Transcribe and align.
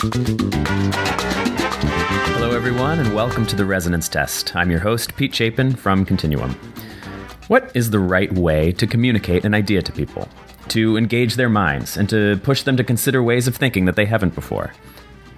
Hello, 0.00 0.12
everyone, 2.52 3.00
and 3.00 3.12
welcome 3.12 3.44
to 3.46 3.56
the 3.56 3.64
Resonance 3.64 4.08
Test. 4.08 4.54
I'm 4.54 4.70
your 4.70 4.78
host, 4.78 5.16
Pete 5.16 5.34
Chapin 5.34 5.74
from 5.74 6.04
Continuum. 6.04 6.52
What 7.48 7.72
is 7.74 7.90
the 7.90 7.98
right 7.98 8.32
way 8.32 8.70
to 8.70 8.86
communicate 8.86 9.44
an 9.44 9.54
idea 9.54 9.82
to 9.82 9.90
people? 9.90 10.28
To 10.68 10.96
engage 10.96 11.34
their 11.34 11.48
minds 11.48 11.96
and 11.96 12.08
to 12.10 12.38
push 12.44 12.62
them 12.62 12.76
to 12.76 12.84
consider 12.84 13.24
ways 13.24 13.48
of 13.48 13.56
thinking 13.56 13.86
that 13.86 13.96
they 13.96 14.06
haven't 14.06 14.36
before? 14.36 14.72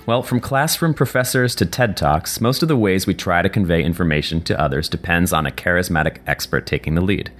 Well, 0.05 0.23
from 0.23 0.41
classroom 0.41 0.93
professors 0.93 1.55
to 1.55 1.65
TED 1.65 1.97
Talks, 1.97 2.39
most 2.39 2.61
of 2.61 2.69
the 2.69 2.77
ways 2.77 3.07
we 3.07 3.15
try 3.15 3.41
to 3.41 3.49
convey 3.49 3.83
information 3.83 4.43
to 4.43 4.61
others 4.61 4.91
depends 4.91 5.33
on 5.33 5.47
a 5.47 5.51
charismatic 5.51 6.19
expert 6.27 6.67
taking 6.67 6.97
the 6.97 7.01
lead. 7.01 7.33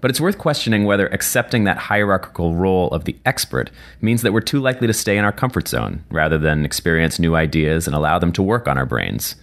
But 0.00 0.10
it's 0.10 0.20
worth 0.20 0.38
questioning 0.38 0.84
whether 0.84 1.08
accepting 1.08 1.64
that 1.64 1.76
hierarchical 1.76 2.54
role 2.54 2.88
of 2.88 3.04
the 3.04 3.16
expert 3.26 3.70
means 4.00 4.22
that 4.22 4.32
we're 4.32 4.40
too 4.40 4.60
likely 4.60 4.86
to 4.86 4.92
stay 4.92 5.18
in 5.18 5.24
our 5.24 5.32
comfort 5.32 5.68
zone 5.68 6.04
rather 6.10 6.38
than 6.38 6.64
experience 6.64 7.18
new 7.18 7.34
ideas 7.34 7.86
and 7.86 7.94
allow 7.94 8.18
them 8.18 8.32
to 8.32 8.42
work 8.42 8.66
on 8.66 8.78
our 8.78 8.86
brains. 8.86 9.36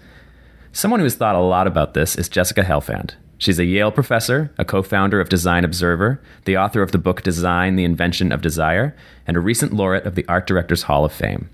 Someone 0.72 1.00
who 1.00 1.06
has 1.06 1.16
thought 1.16 1.36
a 1.36 1.40
lot 1.40 1.68
about 1.68 1.94
this 1.94 2.16
is 2.16 2.30
Jessica 2.30 2.64
Helfand. 2.64 3.16
She's 3.40 3.60
a 3.60 3.66
Yale 3.66 3.92
professor, 3.92 4.52
a 4.58 4.66
co 4.66 4.82
founder 4.82 5.22
of 5.22 5.30
Design 5.30 5.64
Observer, 5.64 6.20
the 6.46 6.58
author 6.58 6.82
of 6.82 6.92
the 6.92 6.98
book 6.98 7.22
Design 7.22 7.76
The 7.76 7.84
Invention 7.84 8.32
of 8.32 8.42
Desire, 8.42 8.96
and 9.28 9.38
a 9.38 9.40
recent 9.40 9.74
laureate 9.74 10.08
of 10.08 10.16
the 10.16 10.26
Art 10.28 10.48
Directors 10.48 10.84
Hall 10.84 11.06
of 11.06 11.14
Fame. 11.14 11.50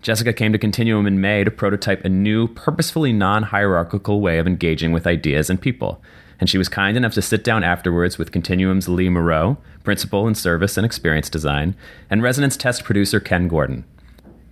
Jessica 0.00 0.32
came 0.32 0.52
to 0.52 0.58
Continuum 0.58 1.06
in 1.06 1.20
May 1.20 1.44
to 1.44 1.50
prototype 1.52 2.04
a 2.04 2.08
new, 2.08 2.48
purposefully 2.48 3.12
non 3.12 3.44
hierarchical 3.44 4.20
way 4.20 4.38
of 4.38 4.48
engaging 4.48 4.90
with 4.90 5.06
ideas 5.06 5.48
and 5.48 5.60
people 5.60 6.02
and 6.42 6.50
she 6.50 6.58
was 6.58 6.68
kind 6.68 6.96
enough 6.96 7.14
to 7.14 7.22
sit 7.22 7.44
down 7.44 7.62
afterwards 7.62 8.18
with 8.18 8.32
Continuum's 8.32 8.88
Lee 8.88 9.08
Moreau, 9.08 9.58
principal 9.84 10.26
in 10.26 10.34
service 10.34 10.76
and 10.76 10.84
experience 10.84 11.30
design, 11.30 11.76
and 12.10 12.20
Resonance 12.20 12.56
Test 12.56 12.82
producer 12.82 13.20
Ken 13.20 13.46
Gordon. 13.46 13.84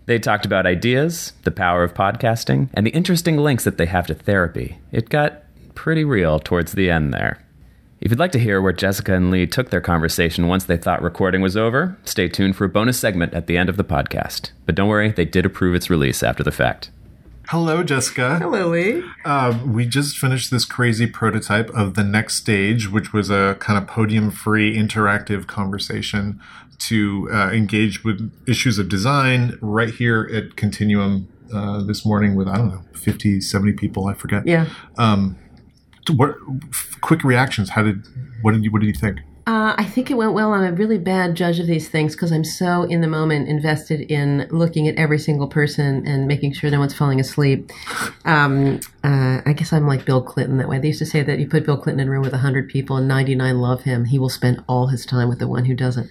They 0.06 0.20
talked 0.20 0.46
about 0.46 0.66
ideas, 0.66 1.32
the 1.42 1.50
power 1.50 1.82
of 1.82 1.92
podcasting, 1.92 2.68
and 2.74 2.86
the 2.86 2.92
interesting 2.92 3.38
links 3.38 3.64
that 3.64 3.76
they 3.76 3.86
have 3.86 4.06
to 4.06 4.14
therapy. 4.14 4.78
It 4.92 5.08
got 5.08 5.42
pretty 5.74 6.04
real 6.04 6.38
towards 6.38 6.74
the 6.74 6.88
end 6.88 7.12
there. 7.12 7.44
If 8.00 8.12
you'd 8.12 8.20
like 8.20 8.30
to 8.32 8.38
hear 8.38 8.62
where 8.62 8.72
Jessica 8.72 9.12
and 9.12 9.32
Lee 9.32 9.48
took 9.48 9.70
their 9.70 9.80
conversation 9.80 10.46
once 10.46 10.66
they 10.66 10.76
thought 10.76 11.02
recording 11.02 11.42
was 11.42 11.56
over, 11.56 11.98
stay 12.04 12.28
tuned 12.28 12.54
for 12.54 12.66
a 12.66 12.68
bonus 12.68 13.00
segment 13.00 13.34
at 13.34 13.48
the 13.48 13.58
end 13.58 13.68
of 13.68 13.76
the 13.76 13.82
podcast. 13.82 14.52
But 14.64 14.76
don't 14.76 14.88
worry, 14.88 15.10
they 15.10 15.24
did 15.24 15.44
approve 15.44 15.74
its 15.74 15.90
release 15.90 16.22
after 16.22 16.44
the 16.44 16.52
fact. 16.52 16.92
Hello, 17.50 17.82
Jessica. 17.82 18.38
Hello, 18.38 18.68
Lee. 18.68 19.02
Uh, 19.24 19.58
we 19.66 19.84
just 19.84 20.16
finished 20.16 20.52
this 20.52 20.64
crazy 20.64 21.08
prototype 21.08 21.68
of 21.70 21.94
the 21.94 22.04
next 22.04 22.36
stage, 22.36 22.88
which 22.88 23.12
was 23.12 23.28
a 23.28 23.56
kind 23.58 23.76
of 23.76 23.88
podium 23.88 24.30
free 24.30 24.76
interactive 24.76 25.48
conversation 25.48 26.40
to 26.78 27.28
uh, 27.32 27.50
engage 27.50 28.04
with 28.04 28.32
issues 28.46 28.78
of 28.78 28.88
design 28.88 29.58
right 29.60 29.92
here 29.92 30.30
at 30.32 30.54
Continuum 30.54 31.26
uh, 31.52 31.82
this 31.82 32.06
morning 32.06 32.36
with, 32.36 32.46
I 32.46 32.56
don't 32.56 32.68
know, 32.68 32.82
50, 32.92 33.40
70 33.40 33.72
people, 33.72 34.06
I 34.06 34.14
forget. 34.14 34.46
Yeah. 34.46 34.66
Um, 34.96 35.36
what 36.14 36.36
quick 37.00 37.24
reactions? 37.24 37.70
How 37.70 37.82
did, 37.82 38.06
what 38.42 38.52
did 38.52 38.62
you, 38.62 38.70
what 38.70 38.80
did 38.80 38.86
you 38.86 38.94
think? 38.94 39.18
Uh, 39.50 39.74
I 39.76 39.84
think 39.84 40.12
it 40.12 40.14
went 40.14 40.32
well. 40.32 40.52
I'm 40.52 40.62
a 40.62 40.70
really 40.70 40.96
bad 40.96 41.34
judge 41.34 41.58
of 41.58 41.66
these 41.66 41.88
things 41.88 42.14
because 42.14 42.30
I'm 42.30 42.44
so 42.44 42.84
in 42.84 43.00
the 43.00 43.08
moment 43.08 43.48
invested 43.48 44.02
in 44.02 44.46
looking 44.52 44.86
at 44.86 44.94
every 44.94 45.18
single 45.18 45.48
person 45.48 46.06
and 46.06 46.28
making 46.28 46.52
sure 46.52 46.70
no 46.70 46.78
one's 46.78 46.94
falling 46.94 47.18
asleep. 47.18 47.68
Um, 48.24 48.78
uh, 49.02 49.40
I 49.44 49.52
guess 49.52 49.72
I'm 49.72 49.88
like 49.88 50.04
Bill 50.04 50.22
Clinton 50.22 50.58
that 50.58 50.68
way. 50.68 50.78
They 50.78 50.86
used 50.86 51.00
to 51.00 51.04
say 51.04 51.24
that 51.24 51.40
you 51.40 51.48
put 51.48 51.66
Bill 51.66 51.76
Clinton 51.76 51.98
in 51.98 52.06
a 52.06 52.10
room 52.12 52.22
with 52.22 52.30
100 52.30 52.68
people 52.68 52.96
and 52.96 53.08
99 53.08 53.58
love 53.58 53.82
him, 53.82 54.04
he 54.04 54.20
will 54.20 54.28
spend 54.28 54.62
all 54.68 54.86
his 54.86 55.04
time 55.04 55.28
with 55.28 55.40
the 55.40 55.48
one 55.48 55.64
who 55.64 55.74
doesn't. 55.74 56.08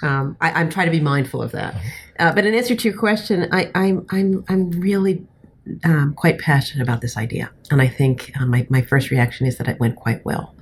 Um, 0.00 0.38
I, 0.40 0.58
am 0.58 0.70
trying 0.70 0.86
to 0.86 0.90
be 0.90 1.00
mindful 1.00 1.42
of 1.42 1.52
that. 1.52 1.74
Uh, 2.18 2.32
but 2.32 2.46
in 2.46 2.54
answer 2.54 2.74
to 2.74 2.88
your 2.88 2.98
question, 2.98 3.50
I, 3.52 3.70
I'm, 3.74 4.06
I'm, 4.08 4.46
I'm 4.48 4.70
really 4.70 5.26
um, 5.84 6.14
quite 6.14 6.38
passionate 6.38 6.84
about 6.84 7.02
this 7.02 7.18
idea. 7.18 7.50
And 7.70 7.82
I 7.82 7.88
think 7.88 8.32
uh, 8.40 8.46
my, 8.46 8.66
my 8.70 8.80
first 8.80 9.10
reaction 9.10 9.46
is 9.46 9.58
that 9.58 9.68
it 9.68 9.78
went 9.78 9.96
quite 9.96 10.24
well. 10.24 10.54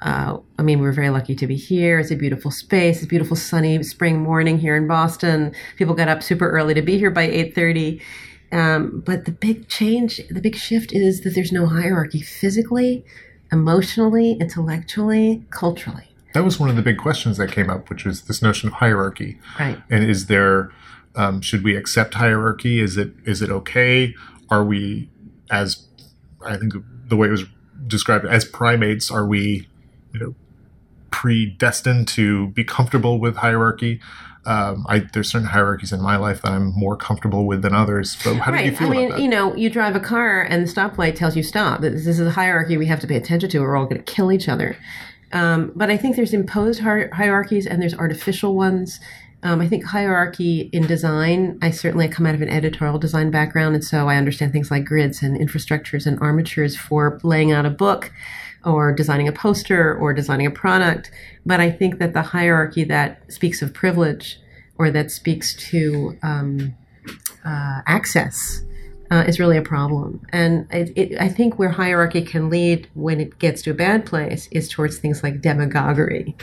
Uh, 0.00 0.38
I 0.58 0.62
mean, 0.62 0.80
we're 0.80 0.92
very 0.92 1.10
lucky 1.10 1.34
to 1.34 1.46
be 1.46 1.56
here. 1.56 1.98
It's 1.98 2.10
a 2.10 2.16
beautiful 2.16 2.50
space. 2.50 2.96
It's 2.96 3.04
a 3.04 3.08
beautiful 3.08 3.36
sunny 3.36 3.82
spring 3.82 4.20
morning 4.20 4.58
here 4.58 4.76
in 4.76 4.86
Boston. 4.86 5.54
People 5.76 5.94
got 5.94 6.08
up 6.08 6.22
super 6.22 6.48
early 6.48 6.74
to 6.74 6.82
be 6.82 6.98
here 6.98 7.10
by 7.10 7.28
8.30. 7.28 8.00
Um, 8.50 9.02
but 9.04 9.24
the 9.24 9.32
big 9.32 9.68
change, 9.68 10.20
the 10.30 10.40
big 10.40 10.56
shift 10.56 10.92
is 10.92 11.22
that 11.22 11.34
there's 11.34 11.52
no 11.52 11.66
hierarchy 11.66 12.20
physically, 12.20 13.04
emotionally, 13.52 14.32
intellectually, 14.40 15.44
culturally. 15.50 16.04
That 16.34 16.44
was 16.44 16.60
one 16.60 16.70
of 16.70 16.76
the 16.76 16.82
big 16.82 16.98
questions 16.98 17.36
that 17.38 17.50
came 17.50 17.68
up, 17.68 17.90
which 17.90 18.04
was 18.04 18.22
this 18.22 18.40
notion 18.40 18.68
of 18.68 18.74
hierarchy. 18.74 19.38
Right. 19.58 19.78
And 19.90 20.04
is 20.04 20.26
there, 20.26 20.70
um, 21.16 21.40
should 21.40 21.64
we 21.64 21.76
accept 21.76 22.14
hierarchy? 22.14 22.80
Is 22.80 22.96
it, 22.96 23.12
is 23.24 23.42
it 23.42 23.50
okay? 23.50 24.14
Are 24.50 24.64
we, 24.64 25.10
as 25.50 25.86
I 26.44 26.56
think 26.56 26.74
the 27.06 27.16
way 27.16 27.28
it 27.28 27.32
was 27.32 27.44
described, 27.86 28.24
as 28.24 28.44
primates, 28.44 29.10
are 29.10 29.26
we 29.26 29.67
you 30.12 30.20
know 30.20 30.34
predestined 31.10 32.06
to 32.08 32.48
be 32.48 32.64
comfortable 32.64 33.18
with 33.18 33.36
hierarchy. 33.36 34.00
Um, 34.44 34.86
I, 34.88 35.00
there's 35.00 35.30
certain 35.30 35.48
hierarchies 35.48 35.92
in 35.92 36.00
my 36.00 36.16
life 36.16 36.42
that 36.42 36.52
I'm 36.52 36.72
more 36.78 36.96
comfortable 36.96 37.46
with 37.46 37.62
than 37.62 37.74
others. 37.74 38.16
But 38.22 38.36
how 38.36 38.52
right. 38.52 38.64
do 38.64 38.70
you 38.70 38.76
feel 38.76 38.88
I 38.88 38.90
mean, 38.90 39.06
about 39.06 39.16
that? 39.16 39.22
you 39.22 39.28
know, 39.28 39.54
you 39.54 39.68
drive 39.68 39.96
a 39.96 40.00
car 40.00 40.42
and 40.42 40.66
the 40.66 40.72
stoplight 40.72 41.16
tells 41.16 41.36
you 41.36 41.42
stop. 41.42 41.80
This 41.80 42.06
is 42.06 42.20
a 42.20 42.30
hierarchy 42.30 42.76
we 42.76 42.86
have 42.86 43.00
to 43.00 43.06
pay 43.06 43.16
attention 43.16 43.50
to. 43.50 43.58
Or 43.58 43.68
We're 43.68 43.76
all 43.76 43.84
going 43.86 44.02
to 44.02 44.12
kill 44.12 44.32
each 44.32 44.48
other. 44.48 44.76
Um, 45.32 45.72
but 45.74 45.90
I 45.90 45.96
think 45.96 46.16
there's 46.16 46.32
imposed 46.32 46.80
hierarchies 46.80 47.66
and 47.66 47.82
there's 47.82 47.94
artificial 47.94 48.54
ones. 48.54 49.00
Um, 49.42 49.60
I 49.60 49.68
think 49.68 49.84
hierarchy 49.84 50.70
in 50.72 50.86
design, 50.86 51.58
I 51.62 51.70
certainly 51.70 52.08
come 52.08 52.26
out 52.26 52.34
of 52.34 52.42
an 52.42 52.48
editorial 52.48 52.98
design 52.98 53.30
background, 53.30 53.76
and 53.76 53.84
so 53.84 54.08
I 54.08 54.16
understand 54.16 54.52
things 54.52 54.70
like 54.70 54.84
grids 54.84 55.22
and 55.22 55.38
infrastructures 55.38 56.06
and 56.06 56.18
armatures 56.20 56.76
for 56.76 57.20
laying 57.22 57.52
out 57.52 57.64
a 57.64 57.70
book 57.70 58.10
or 58.64 58.92
designing 58.92 59.28
a 59.28 59.32
poster 59.32 59.96
or 59.96 60.12
designing 60.12 60.46
a 60.46 60.50
product. 60.50 61.10
But 61.46 61.60
I 61.60 61.70
think 61.70 61.98
that 61.98 62.12
the 62.12 62.22
hierarchy 62.22 62.84
that 62.84 63.32
speaks 63.32 63.62
of 63.62 63.72
privilege 63.72 64.40
or 64.76 64.90
that 64.90 65.10
speaks 65.10 65.54
to 65.70 66.16
um, 66.22 66.74
uh, 67.44 67.82
access 67.86 68.62
uh, 69.10 69.24
is 69.26 69.40
really 69.40 69.56
a 69.56 69.62
problem. 69.62 70.20
And 70.30 70.66
it, 70.70 70.92
it, 70.96 71.20
I 71.20 71.28
think 71.28 71.58
where 71.58 71.70
hierarchy 71.70 72.22
can 72.22 72.50
lead 72.50 72.88
when 72.94 73.20
it 73.20 73.38
gets 73.38 73.62
to 73.62 73.70
a 73.70 73.74
bad 73.74 74.04
place 74.04 74.48
is 74.50 74.68
towards 74.68 74.98
things 74.98 75.22
like 75.22 75.40
demagoguery. 75.40 76.36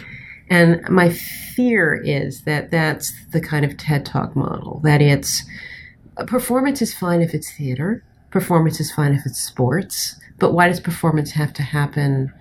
And 0.50 0.88
my 0.90 1.10
fear 1.10 1.96
is 1.96 2.42
that 2.44 2.72
that's 2.72 3.14
the 3.32 3.42
kind 3.42 3.66
of 3.66 3.78
TED 3.78 4.06
Talk 4.06 4.36
model, 4.36 4.80
that 4.84 5.02
it's 5.02 5.44
performance 6.28 6.82
is 6.82 6.94
fine 6.94 7.22
if 7.22 7.34
it's 7.34 7.52
theater, 7.52 8.04
performance 8.32 8.80
is 8.80 8.92
fine 8.92 9.14
if 9.14 9.26
it's 9.26 9.40
sports, 9.40 10.20
but 10.38 10.54
why 10.54 10.68
does 10.68 10.80
performance 10.80 11.32
have 11.32 11.54
to 11.54 11.64
happen 11.64 12.34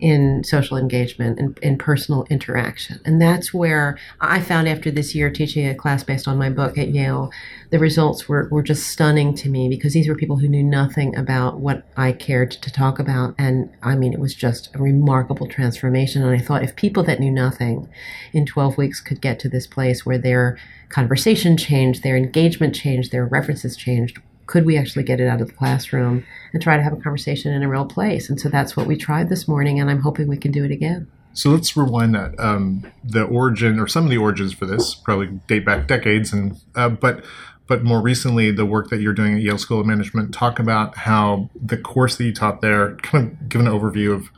in 0.00 0.42
social 0.44 0.76
engagement 0.76 1.38
and 1.38 1.58
in 1.58 1.78
personal 1.78 2.26
interaction? 2.28 3.00
And 3.04 3.20
that's 3.20 3.54
where 3.54 3.98
I 4.20 4.40
found 4.40 4.68
after 4.68 4.90
this 4.90 5.14
year 5.14 5.30
teaching 5.30 5.66
a 5.66 5.74
class 5.74 6.02
based 6.02 6.26
on 6.26 6.38
my 6.38 6.50
book 6.50 6.76
at 6.78 6.88
Yale, 6.88 7.30
the 7.70 7.78
results 7.78 8.28
were, 8.28 8.48
were 8.50 8.62
just 8.62 8.88
stunning 8.88 9.34
to 9.36 9.48
me 9.48 9.68
because 9.68 9.92
these 9.92 10.08
were 10.08 10.14
people 10.14 10.36
who 10.36 10.48
knew 10.48 10.62
nothing 10.62 11.16
about 11.16 11.60
what 11.60 11.86
I 11.96 12.12
cared 12.12 12.50
to 12.50 12.72
talk 12.72 12.98
about. 12.98 13.34
And 13.38 13.70
I 13.82 13.94
mean, 13.94 14.12
it 14.12 14.20
was 14.20 14.34
just 14.34 14.74
a 14.74 14.78
remarkable 14.78 15.46
transformation. 15.46 16.22
And 16.22 16.34
I 16.34 16.42
thought 16.42 16.64
if 16.64 16.76
people 16.76 17.02
that 17.04 17.20
knew 17.20 17.30
nothing 17.30 17.88
in 18.32 18.46
12 18.46 18.76
weeks 18.78 19.00
could 19.00 19.20
get 19.20 19.38
to 19.40 19.48
this 19.48 19.66
place 19.66 20.04
where 20.04 20.18
their 20.18 20.58
conversation 20.88 21.56
changed, 21.56 22.02
their 22.02 22.16
engagement 22.16 22.74
changed, 22.74 23.12
their 23.12 23.26
references 23.26 23.76
changed, 23.76 24.18
could 24.46 24.64
we 24.64 24.76
actually 24.76 25.04
get 25.04 25.20
it 25.20 25.28
out 25.28 25.40
of 25.40 25.48
the 25.48 25.54
classroom 25.54 26.24
and 26.52 26.62
try 26.62 26.76
to 26.76 26.82
have 26.82 26.92
a 26.92 26.96
conversation 26.96 27.52
in 27.52 27.62
a 27.62 27.68
real 27.68 27.86
place? 27.86 28.28
And 28.28 28.40
so 28.40 28.48
that's 28.48 28.76
what 28.76 28.86
we 28.86 28.96
tried 28.96 29.28
this 29.28 29.48
morning, 29.48 29.80
and 29.80 29.90
I'm 29.90 30.00
hoping 30.00 30.28
we 30.28 30.36
can 30.36 30.52
do 30.52 30.64
it 30.64 30.70
again. 30.70 31.10
So 31.32 31.50
let's 31.50 31.76
rewind 31.76 32.14
that. 32.14 32.38
Um, 32.38 32.86
the 33.02 33.24
origin, 33.24 33.80
or 33.80 33.88
some 33.88 34.04
of 34.04 34.10
the 34.10 34.18
origins 34.18 34.52
for 34.52 34.66
this, 34.66 34.94
probably 34.94 35.28
date 35.48 35.64
back 35.64 35.88
decades, 35.88 36.32
and 36.32 36.56
uh, 36.74 36.88
but 36.90 37.24
but 37.66 37.82
more 37.82 38.00
recently, 38.00 38.50
the 38.50 38.66
work 38.66 38.90
that 38.90 39.00
you're 39.00 39.14
doing 39.14 39.34
at 39.34 39.40
Yale 39.40 39.58
School 39.58 39.80
of 39.80 39.86
Management. 39.86 40.32
Talk 40.34 40.58
about 40.58 40.96
how 40.98 41.50
the 41.54 41.76
course 41.76 42.16
that 42.16 42.24
you 42.24 42.32
taught 42.32 42.60
there, 42.60 42.96
kind 42.96 43.32
of 43.32 43.48
give 43.48 43.60
an 43.60 43.66
overview 43.66 44.14
of 44.14 44.28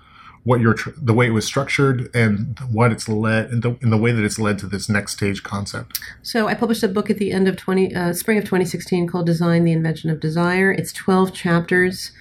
what 0.47 0.61
your 0.61 0.77
the 0.97 1.13
way 1.13 1.27
it 1.27 1.31
was 1.31 1.45
structured 1.45 2.09
and 2.15 2.57
what 2.71 2.93
it's 2.93 3.09
led 3.09 3.51
and 3.51 3.65
the, 3.65 3.77
in 3.83 3.91
the 3.91 3.97
way 3.97 4.13
that 4.13 4.25
it's 4.25 4.39
led 4.39 4.57
to 4.61 4.67
this 4.67 4.89
next 4.89 5.13
stage 5.13 5.43
concept. 5.43 5.99
So 6.23 6.47
I 6.47 6.55
published 6.55 6.85
a 6.85 6.89
book 6.89 7.11
at 7.11 7.19
the 7.19 7.33
end 7.33 7.49
of 7.49 7.57
20 7.57 7.93
uh, 7.93 8.13
spring 8.13 8.39
of 8.39 8.45
2016 8.45 9.09
called 9.09 9.27
Design: 9.27 9.65
The 9.65 9.73
Invention 9.73 10.09
of 10.09 10.21
Desire. 10.21 10.71
It's 10.71 10.93
12 10.93 11.35
chapters 11.35 12.13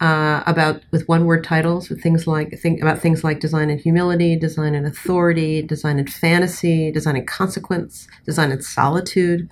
uh, 0.00 0.42
about 0.46 0.84
with 0.90 1.06
one 1.06 1.26
word 1.26 1.44
titles 1.44 1.90
with 1.90 2.02
things 2.02 2.26
like 2.26 2.58
think 2.58 2.80
about 2.80 2.98
things 2.98 3.22
like 3.22 3.40
design 3.40 3.68
and 3.68 3.78
humility, 3.78 4.36
design 4.36 4.74
and 4.74 4.86
authority, 4.86 5.60
design 5.60 5.98
and 5.98 6.10
fantasy, 6.10 6.90
design 6.90 7.16
and 7.16 7.28
consequence, 7.28 8.08
design 8.24 8.50
and 8.52 8.64
solitude. 8.64 9.50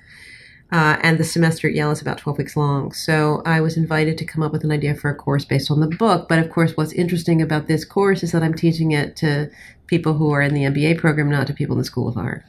Uh, 0.74 0.98
and 1.02 1.18
the 1.18 1.24
semester 1.24 1.68
at 1.68 1.74
Yale 1.74 1.92
is 1.92 2.02
about 2.02 2.18
12 2.18 2.36
weeks 2.36 2.56
long. 2.56 2.90
So 2.90 3.42
I 3.46 3.60
was 3.60 3.76
invited 3.76 4.18
to 4.18 4.24
come 4.24 4.42
up 4.42 4.50
with 4.50 4.64
an 4.64 4.72
idea 4.72 4.96
for 4.96 5.08
a 5.08 5.14
course 5.14 5.44
based 5.44 5.70
on 5.70 5.78
the 5.78 5.86
book. 5.86 6.28
But 6.28 6.40
of 6.40 6.50
course, 6.50 6.76
what's 6.76 6.92
interesting 6.92 7.40
about 7.40 7.68
this 7.68 7.84
course 7.84 8.24
is 8.24 8.32
that 8.32 8.42
I'm 8.42 8.54
teaching 8.54 8.90
it 8.90 9.14
to 9.18 9.48
people 9.86 10.14
who 10.14 10.32
are 10.32 10.42
in 10.42 10.52
the 10.52 10.62
MBA 10.62 10.98
program, 10.98 11.30
not 11.30 11.46
to 11.46 11.54
people 11.54 11.74
in 11.74 11.78
the 11.78 11.84
School 11.84 12.08
of 12.08 12.16
Art. 12.16 12.42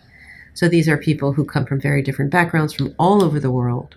So 0.56 0.68
these 0.68 0.90
are 0.90 0.98
people 0.98 1.34
who 1.34 1.46
come 1.46 1.68
from 1.68 1.80
very 1.80 2.02
different 2.02 2.32
backgrounds 2.32 2.74
from 2.74 2.96
all 2.98 3.24
over 3.24 3.40
the 3.40 3.52
world. 3.52 3.94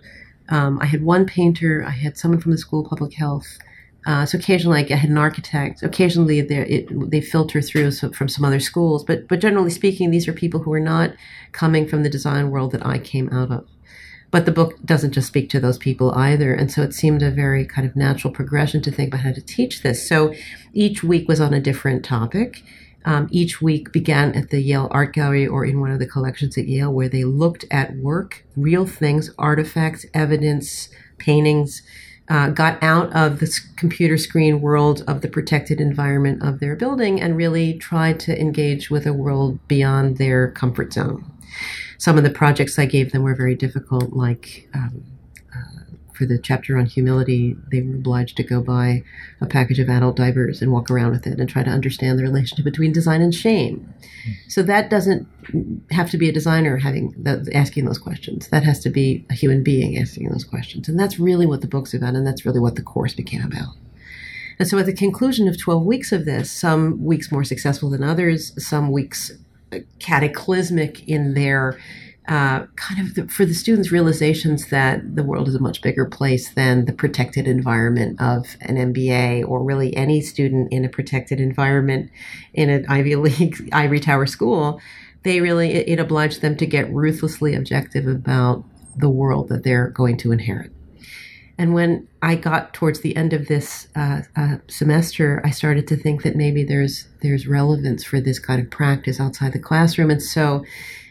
Um, 0.49 0.77
I 0.79 0.85
had 0.85 1.03
one 1.03 1.25
painter. 1.25 1.83
I 1.83 1.89
had 1.89 2.15
someone 2.15 2.39
from 2.39 2.51
the 2.51 2.59
School 2.59 2.83
of 2.83 2.89
Public 2.91 3.15
Health. 3.15 3.57
Uh, 4.05 4.27
so 4.27 4.37
occasionally, 4.37 4.93
I 4.93 4.95
had 4.95 5.09
an 5.09 5.17
architect. 5.17 5.81
Occasionally, 5.81 6.37
it, 6.37 7.09
they 7.09 7.21
filter 7.21 7.63
through 7.63 7.89
so, 7.91 8.11
from 8.11 8.29
some 8.29 8.45
other 8.45 8.59
schools, 8.59 9.03
but 9.03 9.27
but 9.27 9.41
generally 9.41 9.71
speaking, 9.71 10.11
these 10.11 10.27
are 10.27 10.33
people 10.33 10.61
who 10.61 10.71
are 10.71 10.79
not 10.79 11.15
coming 11.51 11.87
from 11.87 12.03
the 12.03 12.09
design 12.09 12.51
world 12.51 12.71
that 12.73 12.85
I 12.85 12.99
came 12.99 13.27
out 13.29 13.49
of. 13.51 13.67
But 14.31 14.45
the 14.45 14.51
book 14.51 14.75
doesn't 14.85 15.13
just 15.13 15.27
speak 15.27 15.49
to 15.49 15.59
those 15.59 15.77
people 15.77 16.11
either, 16.11 16.53
and 16.53 16.71
so 16.71 16.83
it 16.83 16.93
seemed 16.93 17.23
a 17.23 17.31
very 17.31 17.65
kind 17.65 17.87
of 17.87 17.95
natural 17.95 18.33
progression 18.33 18.81
to 18.83 18.91
think 18.91 19.09
about 19.09 19.21
how 19.21 19.31
to 19.31 19.41
teach 19.41 19.81
this. 19.81 20.07
So 20.07 20.33
each 20.73 21.03
week 21.03 21.27
was 21.27 21.41
on 21.41 21.53
a 21.53 21.59
different 21.59 22.05
topic. 22.05 22.63
Um, 23.05 23.27
each 23.31 23.61
week 23.61 23.91
began 23.91 24.35
at 24.35 24.49
the 24.49 24.61
Yale 24.61 24.87
Art 24.91 25.13
Gallery 25.13 25.47
or 25.47 25.65
in 25.65 25.79
one 25.79 25.89
of 25.89 25.99
the 25.99 26.05
collections 26.05 26.57
at 26.57 26.67
Yale, 26.67 26.93
where 26.93 27.09
they 27.09 27.23
looked 27.23 27.65
at 27.71 27.95
work, 27.95 28.45
real 28.55 28.85
things, 28.85 29.31
artifacts, 29.39 30.05
evidence, 30.13 30.89
paintings 31.17 31.81
uh, 32.29 32.49
got 32.49 32.81
out 32.83 33.11
of 33.13 33.39
the 33.39 33.59
computer 33.75 34.17
screen 34.17 34.61
world 34.61 35.03
of 35.07 35.21
the 35.21 35.27
protected 35.27 35.81
environment 35.81 36.43
of 36.43 36.59
their 36.59 36.75
building 36.75 37.19
and 37.19 37.35
really 37.35 37.73
tried 37.73 38.19
to 38.19 38.39
engage 38.39 38.89
with 38.89 39.07
a 39.07 39.13
world 39.13 39.59
beyond 39.67 40.17
their 40.17 40.51
comfort 40.51 40.93
zone. 40.93 41.25
Some 41.99 42.17
of 42.17 42.23
the 42.23 42.31
projects 42.31 42.79
I 42.79 42.85
gave 42.85 43.11
them 43.11 43.21
were 43.21 43.35
very 43.35 43.53
difficult, 43.53 44.13
like 44.13 44.67
um, 44.73 45.03
for 46.19 46.25
the 46.25 46.37
chapter 46.37 46.77
on 46.77 46.85
humility, 46.85 47.55
they 47.71 47.81
were 47.81 47.95
obliged 47.95 48.35
to 48.35 48.43
go 48.43 48.59
buy 48.61 49.03
a 49.39 49.45
package 49.45 49.79
of 49.79 49.89
adult 49.89 50.17
diapers 50.17 50.61
and 50.61 50.69
walk 50.69 50.91
around 50.91 51.11
with 51.11 51.25
it 51.25 51.39
and 51.39 51.47
try 51.47 51.63
to 51.63 51.69
understand 51.69 52.19
the 52.19 52.23
relationship 52.23 52.65
between 52.65 52.91
design 52.91 53.21
and 53.21 53.33
shame. 53.33 53.93
So 54.49 54.61
that 54.63 54.89
doesn't 54.89 55.25
have 55.91 56.11
to 56.11 56.17
be 56.17 56.27
a 56.27 56.33
designer 56.33 56.75
having 56.75 57.11
the, 57.11 57.49
asking 57.55 57.85
those 57.85 57.97
questions. 57.97 58.49
That 58.49 58.63
has 58.63 58.81
to 58.81 58.89
be 58.89 59.25
a 59.29 59.33
human 59.33 59.63
being 59.63 59.97
asking 59.97 60.27
those 60.27 60.43
questions, 60.43 60.89
and 60.89 60.99
that's 60.99 61.19
really 61.19 61.45
what 61.45 61.61
the 61.61 61.67
book's 61.67 61.93
about, 61.93 62.15
and 62.15 62.27
that's 62.27 62.45
really 62.45 62.59
what 62.59 62.75
the 62.75 62.83
course 62.83 63.13
became 63.13 63.41
about. 63.41 63.75
And 64.59 64.67
so, 64.67 64.77
at 64.77 64.87
the 64.87 64.93
conclusion 64.93 65.47
of 65.47 65.57
12 65.57 65.85
weeks 65.85 66.11
of 66.11 66.25
this, 66.25 66.51
some 66.51 67.01
weeks 67.01 67.31
more 67.31 67.45
successful 67.45 67.89
than 67.89 68.03
others, 68.03 68.51
some 68.61 68.91
weeks 68.91 69.31
cataclysmic 69.99 71.07
in 71.07 71.33
their 71.33 71.79
uh, 72.29 72.67
kind 72.75 73.01
of 73.01 73.15
the, 73.15 73.27
for 73.27 73.43
the 73.43 73.55
students 73.55 73.91
realizations 73.91 74.67
that 74.67 75.15
the 75.15 75.23
world 75.23 75.47
is 75.47 75.55
a 75.55 75.59
much 75.59 75.81
bigger 75.81 76.05
place 76.05 76.53
than 76.53 76.85
the 76.85 76.93
protected 76.93 77.47
environment 77.47 78.21
of 78.21 78.55
an 78.61 78.75
MBA 78.93 79.47
or 79.47 79.63
really 79.63 79.95
any 79.95 80.21
student 80.21 80.71
in 80.71 80.85
a 80.85 80.89
protected 80.89 81.39
environment 81.39 82.11
in 82.53 82.69
an 82.69 82.85
Ivy 82.87 83.15
League 83.15 83.69
ivory 83.73 83.99
tower 83.99 84.27
school. 84.27 84.79
They 85.23 85.41
really 85.41 85.71
it, 85.71 85.89
it 85.89 85.99
obliged 85.99 86.41
them 86.41 86.55
to 86.57 86.67
get 86.67 86.93
ruthlessly 86.93 87.55
objective 87.55 88.05
about 88.05 88.63
the 88.95 89.09
world 89.09 89.49
that 89.49 89.63
they're 89.63 89.89
going 89.89 90.17
to 90.17 90.31
inherit. 90.31 90.71
And 91.59 91.73
when 91.73 92.07
I 92.21 92.35
got 92.35 92.73
towards 92.73 93.01
the 93.01 93.17
end 93.17 93.33
of 93.33 93.47
this 93.47 93.89
uh, 93.93 94.21
uh, 94.37 94.55
semester, 94.69 95.41
I 95.43 95.49
started 95.49 95.87
to 95.89 95.97
think 95.97 96.23
that 96.23 96.37
maybe 96.37 96.63
there's 96.63 97.09
there's 97.21 97.47
relevance 97.47 98.01
for 98.01 98.21
this 98.21 98.39
kind 98.39 98.61
of 98.61 98.71
practice 98.71 99.19
outside 99.19 99.51
the 99.51 99.59
classroom. 99.59 100.09
And 100.09 100.23
so 100.23 100.63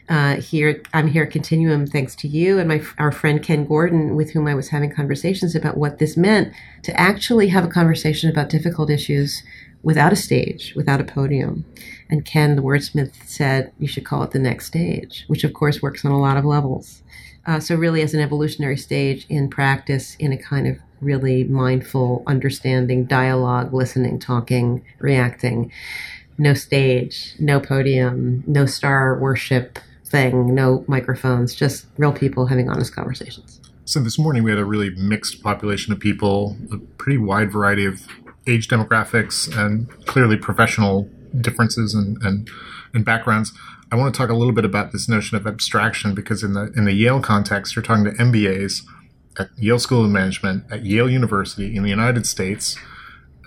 uh, 0.09 0.37
here 0.37 0.83
I'm 0.95 1.09
here 1.09 1.25
at 1.25 1.31
Continuum 1.33 1.87
thanks 1.87 2.17
to 2.17 2.29
you 2.29 2.59
and 2.59 2.67
my 2.67 2.83
our 2.97 3.13
friend 3.13 3.43
Ken 3.43 3.67
Gordon, 3.67 4.17
with 4.17 4.31
whom 4.31 4.49
I 4.49 4.55
was 4.55 4.71
having 4.71 4.91
conversations 4.91 5.55
about 5.55 5.77
what 5.77 5.99
this 5.99 6.17
meant 6.17 6.55
to 6.85 6.99
actually 6.99 7.49
have 7.49 7.67
a 7.67 7.69
conversation 7.69 8.31
about 8.31 8.49
difficult 8.49 8.89
issues 8.89 9.43
without 9.83 10.15
a 10.15 10.17
stage, 10.17 10.73
without 10.75 11.01
a 11.01 11.05
podium. 11.05 11.67
And 12.09 12.25
Ken, 12.25 12.57
the 12.57 12.63
wordsmith, 12.63 13.13
said 13.27 13.71
you 13.79 13.87
should 13.87 14.07
call 14.07 14.23
it 14.23 14.31
the 14.31 14.39
next 14.39 14.65
stage, 14.65 15.25
which 15.27 15.45
of 15.45 15.53
course 15.53 15.83
works 15.83 16.07
on 16.07 16.11
a 16.11 16.19
lot 16.19 16.39
of 16.39 16.47
levels. 16.47 17.03
Uh, 17.49 17.59
so 17.59 17.75
really, 17.75 18.03
as 18.03 18.13
an 18.13 18.21
evolutionary 18.21 18.77
stage 18.77 19.25
in 19.31 19.49
practice, 19.49 20.17
in 20.17 20.33
a 20.33 20.37
kind 20.37 20.67
of 20.67 20.77
really 21.01 21.45
mindful, 21.45 22.23
understanding, 22.27 23.07
dialogue, 23.07 23.73
listening, 23.73 24.19
talking, 24.19 24.85
reacting. 24.99 25.73
No 26.37 26.53
stage, 26.53 27.35
no 27.39 27.59
podium, 27.59 28.45
no 28.47 28.67
star 28.67 29.19
worship, 29.19 29.79
thing, 30.05 30.55
no 30.55 30.85
microphones, 30.89 31.55
just 31.55 31.87
real 31.97 32.13
people 32.13 32.47
having 32.47 32.69
honest 32.69 32.95
conversations. 32.95 33.61
So 33.87 34.01
this 34.01 34.19
morning 34.19 34.43
we 34.43 34.51
had 34.51 34.59
a 34.59 34.65
really 34.65 34.91
mixed 34.91 35.43
population 35.43 35.93
of 35.93 36.01
people, 36.01 36.55
a 36.71 36.77
pretty 36.77 37.19
wide 37.19 37.51
variety 37.51 37.87
of 37.87 38.07
age 38.47 38.69
demographics 38.69 39.55
and 39.57 39.89
clearly 40.05 40.37
professional 40.37 41.09
differences 41.41 41.95
and, 41.95 42.19
and, 42.23 42.51
and 42.93 43.07
backgrounds. 43.07 43.53
I 43.91 43.97
want 43.97 44.15
to 44.15 44.19
talk 44.19 44.31
a 44.31 44.35
little 44.35 44.53
bit 44.53 44.65
about 44.65 44.93
this 44.93 45.09
notion 45.09 45.37
of 45.37 45.47
abstraction 45.47 46.15
because 46.15 46.43
in 46.43 46.53
the 46.53 46.73
in 46.77 46.85
the 46.85 46.93
Yale 46.93 47.21
context, 47.21 47.75
you're 47.75 47.83
talking 47.83 48.05
to 48.05 48.13
MBAs 48.13 48.83
at 49.39 49.49
Yale 49.57 49.79
School 49.79 50.05
of 50.05 50.11
Management 50.11 50.65
at 50.71 50.85
Yale 50.85 51.09
University 51.09 51.77
in 51.77 51.83
the 51.83 51.91
United 51.91 52.27
States. 52.27 52.77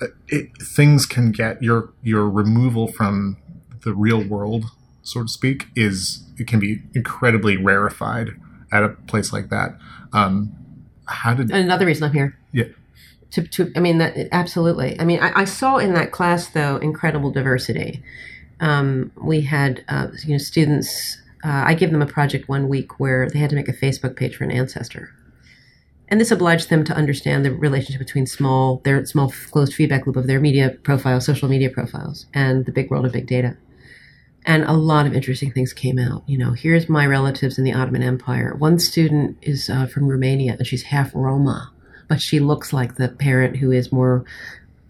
Uh, 0.01 0.07
it, 0.27 0.49
things 0.61 1.05
can 1.05 1.31
get 1.31 1.61
your 1.61 1.93
your 2.01 2.29
removal 2.29 2.87
from 2.87 3.37
the 3.83 3.93
real 3.93 4.23
world 4.23 4.65
so 5.03 5.23
to 5.23 5.27
speak, 5.27 5.67
is 5.75 6.23
it 6.37 6.47
can 6.47 6.59
be 6.59 6.81
incredibly 6.93 7.57
rarefied 7.57 8.29
at 8.71 8.83
a 8.83 8.89
place 8.89 9.33
like 9.33 9.49
that. 9.49 9.77
Um, 10.13 10.53
how 11.05 11.33
did 11.33 11.51
another 11.51 11.85
reason 11.85 12.03
I'm 12.05 12.13
here? 12.13 12.37
Yeah. 12.51 12.65
To, 13.31 13.43
to 13.47 13.71
I 13.75 13.79
mean 13.79 13.97
that 13.97 14.15
absolutely. 14.31 14.99
I 14.99 15.05
mean 15.05 15.19
I, 15.19 15.41
I 15.41 15.45
saw 15.45 15.77
in 15.77 15.93
that 15.93 16.11
class 16.11 16.49
though 16.49 16.77
incredible 16.77 17.31
diversity. 17.31 18.03
Um, 18.61 19.11
we 19.21 19.41
had 19.41 19.83
uh, 19.89 20.07
you 20.23 20.33
know 20.33 20.37
students. 20.37 21.17
Uh, 21.43 21.63
I 21.65 21.73
gave 21.73 21.91
them 21.91 22.01
a 22.01 22.07
project 22.07 22.47
one 22.47 22.69
week 22.69 22.99
where 22.99 23.27
they 23.27 23.39
had 23.39 23.49
to 23.49 23.55
make 23.55 23.67
a 23.67 23.73
Facebook 23.73 24.15
page 24.15 24.35
for 24.35 24.43
an 24.43 24.51
ancestor, 24.51 25.13
and 26.07 26.21
this 26.21 26.31
obliged 26.31 26.69
them 26.69 26.83
to 26.85 26.93
understand 26.93 27.43
the 27.43 27.51
relationship 27.51 27.99
between 27.99 28.25
small 28.25 28.81
their 28.85 29.05
small 29.05 29.33
closed 29.51 29.73
feedback 29.73 30.07
loop 30.07 30.15
of 30.15 30.27
their 30.27 30.39
media 30.39 30.77
profiles, 30.83 31.25
social 31.25 31.49
media 31.49 31.69
profiles, 31.69 32.27
and 32.33 32.65
the 32.65 32.71
big 32.71 32.89
world 32.89 33.05
of 33.05 33.11
big 33.11 33.27
data 33.27 33.57
and 34.45 34.63
a 34.63 34.73
lot 34.73 35.05
of 35.05 35.13
interesting 35.13 35.51
things 35.51 35.73
came 35.73 35.99
out. 35.99 36.23
You 36.27 36.37
know, 36.37 36.53
here's 36.53 36.89
my 36.89 37.05
relatives 37.05 37.57
in 37.57 37.63
the 37.63 37.73
Ottoman 37.73 38.03
Empire. 38.03 38.55
One 38.55 38.79
student 38.79 39.37
is 39.41 39.69
uh, 39.69 39.85
from 39.87 40.07
Romania 40.07 40.55
and 40.57 40.65
she's 40.65 40.83
half 40.83 41.11
Roma, 41.13 41.71
but 42.07 42.21
she 42.21 42.39
looks 42.39 42.73
like 42.73 42.95
the 42.95 43.09
parent 43.09 43.57
who 43.57 43.71
is 43.71 43.91
more 43.91 44.25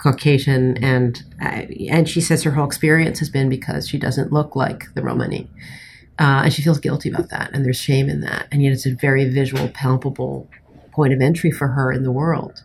Caucasian, 0.01 0.77
and 0.83 1.23
and 1.39 2.09
she 2.09 2.21
says 2.21 2.43
her 2.43 2.51
whole 2.51 2.65
experience 2.65 3.19
has 3.19 3.29
been 3.29 3.49
because 3.49 3.87
she 3.87 3.97
doesn't 3.97 4.31
look 4.31 4.55
like 4.55 4.85
the 4.95 5.01
Romani, 5.01 5.47
uh, 6.19 6.41
and 6.45 6.53
she 6.53 6.61
feels 6.61 6.79
guilty 6.79 7.09
about 7.09 7.29
that, 7.29 7.51
and 7.53 7.63
there's 7.63 7.79
shame 7.79 8.09
in 8.09 8.21
that, 8.21 8.47
and 8.51 8.63
yet 8.63 8.73
it's 8.73 8.85
a 8.85 8.95
very 8.95 9.29
visual, 9.29 9.67
palpable 9.69 10.49
point 10.91 11.13
of 11.13 11.21
entry 11.21 11.51
for 11.51 11.67
her 11.69 11.91
in 11.91 12.03
the 12.03 12.11
world. 12.11 12.63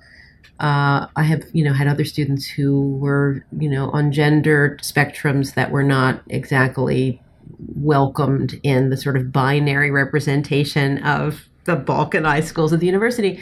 Uh, 0.58 1.06
I 1.14 1.22
have, 1.24 1.44
you 1.52 1.62
know, 1.62 1.74
had 1.74 1.86
other 1.86 2.04
students 2.04 2.46
who 2.46 2.96
were, 2.96 3.44
you 3.58 3.68
know, 3.68 3.90
on 3.90 4.10
gender 4.10 4.78
spectrums 4.80 5.52
that 5.54 5.70
were 5.70 5.82
not 5.82 6.22
exactly 6.28 7.20
welcomed 7.58 8.58
in 8.62 8.88
the 8.88 8.96
sort 8.96 9.16
of 9.18 9.30
binary 9.30 9.90
representation 9.90 10.98
of 11.04 11.48
the 11.64 11.76
balkanized 11.76 12.44
schools 12.44 12.72
at 12.72 12.80
the 12.80 12.86
university. 12.86 13.38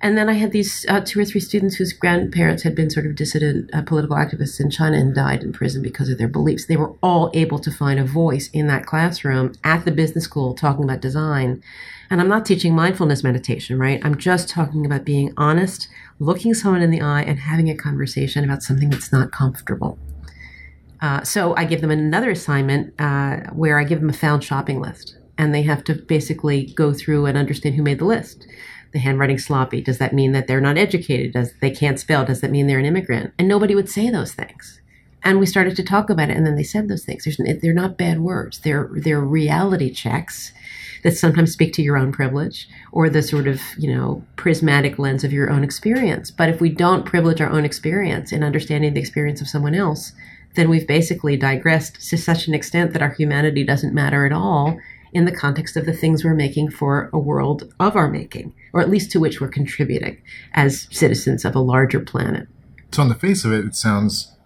And 0.00 0.18
then 0.18 0.28
I 0.28 0.34
had 0.34 0.52
these 0.52 0.84
uh, 0.88 1.00
two 1.00 1.20
or 1.20 1.24
three 1.24 1.40
students 1.40 1.76
whose 1.76 1.92
grandparents 1.92 2.62
had 2.62 2.74
been 2.74 2.90
sort 2.90 3.06
of 3.06 3.14
dissident 3.14 3.70
uh, 3.72 3.82
political 3.82 4.16
activists 4.16 4.60
in 4.60 4.70
China 4.70 4.98
and 4.98 5.14
died 5.14 5.42
in 5.42 5.52
prison 5.52 5.82
because 5.82 6.08
of 6.08 6.18
their 6.18 6.28
beliefs. 6.28 6.66
They 6.66 6.76
were 6.76 6.94
all 7.02 7.30
able 7.32 7.58
to 7.60 7.70
find 7.70 7.98
a 7.98 8.04
voice 8.04 8.50
in 8.52 8.66
that 8.66 8.86
classroom 8.86 9.52
at 9.64 9.84
the 9.84 9.92
business 9.92 10.24
school 10.24 10.54
talking 10.54 10.84
about 10.84 11.00
design. 11.00 11.62
And 12.10 12.20
I'm 12.20 12.28
not 12.28 12.44
teaching 12.44 12.74
mindfulness 12.74 13.24
meditation, 13.24 13.78
right? 13.78 14.00
I'm 14.04 14.18
just 14.18 14.48
talking 14.48 14.84
about 14.84 15.04
being 15.04 15.32
honest 15.36 15.88
looking 16.20 16.54
someone 16.54 16.82
in 16.82 16.90
the 16.90 17.00
eye 17.00 17.22
and 17.22 17.38
having 17.38 17.68
a 17.68 17.76
conversation 17.76 18.44
about 18.44 18.62
something 18.62 18.90
that's 18.90 19.12
not 19.12 19.32
comfortable. 19.32 19.98
Uh, 21.00 21.22
so 21.22 21.54
I 21.56 21.64
give 21.64 21.80
them 21.80 21.90
another 21.90 22.30
assignment 22.30 22.94
uh, 22.98 23.40
where 23.52 23.78
I 23.78 23.84
give 23.84 24.00
them 24.00 24.10
a 24.10 24.14
found 24.14 24.42
shopping 24.42 24.80
list, 24.80 25.16
and 25.36 25.54
they 25.54 25.62
have 25.62 25.84
to 25.84 25.94
basically 25.94 26.66
go 26.66 26.92
through 26.92 27.26
and 27.26 27.36
understand 27.36 27.74
who 27.74 27.82
made 27.82 27.98
the 27.98 28.04
list. 28.04 28.46
The 28.94 29.00
handwriting 29.00 29.38
sloppy. 29.38 29.82
Does 29.82 29.98
that 29.98 30.14
mean 30.14 30.32
that 30.32 30.46
they're 30.46 30.60
not 30.60 30.78
educated? 30.78 31.32
Does 31.32 31.52
they 31.60 31.70
can't 31.70 32.00
spell? 32.00 32.24
Does 32.24 32.40
that 32.40 32.50
mean 32.50 32.66
they're 32.66 32.78
an 32.78 32.86
immigrant? 32.86 33.34
And 33.38 33.48
nobody 33.48 33.74
would 33.74 33.90
say 33.90 34.08
those 34.08 34.32
things. 34.32 34.80
And 35.22 35.40
we 35.40 35.46
started 35.46 35.74
to 35.76 35.82
talk 35.82 36.10
about 36.10 36.30
it, 36.30 36.36
and 36.36 36.46
then 36.46 36.54
they 36.54 36.62
said 36.62 36.88
those 36.88 37.04
things. 37.04 37.24
There's, 37.24 37.40
they're 37.60 37.72
not 37.72 37.98
bad 37.98 38.20
words. 38.20 38.60
They're 38.60 38.88
they're 38.94 39.20
reality 39.20 39.90
checks 39.92 40.52
that 41.02 41.16
sometimes 41.16 41.52
speak 41.52 41.72
to 41.74 41.82
your 41.82 41.98
own 41.98 42.12
privilege 42.12 42.68
or 42.92 43.10
the 43.10 43.22
sort 43.22 43.46
of, 43.46 43.60
you 43.76 43.94
know, 43.94 44.24
prismatic 44.36 44.98
lens 44.98 45.24
of 45.24 45.32
your 45.32 45.50
own 45.50 45.62
experience. 45.64 46.30
But 46.30 46.48
if 46.48 46.60
we 46.60 46.70
don't 46.70 47.04
privilege 47.04 47.40
our 47.40 47.50
own 47.50 47.64
experience 47.64 48.32
in 48.32 48.42
understanding 48.42 48.94
the 48.94 49.00
experience 49.00 49.40
of 49.40 49.48
someone 49.48 49.74
else, 49.74 50.12
then 50.54 50.70
we've 50.70 50.86
basically 50.86 51.36
digressed 51.36 52.08
to 52.10 52.16
such 52.16 52.46
an 52.46 52.54
extent 52.54 52.92
that 52.92 53.02
our 53.02 53.12
humanity 53.12 53.64
doesn't 53.64 53.92
matter 53.92 54.24
at 54.24 54.32
all 54.32 54.78
in 55.12 55.26
the 55.26 55.36
context 55.36 55.76
of 55.76 55.84
the 55.86 55.92
things 55.92 56.24
we're 56.24 56.34
making 56.34 56.70
for 56.70 57.10
a 57.12 57.18
world 57.18 57.72
of 57.78 57.96
our 57.96 58.08
making, 58.08 58.54
or 58.74 58.80
at 58.80 58.90
least 58.90 59.10
to 59.12 59.20
which 59.20 59.40
we're 59.40 59.48
contributing 59.48 60.20
as 60.52 60.86
citizens 60.90 61.46
of 61.46 61.54
a 61.54 61.60
larger 61.60 62.00
planet. 62.00 62.46
So, 62.92 63.02
on 63.02 63.08
the 63.08 63.14
face 63.14 63.44
of 63.44 63.52
it, 63.52 63.64
it 63.64 63.74
sounds 63.74 64.36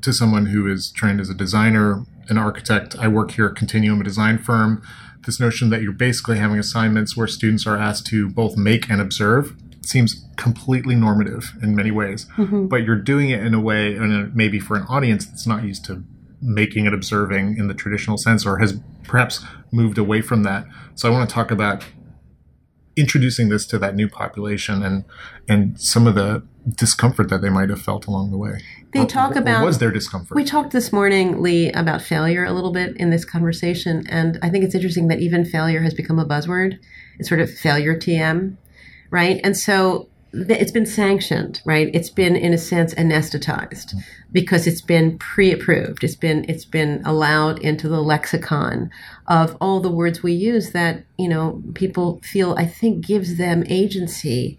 to 0.00 0.12
someone 0.12 0.46
who 0.46 0.66
is 0.70 0.90
trained 0.90 1.20
as 1.20 1.28
a 1.28 1.34
designer, 1.34 2.06
an 2.28 2.38
architect. 2.38 2.96
I 2.98 3.08
work 3.08 3.32
here 3.32 3.46
at 3.46 3.56
Continuum, 3.56 4.00
a 4.00 4.04
design 4.04 4.38
firm 4.38 4.82
this 5.26 5.40
notion 5.40 5.70
that 5.70 5.82
you're 5.82 5.92
basically 5.92 6.38
having 6.38 6.58
assignments 6.58 7.16
where 7.16 7.26
students 7.26 7.66
are 7.66 7.76
asked 7.76 8.06
to 8.06 8.28
both 8.28 8.56
make 8.56 8.90
and 8.90 9.00
observe 9.00 9.56
seems 9.82 10.24
completely 10.36 10.94
normative 10.94 11.52
in 11.62 11.74
many 11.74 11.90
ways. 11.90 12.26
Mm-hmm. 12.36 12.66
But 12.66 12.84
you're 12.84 12.96
doing 12.96 13.30
it 13.30 13.44
in 13.44 13.54
a 13.54 13.60
way, 13.60 13.94
and 13.94 14.34
maybe 14.34 14.58
for 14.58 14.76
an 14.76 14.84
audience 14.88 15.26
that's 15.26 15.46
not 15.46 15.64
used 15.64 15.84
to 15.86 16.02
making 16.40 16.86
and 16.86 16.94
observing 16.94 17.56
in 17.58 17.68
the 17.68 17.74
traditional 17.74 18.18
sense 18.18 18.44
or 18.44 18.58
has 18.58 18.78
perhaps 19.02 19.44
moved 19.72 19.98
away 19.98 20.20
from 20.20 20.42
that. 20.42 20.66
So 20.94 21.08
I 21.08 21.12
want 21.12 21.28
to 21.28 21.34
talk 21.34 21.50
about 21.50 21.84
introducing 22.96 23.48
this 23.48 23.66
to 23.66 23.78
that 23.78 23.94
new 23.94 24.08
population 24.08 24.82
and 24.82 25.04
and 25.48 25.80
some 25.80 26.06
of 26.06 26.14
the 26.14 26.42
discomfort 26.76 27.28
that 27.28 27.42
they 27.42 27.50
might 27.50 27.68
have 27.68 27.80
felt 27.80 28.06
along 28.06 28.30
the 28.30 28.38
way. 28.38 28.60
They 28.92 29.04
talk 29.04 29.36
about 29.36 29.64
was 29.64 29.78
their 29.78 29.90
discomfort. 29.90 30.36
We 30.36 30.44
talked 30.44 30.72
this 30.72 30.92
morning, 30.92 31.42
Lee, 31.42 31.70
about 31.72 32.00
failure 32.00 32.44
a 32.44 32.52
little 32.52 32.72
bit 32.72 32.96
in 32.96 33.10
this 33.10 33.24
conversation, 33.24 34.06
and 34.08 34.38
I 34.42 34.48
think 34.50 34.64
it's 34.64 34.74
interesting 34.74 35.08
that 35.08 35.20
even 35.20 35.44
failure 35.44 35.82
has 35.82 35.94
become 35.94 36.18
a 36.18 36.24
buzzword. 36.24 36.78
It's 37.18 37.28
sort 37.28 37.40
of 37.40 37.52
failure 37.52 37.96
TM, 37.96 38.56
right? 39.10 39.40
And 39.42 39.56
so 39.56 40.08
it's 40.34 40.72
been 40.72 40.86
sanctioned, 40.86 41.60
right? 41.64 41.90
It's 41.94 42.10
been 42.10 42.36
in 42.36 42.52
a 42.52 42.58
sense 42.58 42.94
anesthetized 42.94 43.94
because 44.32 44.66
it's 44.66 44.80
been 44.80 45.18
pre-approved. 45.18 46.02
It's 46.02 46.16
been 46.16 46.44
it's 46.48 46.64
been 46.64 47.02
allowed 47.04 47.60
into 47.60 47.88
the 47.88 48.02
lexicon 48.02 48.90
of 49.26 49.56
all 49.60 49.80
the 49.80 49.90
words 49.90 50.22
we 50.22 50.32
use 50.32 50.72
that 50.72 51.04
you 51.18 51.28
know 51.28 51.62
people 51.74 52.20
feel 52.22 52.54
I 52.58 52.66
think 52.66 53.06
gives 53.06 53.36
them 53.36 53.64
agency 53.68 54.58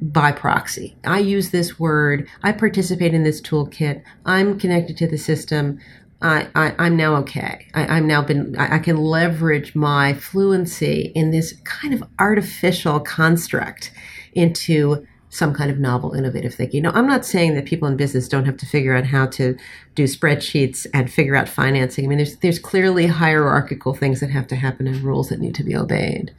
by 0.00 0.32
proxy. 0.32 0.96
I 1.04 1.20
use 1.20 1.50
this 1.50 1.78
word. 1.78 2.28
I 2.42 2.52
participate 2.52 3.14
in 3.14 3.22
this 3.22 3.40
toolkit. 3.40 4.02
I'm 4.26 4.58
connected 4.58 4.96
to 4.98 5.06
the 5.06 5.18
system. 5.18 5.78
I, 6.20 6.48
I, 6.54 6.86
am 6.86 6.96
now 6.96 7.16
okay. 7.16 7.66
I, 7.74 7.98
am 7.98 8.06
now 8.06 8.22
been, 8.22 8.56
I, 8.56 8.76
I, 8.76 8.78
can 8.78 8.96
leverage 8.96 9.74
my 9.74 10.14
fluency 10.14 11.12
in 11.16 11.32
this 11.32 11.54
kind 11.64 11.92
of 11.92 12.04
artificial 12.18 13.00
construct 13.00 13.90
into 14.32 15.04
some 15.32 15.54
kind 15.54 15.70
of 15.70 15.78
novel, 15.78 16.12
innovative 16.12 16.54
thinking. 16.54 16.82
Know, 16.82 16.90
I'm 16.90 17.06
not 17.06 17.24
saying 17.24 17.54
that 17.54 17.64
people 17.64 17.88
in 17.88 17.96
business 17.96 18.28
don't 18.28 18.44
have 18.44 18.58
to 18.58 18.66
figure 18.66 18.94
out 18.94 19.06
how 19.06 19.26
to 19.28 19.56
do 19.94 20.04
spreadsheets 20.04 20.86
and 20.92 21.10
figure 21.10 21.34
out 21.34 21.48
financing. 21.48 22.04
I 22.04 22.08
mean, 22.08 22.18
there's 22.18 22.36
there's 22.36 22.58
clearly 22.58 23.06
hierarchical 23.06 23.94
things 23.94 24.20
that 24.20 24.28
have 24.28 24.46
to 24.48 24.56
happen 24.56 24.86
and 24.86 25.00
rules 25.00 25.30
that 25.30 25.40
need 25.40 25.54
to 25.54 25.64
be 25.64 25.74
obeyed. 25.74 26.34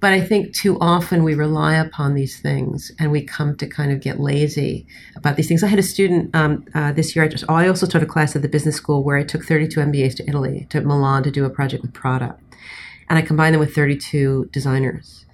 But 0.00 0.12
I 0.14 0.20
think 0.20 0.52
too 0.52 0.76
often 0.80 1.22
we 1.22 1.34
rely 1.34 1.76
upon 1.76 2.14
these 2.14 2.40
things 2.40 2.90
and 2.98 3.12
we 3.12 3.22
come 3.22 3.56
to 3.56 3.66
kind 3.68 3.92
of 3.92 4.00
get 4.00 4.18
lazy 4.18 4.86
about 5.14 5.36
these 5.36 5.46
things. 5.46 5.62
I 5.62 5.68
had 5.68 5.78
a 5.78 5.82
student 5.84 6.34
um, 6.34 6.66
uh, 6.74 6.92
this 6.92 7.14
year. 7.14 7.24
I, 7.24 7.28
just, 7.28 7.48
I 7.48 7.68
also 7.68 7.86
taught 7.86 8.02
a 8.02 8.06
class 8.06 8.34
at 8.34 8.42
the 8.42 8.48
business 8.48 8.74
school 8.74 9.02
where 9.04 9.16
I 9.16 9.22
took 9.22 9.44
32 9.44 9.80
MBAs 9.80 10.16
to 10.16 10.28
Italy, 10.28 10.66
to 10.70 10.80
Milan, 10.82 11.22
to 11.22 11.30
do 11.30 11.44
a 11.44 11.50
project 11.50 11.82
with 11.82 11.94
Prada, 11.94 12.36
and 13.08 13.18
I 13.18 13.22
combined 13.22 13.54
them 13.54 13.60
with 13.60 13.74
32 13.74 14.50
designers 14.52 15.24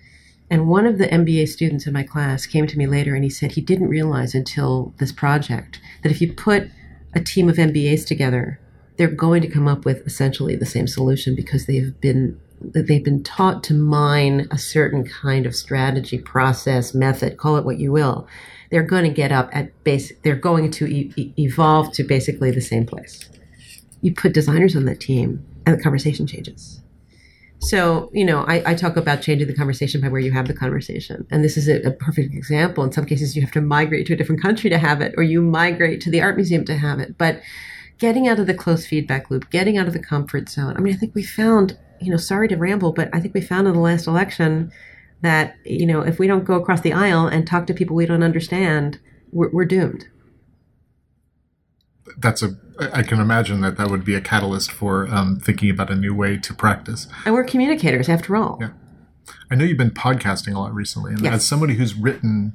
and 0.50 0.66
one 0.66 0.84
of 0.84 0.98
the 0.98 1.06
MBA 1.06 1.48
students 1.48 1.86
in 1.86 1.92
my 1.92 2.02
class 2.02 2.44
came 2.44 2.66
to 2.66 2.76
me 2.76 2.88
later 2.88 3.14
and 3.14 3.22
he 3.22 3.30
said 3.30 3.52
he 3.52 3.60
didn't 3.60 3.88
realize 3.88 4.34
until 4.34 4.92
this 4.98 5.12
project 5.12 5.80
that 6.02 6.10
if 6.10 6.20
you 6.20 6.32
put 6.32 6.68
a 7.14 7.20
team 7.20 7.48
of 7.48 7.56
MBAs 7.56 8.04
together, 8.04 8.58
they're 8.96 9.08
going 9.08 9.42
to 9.42 9.48
come 9.48 9.68
up 9.68 9.84
with 9.84 10.04
essentially 10.06 10.56
the 10.56 10.66
same 10.66 10.88
solution 10.88 11.36
because 11.36 11.66
they've 11.66 11.98
been 12.00 12.38
they've 12.60 13.04
been 13.04 13.22
taught 13.22 13.64
to 13.64 13.74
mine 13.74 14.46
a 14.50 14.58
certain 14.58 15.02
kind 15.04 15.46
of 15.46 15.54
strategy, 15.56 16.18
process, 16.18 16.92
method, 16.92 17.38
call 17.38 17.56
it 17.56 17.64
what 17.64 17.78
you 17.78 17.90
will. 17.90 18.26
They're 18.70 18.82
going 18.82 19.04
to 19.04 19.10
get 19.10 19.32
up 19.32 19.48
at 19.52 19.72
basic. 19.84 20.20
They're 20.22 20.36
going 20.36 20.70
to 20.72 20.86
e- 20.86 21.32
evolve 21.38 21.92
to 21.94 22.04
basically 22.04 22.50
the 22.50 22.60
same 22.60 22.84
place. 22.84 23.30
You 24.02 24.14
put 24.14 24.34
designers 24.34 24.76
on 24.76 24.84
that 24.84 25.00
team, 25.00 25.44
and 25.64 25.78
the 25.78 25.82
conversation 25.82 26.26
changes 26.26 26.79
so, 27.62 28.10
you 28.12 28.24
know, 28.24 28.44
I, 28.44 28.70
I, 28.70 28.74
talk 28.74 28.96
about 28.96 29.20
changing 29.20 29.46
the 29.46 29.54
conversation 29.54 30.00
by 30.00 30.08
where 30.08 30.20
you 30.20 30.32
have 30.32 30.48
the 30.48 30.54
conversation. 30.54 31.26
And 31.30 31.44
this 31.44 31.58
is 31.58 31.68
a, 31.68 31.86
a, 31.86 31.90
perfect 31.90 32.34
example. 32.34 32.84
In 32.84 32.92
some 32.92 33.04
cases, 33.04 33.36
you 33.36 33.42
have 33.42 33.52
to 33.52 33.60
migrate 33.60 34.06
to 34.06 34.14
a 34.14 34.16
different 34.16 34.40
country 34.40 34.70
to 34.70 34.78
have 34.78 35.02
it, 35.02 35.14
or 35.18 35.22
you 35.22 35.42
migrate 35.42 36.00
to 36.02 36.10
the 36.10 36.22
art 36.22 36.36
museum 36.36 36.64
to 36.64 36.76
have 36.76 37.00
it. 37.00 37.18
But 37.18 37.42
getting 37.98 38.28
out 38.28 38.38
of 38.38 38.46
the 38.46 38.54
close 38.54 38.86
feedback 38.86 39.30
loop, 39.30 39.50
getting 39.50 39.76
out 39.76 39.86
of 39.86 39.92
the 39.92 39.98
comfort 39.98 40.48
zone. 40.48 40.74
I 40.74 40.80
mean, 40.80 40.94
I 40.94 40.96
think 40.96 41.14
we 41.14 41.22
found, 41.22 41.78
you 42.00 42.10
know, 42.10 42.16
sorry 42.16 42.48
to 42.48 42.56
ramble, 42.56 42.92
but 42.92 43.10
I 43.12 43.20
think 43.20 43.34
we 43.34 43.42
found 43.42 43.68
in 43.68 43.74
the 43.74 43.80
last 43.80 44.06
election 44.06 44.72
that, 45.20 45.56
you 45.66 45.84
know, 45.84 46.00
if 46.00 46.18
we 46.18 46.26
don't 46.26 46.44
go 46.44 46.54
across 46.54 46.80
the 46.80 46.94
aisle 46.94 47.26
and 47.26 47.46
talk 47.46 47.66
to 47.66 47.74
people 47.74 47.94
we 47.94 48.06
don't 48.06 48.22
understand, 48.22 48.98
we're, 49.32 49.50
we're 49.50 49.66
doomed 49.66 50.06
that's 52.18 52.42
a 52.42 52.56
I 52.92 53.02
can 53.02 53.20
imagine 53.20 53.60
that 53.60 53.76
that 53.76 53.90
would 53.90 54.04
be 54.04 54.14
a 54.14 54.20
catalyst 54.20 54.72
for 54.72 55.06
um, 55.08 55.38
thinking 55.38 55.70
about 55.70 55.90
a 55.90 55.94
new 55.94 56.14
way 56.14 56.38
to 56.38 56.54
practice. 56.54 57.06
And 57.26 57.34
we're 57.34 57.44
communicators, 57.44 58.08
after 58.08 58.36
all. 58.36 58.58
Yeah, 58.60 58.70
I 59.50 59.54
know 59.54 59.64
you've 59.64 59.78
been 59.78 59.90
podcasting 59.90 60.54
a 60.54 60.58
lot 60.58 60.74
recently, 60.74 61.12
and 61.12 61.20
yes. 61.20 61.34
as 61.34 61.48
somebody 61.48 61.74
who's 61.74 61.94
written 61.94 62.54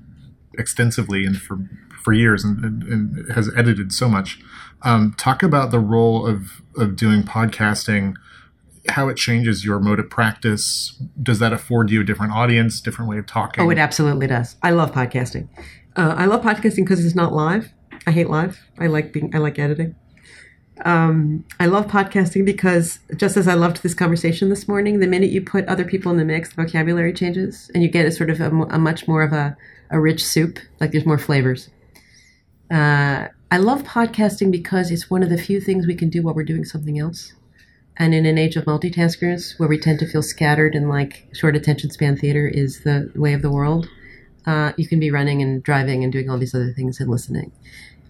extensively 0.57 1.25
and 1.25 1.37
for 1.39 1.59
for 2.03 2.13
years 2.13 2.43
and, 2.43 2.63
and, 2.63 2.83
and 2.83 3.31
has 3.33 3.49
edited 3.55 3.91
so 3.91 4.07
much, 4.07 4.39
um, 4.83 5.13
talk 5.17 5.43
about 5.43 5.71
the 5.71 5.79
role 5.79 6.25
of 6.25 6.61
of 6.75 6.95
doing 6.95 7.23
podcasting. 7.23 8.15
How 8.89 9.07
it 9.09 9.17
changes 9.17 9.65
your 9.65 9.79
mode 9.79 9.99
of 9.99 10.11
practice? 10.11 11.01
Does 11.21 11.39
that 11.39 11.51
afford 11.51 11.89
you 11.89 12.01
a 12.01 12.03
different 12.03 12.33
audience, 12.33 12.79
different 12.79 13.09
way 13.09 13.17
of 13.17 13.25
talking? 13.25 13.63
Oh, 13.63 13.69
it 13.71 13.79
absolutely 13.79 14.27
does. 14.27 14.57
I 14.61 14.71
love 14.71 14.91
podcasting. 14.91 15.49
Uh, 15.95 16.13
I 16.15 16.25
love 16.25 16.43
podcasting 16.43 16.83
because 16.83 17.03
it's 17.03 17.15
not 17.15 17.33
live 17.33 17.73
I 18.07 18.11
hate 18.11 18.29
live. 18.29 18.59
I 18.79 18.87
like 18.87 19.11
being. 19.11 19.33
I 19.35 19.39
like 19.39 19.59
editing. 19.59 19.95
Um, 20.83 21.45
I 21.59 21.67
love 21.67 21.87
podcasting 21.87 22.45
because 22.45 22.99
just 23.15 23.37
as 23.37 23.47
I 23.47 23.53
loved 23.53 23.81
this 23.81 23.93
conversation 23.93 24.49
this 24.49 24.67
morning, 24.67 24.99
the 24.99 25.07
minute 25.07 25.29
you 25.29 25.41
put 25.41 25.65
other 25.67 25.85
people 25.85 26.11
in 26.11 26.17
the 26.17 26.25
mix, 26.25 26.53
the 26.53 26.61
vocabulary 26.63 27.13
changes, 27.13 27.71
and 27.73 27.81
you 27.81 27.89
get 27.89 28.05
a 28.05 28.11
sort 28.11 28.29
of 28.29 28.41
a, 28.41 28.49
a 28.49 28.77
much 28.77 29.07
more 29.07 29.23
of 29.23 29.31
a, 29.31 29.55
a 29.89 29.99
rich 29.99 30.23
soup. 30.23 30.59
Like 30.79 30.91
there's 30.91 31.05
more 31.05 31.17
flavors. 31.17 31.69
Uh, 32.69 33.27
I 33.51 33.57
love 33.57 33.83
podcasting 33.83 34.51
because 34.51 34.91
it's 34.91 35.09
one 35.09 35.23
of 35.23 35.29
the 35.29 35.37
few 35.37 35.61
things 35.61 35.87
we 35.87 35.95
can 35.95 36.09
do 36.09 36.23
while 36.23 36.33
we're 36.33 36.43
doing 36.43 36.65
something 36.65 36.99
else. 36.99 37.33
And 37.97 38.13
in 38.13 38.25
an 38.25 38.37
age 38.37 38.57
of 38.57 38.65
multitaskers, 38.65 39.57
where 39.57 39.69
we 39.69 39.79
tend 39.79 39.99
to 39.99 40.07
feel 40.07 40.21
scattered 40.21 40.75
and 40.75 40.89
like 40.89 41.29
short 41.33 41.55
attention 41.55 41.91
span 41.91 42.17
theater 42.17 42.47
is 42.47 42.81
the 42.81 43.09
way 43.15 43.33
of 43.33 43.41
the 43.41 43.51
world, 43.51 43.87
uh, 44.45 44.73
you 44.77 44.87
can 44.87 44.99
be 44.99 45.11
running 45.11 45.41
and 45.41 45.63
driving 45.63 46.03
and 46.03 46.11
doing 46.11 46.29
all 46.29 46.37
these 46.37 46.53
other 46.53 46.73
things 46.73 46.99
and 46.99 47.09
listening. 47.09 47.51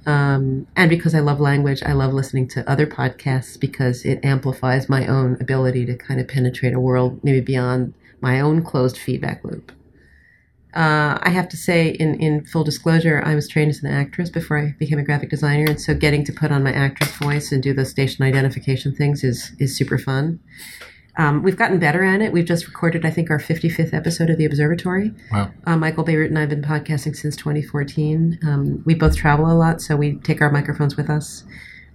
Um, 0.05 0.67
and 0.75 0.89
because 0.89 1.15
I 1.15 1.19
love 1.19 1.39
language, 1.39 1.81
I 1.83 1.93
love 1.93 2.13
listening 2.13 2.47
to 2.49 2.69
other 2.69 2.85
podcasts 2.85 3.59
because 3.59 4.05
it 4.05 4.23
amplifies 4.23 4.87
my 4.87 5.07
own 5.07 5.37
ability 5.41 5.85
to 5.87 5.95
kind 5.95 6.19
of 6.19 6.27
penetrate 6.27 6.73
a 6.73 6.79
world 6.79 7.19
maybe 7.23 7.41
beyond 7.41 7.93
my 8.21 8.39
own 8.39 8.63
closed 8.63 8.97
feedback 8.97 9.43
loop. 9.43 9.71
Uh, 10.75 11.17
I 11.21 11.29
have 11.29 11.47
to 11.49 11.57
say, 11.57 11.87
in, 11.87 12.19
in 12.19 12.43
full 12.43 12.65
disclosure, 12.65 13.23
I 13.25 13.33
was 13.33 13.47
trained 13.47 13.69
as 13.69 13.81
an 13.81 13.89
actress 13.89 14.29
before 14.29 14.59
I 14.59 14.75
became 14.77 14.99
a 14.99 15.03
graphic 15.03 15.29
designer, 15.29 15.65
and 15.69 15.79
so 15.79 15.95
getting 15.95 16.25
to 16.25 16.33
put 16.33 16.51
on 16.51 16.63
my 16.63 16.73
actress 16.73 17.11
voice 17.11 17.53
and 17.53 17.63
do 17.63 17.73
those 17.73 17.91
station 17.91 18.25
identification 18.25 18.93
things 18.93 19.23
is 19.23 19.53
is 19.57 19.75
super 19.75 19.97
fun. 19.97 20.41
Um, 21.17 21.43
we've 21.43 21.57
gotten 21.57 21.79
better 21.79 22.03
at 22.03 22.21
it. 22.21 22.31
We've 22.31 22.45
just 22.45 22.67
recorded, 22.67 23.05
I 23.05 23.09
think, 23.09 23.29
our 23.29 23.39
55th 23.39 23.93
episode 23.93 24.29
of 24.29 24.37
The 24.37 24.45
Observatory. 24.45 25.13
Wow. 25.31 25.51
Uh, 25.65 25.77
Michael 25.77 26.03
Bierut 26.03 26.27
and 26.27 26.37
I 26.37 26.41
have 26.41 26.49
been 26.49 26.61
podcasting 26.61 27.15
since 27.15 27.35
2014. 27.35 28.39
Um, 28.45 28.83
we 28.85 28.95
both 28.95 29.15
travel 29.15 29.49
a 29.49 29.53
lot, 29.53 29.81
so 29.81 29.95
we 29.95 30.15
take 30.17 30.41
our 30.41 30.51
microphones 30.51 30.97
with 30.97 31.09
us. 31.09 31.43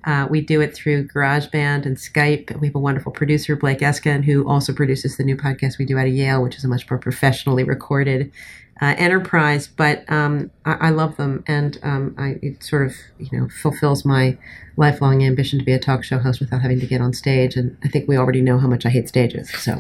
Uh, 0.04 0.26
we 0.30 0.40
do 0.40 0.62
it 0.62 0.74
through 0.74 1.06
GarageBand 1.08 1.84
and 1.84 1.96
Skype. 1.96 2.58
We 2.58 2.68
have 2.68 2.74
a 2.74 2.80
wonderful 2.80 3.12
producer, 3.12 3.54
Blake 3.54 3.80
Eskin, 3.80 4.24
who 4.24 4.48
also 4.48 4.72
produces 4.72 5.18
the 5.18 5.24
new 5.24 5.36
podcast 5.36 5.78
we 5.78 5.84
do 5.84 5.98
out 5.98 6.06
of 6.06 6.14
Yale, 6.14 6.42
which 6.42 6.56
is 6.56 6.64
a 6.64 6.68
much 6.68 6.90
more 6.90 6.98
professionally 6.98 7.64
recorded 7.64 8.32
uh, 8.80 8.94
enterprise. 8.96 9.68
But 9.68 10.10
um, 10.10 10.50
I, 10.64 10.72
I, 10.72 10.90
love 10.90 11.16
them, 11.16 11.44
and 11.46 11.78
um, 11.82 12.14
I, 12.18 12.38
it 12.42 12.62
sort 12.62 12.86
of 12.86 12.94
you 13.18 13.38
know 13.38 13.48
fulfills 13.48 14.04
my 14.04 14.38
lifelong 14.76 15.22
ambition 15.22 15.58
to 15.58 15.64
be 15.64 15.72
a 15.72 15.78
talk 15.78 16.04
show 16.04 16.18
host 16.18 16.40
without 16.40 16.62
having 16.62 16.80
to 16.80 16.86
get 16.86 17.00
on 17.00 17.12
stage. 17.12 17.56
And 17.56 17.76
I 17.84 17.88
think 17.88 18.08
we 18.08 18.16
already 18.16 18.40
know 18.40 18.58
how 18.58 18.68
much 18.68 18.86
I 18.86 18.90
hate 18.90 19.08
stages. 19.08 19.50
So. 19.50 19.78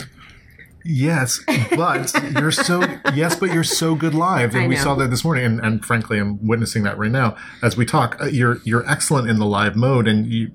Yes, 0.82 1.40
but 1.76 2.12
you're 2.32 2.50
so 2.50 2.80
yes, 3.14 3.36
but 3.36 3.52
you're 3.52 3.64
so 3.64 3.94
good 3.94 4.14
live, 4.14 4.54
and 4.54 4.68
we 4.68 4.76
saw 4.76 4.94
that 4.94 5.10
this 5.10 5.24
morning. 5.24 5.44
And, 5.44 5.60
and, 5.60 5.84
frankly, 5.84 6.18
I'm 6.18 6.46
witnessing 6.46 6.84
that 6.84 6.96
right 6.96 7.10
now 7.10 7.36
as 7.62 7.76
we 7.76 7.84
talk. 7.84 8.16
Uh, 8.20 8.26
you're 8.26 8.60
you're 8.64 8.88
excellent 8.88 9.28
in 9.28 9.38
the 9.38 9.44
live 9.44 9.76
mode, 9.76 10.08
and 10.08 10.26
you 10.26 10.52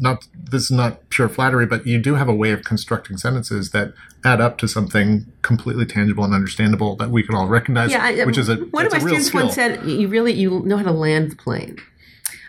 not 0.00 0.26
this 0.34 0.64
is 0.64 0.70
not 0.70 1.08
pure 1.10 1.28
flattery, 1.28 1.66
but 1.66 1.86
you 1.86 1.98
do 1.98 2.14
have 2.14 2.28
a 2.28 2.34
way 2.34 2.50
of 2.50 2.64
constructing 2.64 3.16
sentences 3.16 3.70
that 3.70 3.92
add 4.24 4.40
up 4.40 4.58
to 4.58 4.68
something 4.68 5.26
completely 5.42 5.86
tangible 5.86 6.24
and 6.24 6.34
understandable 6.34 6.96
that 6.96 7.10
we 7.10 7.22
can 7.22 7.34
all 7.34 7.46
recognize. 7.46 7.90
Yeah, 7.90 8.04
I, 8.04 8.24
which 8.24 8.38
is 8.38 8.48
a 8.48 8.56
one 8.56 8.86
of 8.86 8.92
my 8.92 8.98
students 8.98 9.32
once 9.32 9.54
said, 9.54 9.84
"You 9.84 10.08
really 10.08 10.32
you 10.32 10.60
know 10.60 10.76
how 10.76 10.84
to 10.84 10.92
land 10.92 11.30
the 11.30 11.36
plane." 11.36 11.78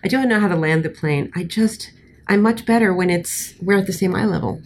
I 0.03 0.07
don't 0.07 0.27
know 0.27 0.39
how 0.39 0.47
to 0.47 0.55
land 0.55 0.83
the 0.83 0.89
plane. 0.89 1.31
I 1.35 1.43
just, 1.43 1.91
I'm 2.27 2.41
much 2.41 2.65
better 2.65 2.93
when 2.93 3.09
it's, 3.09 3.53
we're 3.61 3.77
at 3.77 3.85
the 3.85 3.93
same 3.93 4.15
eye 4.15 4.25
level. 4.25 4.61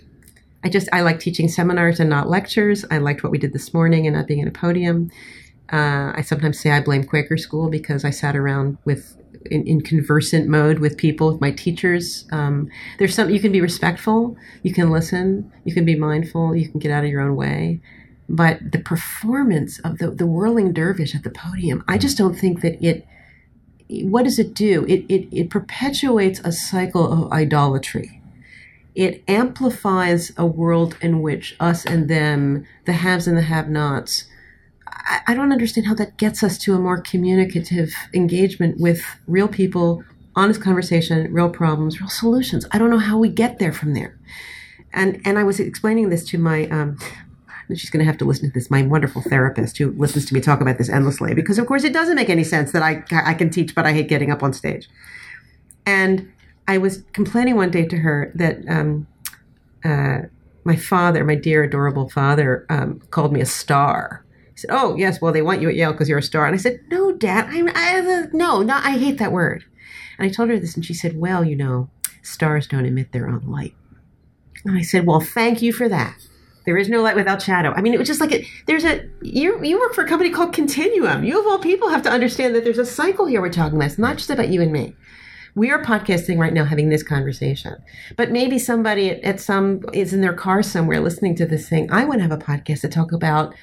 I 0.64 0.70
just, 0.70 0.88
I 0.94 1.02
like 1.02 1.20
teaching 1.20 1.50
seminars 1.50 2.00
and 2.00 2.10
not 2.10 2.30
lectures. 2.30 2.86
I 2.90 2.98
liked 3.00 3.24
what 3.24 3.32
we 3.32 3.38
did 3.38 3.54
this 3.54 3.74
morning 3.74 4.08
and 4.08 4.16
not 4.16 4.28
being 4.28 4.40
in 4.40 4.48
a 4.48 4.52
podium. 4.52 5.12
Uh, 5.72 6.14
I 6.16 6.22
sometimes 6.22 6.60
say 6.60 6.72
I 6.72 6.82
blame 6.82 7.04
Quaker 7.04 7.38
school 7.38 7.70
because 7.70 8.06
I 8.06 8.12
sat 8.12 8.36
around 8.36 8.78
with 8.86 9.18
in, 9.52 9.66
in 9.68 9.82
conversant 9.82 10.48
mode 10.48 10.80
with 10.80 10.98
people, 10.98 11.32
with 11.32 11.42
my 11.42 11.52
teachers. 11.52 12.26
Um, 12.32 12.70
there's 13.00 13.16
some 13.16 13.30
you 13.30 13.40
can 13.40 13.52
be 13.52 13.62
respectful, 13.62 14.38
you 14.64 14.74
can 14.74 14.90
listen, 14.90 15.52
you 15.64 15.74
can 15.74 15.86
be 15.86 15.96
mindful, 15.96 16.56
you 16.56 16.70
can 16.70 16.80
get 16.80 16.92
out 16.92 17.04
of 17.04 17.10
your 17.10 17.22
own 17.22 17.36
way. 17.36 17.82
But 18.28 18.72
the 18.72 18.80
performance 18.80 19.80
of 19.80 20.00
the 20.00 20.10
the 20.12 20.26
whirling 20.26 20.74
dervish 20.74 21.14
at 21.16 21.24
the 21.24 21.30
podium, 21.30 21.84
I 21.88 21.98
just 21.98 22.18
don't 22.18 22.36
think 22.36 22.62
that 22.62 22.84
it. 22.84 23.06
What 23.88 24.24
does 24.24 24.40
it 24.40 24.56
do? 24.56 24.84
It 24.86 25.06
it, 25.10 25.28
it 25.32 25.50
perpetuates 25.50 26.40
a 26.40 26.52
cycle 26.52 27.26
of 27.26 27.32
idolatry 27.32 28.22
it 28.96 29.24
amplifies 29.28 30.32
a 30.38 30.46
world 30.46 30.98
in 31.02 31.22
which 31.22 31.56
us 31.60 31.86
and 31.86 32.10
them, 32.10 32.66
the 32.86 32.94
haves 32.94 33.28
and 33.28 33.38
the 33.38 33.42
have 33.42 33.70
nots, 33.70 34.26
I, 34.96 35.22
I 35.28 35.34
don't 35.34 35.52
understand 35.52 35.88
how 35.88 35.94
that 35.96 36.18
gets 36.18 36.44
us 36.44 36.58
to 36.60 36.74
a 36.74 36.80
more 36.80 37.02
communicative 37.02 37.94
engagement 38.14 38.80
with 38.80 39.02
real 39.28 39.48
people, 39.48 40.04
honest 40.36 40.62
conversation, 40.62 41.32
real 41.34 41.50
problems, 41.50 42.00
real 42.00 42.10
solutions. 42.10 42.66
I 42.72 42.78
don't 42.78 42.90
know 42.90 43.00
how 43.00 43.18
we 43.18 43.30
get 43.30 43.60
there 43.60 43.74
from 43.74 43.94
there. 43.94 44.18
And 44.94 45.22
and 45.26 45.38
I 45.38 45.44
was 45.44 45.60
explaining 45.60 46.10
this 46.10 46.26
to 46.30 46.38
my 46.38 46.68
um, 46.70 46.98
she's 47.74 47.90
going 47.90 48.00
to 48.00 48.06
have 48.06 48.18
to 48.20 48.26
listen 48.26 48.48
to 48.50 48.54
this. 48.54 48.70
My 48.70 48.84
wonderful 48.84 49.22
therapist 49.22 49.78
who 49.78 49.92
listens 49.92 50.26
to 50.28 50.34
me 50.34 50.42
talk 50.42 50.62
about 50.62 50.78
this 50.78 50.90
endlessly 50.90 51.34
because, 51.34 51.58
of 51.58 51.66
course, 51.68 51.84
it 51.84 51.94
doesn't 51.94 52.16
make 52.16 52.30
any 52.30 52.44
sense 52.44 52.72
that 52.72 52.84
I 52.84 53.04
I 53.12 53.34
can 53.34 53.50
teach, 53.50 53.76
but 53.76 53.86
I 53.86 53.94
hate 53.94 54.08
getting 54.08 54.32
up 54.32 54.44
on 54.44 54.54
stage. 54.54 54.90
And 55.86 56.32
I 56.68 56.78
was 56.78 57.04
complaining 57.14 57.56
one 57.56 57.72
day 57.72 57.86
to 57.86 57.98
her 57.98 58.32
that 58.36 58.68
um, 58.68 59.08
uh, 59.84 60.20
my 60.64 60.76
father, 60.76 61.24
my 61.24 61.36
dear 61.36 61.64
adorable 61.64 62.10
father, 62.10 62.66
um, 62.70 63.02
called 63.12 63.32
me 63.32 63.42
a 63.42 63.46
star. 63.46 64.25
He 64.56 64.62
said, 64.62 64.72
"Oh 64.72 64.96
yes, 64.96 65.22
well 65.22 65.34
they 65.34 65.42
want 65.42 65.62
you 65.62 65.70
at 65.70 65.76
Yale 65.76 65.92
because 65.92 66.10
you're 66.10 66.18
a 66.18 66.24
star." 66.24 66.46
And 66.46 66.56
I 66.56 66.58
said, 66.58 66.80
"No, 66.90 67.12
Dad, 67.12 67.48
I'm 67.50 67.70
I, 67.76 68.28
no, 68.34 68.62
no, 68.62 68.76
I 68.76 68.98
hate 68.98 69.18
that 69.20 69.32
word." 69.32 69.66
And 70.18 70.26
I 70.26 70.32
told 70.32 70.50
her 70.50 70.58
this, 70.58 70.76
and 70.76 70.86
she 70.86 70.94
said, 70.94 71.20
"Well, 71.20 71.44
you 71.44 71.56
know, 71.56 71.90
stars 72.24 72.66
don't 72.68 72.86
emit 72.86 73.12
their 73.12 73.28
own 73.28 73.42
light." 73.46 73.76
And 74.64 74.78
I 74.78 74.82
said, 74.82 75.06
"Well, 75.06 75.20
thank 75.20 75.62
you 75.62 75.74
for 75.74 75.90
that." 75.90 76.16
There 76.66 76.78
is 76.78 76.90
no 76.90 77.04
light 77.04 77.16
without 77.16 77.44
shadow. 77.44 77.74
I 77.76 77.82
mean, 77.82 77.94
it 77.94 78.00
was 78.00 78.08
just 78.08 78.22
like 78.22 78.32
a, 78.32 78.48
there's 78.66 78.86
a 78.86 79.08
you 79.22 79.64
you 79.64 79.80
work 79.80 79.94
for 79.94 80.04
a 80.04 80.08
company 80.08 80.32
called 80.32 80.54
Continuum. 80.54 81.24
You 81.24 81.40
of 81.40 81.46
all 81.46 81.60
people 81.60 81.90
have 81.90 82.02
to 82.04 82.10
understand 82.10 82.56
that 82.56 82.64
there's 82.64 82.80
a 82.80 82.86
cycle 82.86 83.26
here 83.26 83.42
we're 83.42 83.50
talking 83.50 83.76
about. 83.78 83.90
It's 83.90 84.00
not 84.00 84.18
just 84.18 84.30
about 84.30 84.50
you 84.50 84.62
and 84.62 84.72
me 84.72 84.96
we 85.56 85.72
are 85.72 85.82
podcasting 85.82 86.38
right 86.38 86.54
now 86.54 86.66
having 86.66 86.90
this 86.90 87.02
conversation 87.02 87.76
but 88.18 88.32
maybe 88.32 88.60
somebody 88.60 89.10
at, 89.10 89.24
at, 89.24 89.40
some 89.40 89.82
is 89.94 90.14
in 90.14 90.22
their 90.22 90.34
car 90.34 90.62
somewhere 90.62 91.00
listening 91.00 91.36
to 91.36 91.46
this 91.46 91.68
thing 91.68 91.90
i 91.92 92.04
want 92.06 92.20
to 92.20 92.24
have 92.24 92.32
a 92.32 92.38
podcast 92.38 92.82
to 92.82 92.90
talk 92.90 93.12
about 93.12 93.56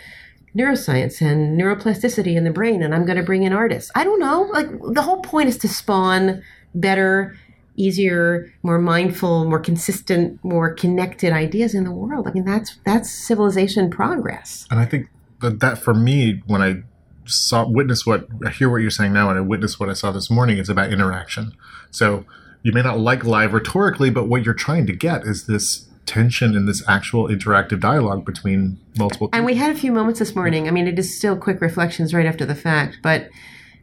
neuroscience 0.56 1.20
and 1.20 1.58
neuroplasticity 1.58 2.36
in 2.36 2.44
the 2.44 2.50
brain 2.50 2.82
and 2.82 2.94
i'm 2.94 3.06
going 3.06 3.16
to 3.16 3.22
bring 3.22 3.42
in 3.42 3.52
artists. 3.52 3.90
I 3.94 4.04
don't 4.04 4.20
know 4.20 4.42
like 4.52 4.68
the 4.94 5.02
whole 5.02 5.20
point 5.20 5.48
is 5.48 5.58
to 5.58 5.68
spawn 5.68 6.42
better 6.74 7.36
easier 7.76 8.52
more 8.62 8.78
mindful 8.78 9.46
more 9.46 9.60
consistent 9.60 10.42
more 10.44 10.74
connected 10.74 11.32
ideas 11.32 11.74
in 11.74 11.84
the 11.84 11.92
world. 11.92 12.28
I 12.28 12.32
mean 12.32 12.44
that's 12.44 12.76
that's 12.84 13.10
civilization 13.10 13.90
progress. 13.90 14.66
And 14.70 14.78
i 14.78 14.84
think 14.84 15.08
that, 15.40 15.60
that 15.60 15.78
for 15.78 15.94
me 15.94 16.42
when 16.46 16.62
i 16.62 16.82
saw 17.24 17.66
witness 17.66 18.04
what 18.04 18.26
I 18.44 18.50
hear 18.50 18.68
what 18.68 18.78
you're 18.78 18.90
saying 18.90 19.12
now 19.12 19.30
and 19.30 19.38
I 19.38 19.42
witness 19.42 19.78
what 19.78 19.88
I 19.88 19.92
saw 19.92 20.10
this 20.10 20.28
morning 20.28 20.58
it's 20.58 20.68
about 20.68 20.92
interaction. 20.92 21.52
So 21.90 22.26
you 22.62 22.72
may 22.72 22.82
not 22.82 22.98
like 22.98 23.24
live 23.24 23.54
rhetorically 23.54 24.10
but 24.10 24.28
what 24.28 24.44
you're 24.44 24.54
trying 24.54 24.86
to 24.88 24.92
get 24.92 25.22
is 25.22 25.46
this 25.46 25.88
tension 26.06 26.56
in 26.56 26.66
this 26.66 26.86
actual 26.88 27.28
interactive 27.28 27.80
dialogue 27.80 28.24
between 28.24 28.78
multiple 28.98 29.28
people. 29.28 29.36
and 29.36 29.46
we 29.46 29.54
had 29.54 29.70
a 29.70 29.78
few 29.78 29.92
moments 29.92 30.18
this 30.18 30.34
morning 30.34 30.66
i 30.66 30.70
mean 30.70 30.88
it 30.88 30.98
is 30.98 31.16
still 31.16 31.36
quick 31.36 31.60
reflections 31.60 32.12
right 32.12 32.26
after 32.26 32.44
the 32.44 32.54
fact 32.54 32.98
but 33.02 33.28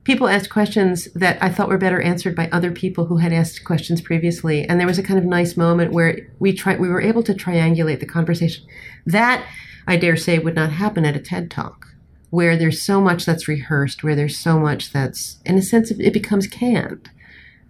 people 0.03 0.27
asked 0.27 0.49
questions 0.49 1.07
that 1.13 1.41
i 1.41 1.49
thought 1.49 1.69
were 1.69 1.77
better 1.77 2.01
answered 2.01 2.35
by 2.35 2.49
other 2.51 2.71
people 2.71 3.05
who 3.05 3.17
had 3.17 3.31
asked 3.31 3.63
questions 3.63 4.01
previously 4.01 4.65
and 4.67 4.79
there 4.79 4.88
was 4.88 4.99
a 4.99 5.03
kind 5.03 5.17
of 5.17 5.25
nice 5.25 5.55
moment 5.55 5.93
where 5.93 6.27
we 6.39 6.51
try 6.53 6.75
we 6.75 6.89
were 6.89 7.01
able 7.01 7.23
to 7.23 7.33
triangulate 7.33 7.99
the 8.01 8.05
conversation 8.05 8.65
that 9.05 9.45
i 9.88 9.95
dare 9.95 10.17
say 10.17 10.38
would 10.38 10.55
not 10.55 10.71
happen 10.71 11.05
at 11.05 11.15
a 11.15 11.19
ted 11.19 11.49
talk 11.49 11.89
where 12.29 12.55
there's 12.55 12.81
so 12.81 13.01
much 13.01 13.25
that's 13.25 13.47
rehearsed, 13.47 14.03
where 14.03 14.15
there's 14.15 14.38
so 14.38 14.60
much 14.60 14.91
that's, 14.91 15.39
in 15.45 15.58
a 15.58 15.62
sense, 15.62 15.91
it 15.91 16.13
becomes 16.13 16.47
canned. 16.47 17.10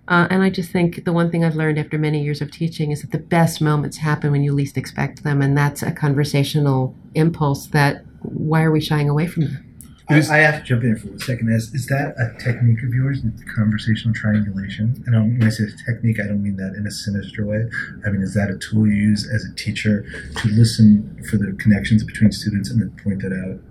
Uh, 0.09 0.27
and 0.31 0.41
I 0.41 0.49
just 0.49 0.71
think 0.71 1.05
the 1.05 1.13
one 1.13 1.29
thing 1.29 1.45
I've 1.45 1.55
learned 1.55 1.77
after 1.77 1.99
many 1.99 2.23
years 2.23 2.41
of 2.41 2.51
teaching 2.51 2.91
is 2.91 3.01
that 3.01 3.11
the 3.11 3.19
best 3.19 3.61
moments 3.61 3.97
happen 3.97 4.31
when 4.31 4.43
you 4.43 4.53
least 4.53 4.75
expect 4.75 5.23
them. 5.23 5.41
And 5.41 5.55
that's 5.55 5.83
a 5.83 5.91
conversational 5.91 6.95
impulse 7.13 7.67
that, 7.67 8.03
why 8.23 8.63
are 8.63 8.71
we 8.71 8.81
shying 8.81 9.07
away 9.07 9.27
from 9.27 9.43
that? 9.43 9.63
I, 10.09 10.15
I, 10.15 10.37
have 10.39 10.61
to 10.61 10.63
jump 10.63 10.83
in 10.83 10.97
for 10.97 11.09
a 11.13 11.19
second. 11.19 11.49
Is, 11.49 11.71
is 11.75 11.85
that 11.87 12.15
a 12.17 12.35
technique 12.43 12.81
of 12.81 12.91
yours, 12.91 13.21
the 13.21 13.45
conversational 13.55 14.15
triangulation? 14.15 15.03
And 15.05 15.39
when 15.39 15.43
I 15.43 15.51
say 15.51 15.65
technique, 15.85 16.19
I 16.19 16.25
don't 16.25 16.41
mean 16.41 16.55
that 16.55 16.73
in 16.75 16.87
a 16.87 16.91
sinister 16.91 17.45
way. 17.45 17.69
I 18.03 18.09
mean, 18.09 18.23
is 18.23 18.33
that 18.33 18.49
a 18.49 18.57
tool 18.57 18.87
you 18.87 18.93
use 18.93 19.29
as 19.31 19.45
a 19.45 19.53
teacher 19.53 20.09
to 20.37 20.47
listen 20.47 21.23
for 21.29 21.37
the 21.37 21.55
connections 21.59 22.03
between 22.03 22.31
students 22.31 22.71
and 22.71 22.81
then 22.81 22.89
point 23.03 23.21
that 23.21 23.31
out 23.31 23.61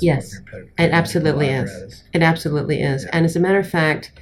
yes, 0.00 0.40
it 0.78 0.90
absolutely 0.92 1.48
is. 1.48 2.04
It 2.12 2.22
absolutely 2.22 2.82
is. 2.82 3.04
Yeah. 3.04 3.10
And 3.12 3.24
as 3.24 3.36
a 3.36 3.40
matter 3.40 3.58
of 3.58 3.68
fact, 3.68 4.12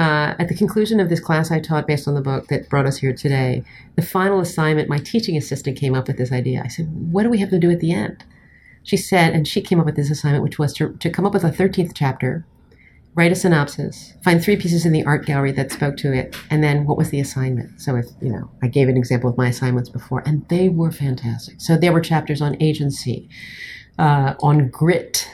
uh, 0.00 0.34
at 0.38 0.48
the 0.48 0.54
conclusion 0.54 0.98
of 0.98 1.10
this 1.10 1.20
class 1.20 1.50
I 1.50 1.60
taught 1.60 1.86
based 1.86 2.08
on 2.08 2.14
the 2.14 2.22
book 2.22 2.48
that 2.48 2.70
brought 2.70 2.86
us 2.86 2.96
here 2.96 3.12
today, 3.12 3.62
the 3.96 4.02
final 4.02 4.40
assignment, 4.40 4.88
my 4.88 4.96
teaching 4.96 5.36
assistant 5.36 5.76
came 5.76 5.94
up 5.94 6.08
with 6.08 6.16
this 6.16 6.32
idea. 6.32 6.62
I 6.64 6.68
said, 6.68 6.88
What 7.12 7.24
do 7.24 7.28
we 7.28 7.36
have 7.40 7.50
to 7.50 7.58
do 7.58 7.70
at 7.70 7.80
the 7.80 7.92
end? 7.92 8.24
She 8.82 8.96
said, 8.96 9.34
and 9.34 9.46
she 9.46 9.60
came 9.60 9.78
up 9.78 9.84
with 9.84 9.96
this 9.96 10.10
assignment, 10.10 10.42
which 10.42 10.58
was 10.58 10.72
to, 10.74 10.94
to 10.94 11.10
come 11.10 11.26
up 11.26 11.34
with 11.34 11.44
a 11.44 11.50
13th 11.50 11.92
chapter, 11.94 12.46
write 13.14 13.30
a 13.30 13.34
synopsis, 13.34 14.14
find 14.24 14.42
three 14.42 14.56
pieces 14.56 14.86
in 14.86 14.92
the 14.92 15.04
art 15.04 15.26
gallery 15.26 15.52
that 15.52 15.70
spoke 15.70 15.98
to 15.98 16.14
it, 16.14 16.34
and 16.48 16.64
then 16.64 16.86
what 16.86 16.96
was 16.96 17.10
the 17.10 17.20
assignment? 17.20 17.78
So, 17.78 17.96
if, 17.96 18.06
you 18.22 18.32
know, 18.32 18.50
I 18.62 18.68
gave 18.68 18.88
an 18.88 18.96
example 18.96 19.28
of 19.28 19.36
my 19.36 19.48
assignments 19.48 19.90
before, 19.90 20.22
and 20.24 20.48
they 20.48 20.70
were 20.70 20.90
fantastic. 20.90 21.60
So, 21.60 21.76
there 21.76 21.92
were 21.92 22.00
chapters 22.00 22.40
on 22.40 22.56
agency, 22.58 23.28
uh, 23.98 24.32
on 24.40 24.70
grit, 24.70 25.28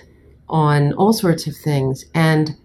on 0.49 0.93
all 0.95 1.13
sorts 1.13 1.47
of 1.47 1.55
things. 1.57 2.05
And 2.17 2.57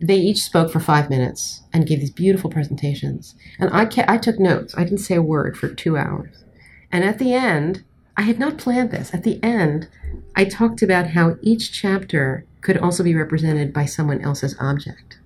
they 0.00 0.16
each 0.16 0.42
spoke 0.42 0.70
for 0.70 0.80
five 0.80 1.10
minutes 1.10 1.62
and 1.72 1.86
gave 1.86 2.00
these 2.00 2.10
beautiful 2.10 2.50
presentations. 2.50 3.34
And 3.58 3.70
I, 3.72 3.86
ca- 3.86 4.04
I 4.08 4.18
took 4.18 4.38
notes. 4.38 4.74
I 4.76 4.84
didn't 4.84 4.98
say 4.98 5.14
a 5.14 5.22
word 5.22 5.56
for 5.56 5.68
two 5.68 5.96
hours. 5.96 6.44
And 6.90 7.04
at 7.04 7.18
the 7.18 7.34
end, 7.34 7.84
I 8.16 8.22
had 8.22 8.38
not 8.38 8.58
planned 8.58 8.90
this. 8.90 9.14
At 9.14 9.24
the 9.24 9.42
end, 9.42 9.88
I 10.36 10.44
talked 10.44 10.82
about 10.82 11.08
how 11.08 11.36
each 11.40 11.72
chapter 11.72 12.44
could 12.60 12.78
also 12.78 13.02
be 13.02 13.14
represented 13.14 13.72
by 13.72 13.86
someone 13.86 14.20
else's 14.20 14.56
object. 14.60 15.18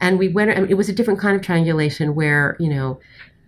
And 0.00 0.18
we 0.18 0.28
went, 0.28 0.50
it 0.50 0.74
was 0.74 0.88
a 0.88 0.94
different 0.94 1.20
kind 1.20 1.36
of 1.36 1.42
triangulation 1.42 2.14
where, 2.14 2.56
you 2.58 2.68
know, 2.68 3.00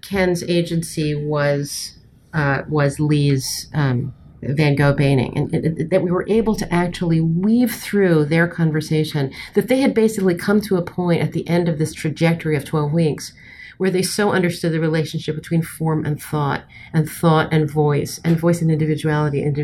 Ken's 0.03 0.42
agency 0.45 1.14
was, 1.14 1.99
uh, 2.33 2.62
was 2.68 3.01
Lee's 3.01 3.68
um, 3.75 4.14
Van 4.42 4.74
Gogh 4.74 4.94
painting, 4.94 5.37
and, 5.37 5.55
and, 5.55 5.90
that 5.90 6.02
we 6.02 6.11
were 6.11 6.26
able 6.28 6.57
to 6.57 6.72
actually 6.72 7.20
weave 7.20 7.72
through 7.72 8.24
their 8.24 8.48
conversation, 8.48 9.33
that 9.55 9.68
they 9.68 9.81
had 9.81 9.94
basically 9.94 10.35
come 10.35 10.61
to 10.62 10.76
a 10.76 10.83
point 10.83 11.22
at 11.22 11.33
the 11.33 11.48
end 11.48 11.68
of 11.68 11.78
this 11.78 11.94
trajectory 11.94 12.57
of 12.57 12.64
12 12.64 12.92
weeks 12.92 13.33
where 13.78 13.90
they 13.90 14.02
so 14.02 14.33
understood 14.33 14.72
the 14.72 14.81
relationship 14.81 15.35
between 15.35 15.62
form 15.62 16.05
and 16.05 16.22
thought, 16.22 16.64
and 16.92 17.09
thought 17.09 17.52
and 17.52 17.70
voice, 17.70 18.20
and 18.24 18.38
voice 18.38 18.61
and 18.61 18.70
individuality, 18.70 19.42
and 19.42 19.57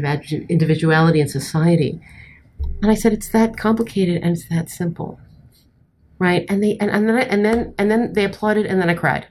individuality 0.49 1.21
and 1.21 1.31
society. 1.31 2.01
And 2.83 2.91
I 2.91 2.95
said, 2.95 3.13
it's 3.13 3.29
that 3.29 3.57
complicated 3.57 4.23
and 4.23 4.37
it's 4.37 4.49
that 4.49 4.71
simple. 4.71 5.21
Right? 6.19 6.47
And 6.49 6.63
they 6.63 6.77
and, 6.79 6.91
and 6.91 7.09
then 7.09 7.17
I, 7.17 7.21
and 7.23 7.45
then 7.45 7.75
and 7.79 7.91
then 7.91 8.13
they 8.13 8.25
applauded 8.25 8.67
and 8.67 8.81
then 8.81 8.91
I 8.91 8.95
cried 8.95 9.29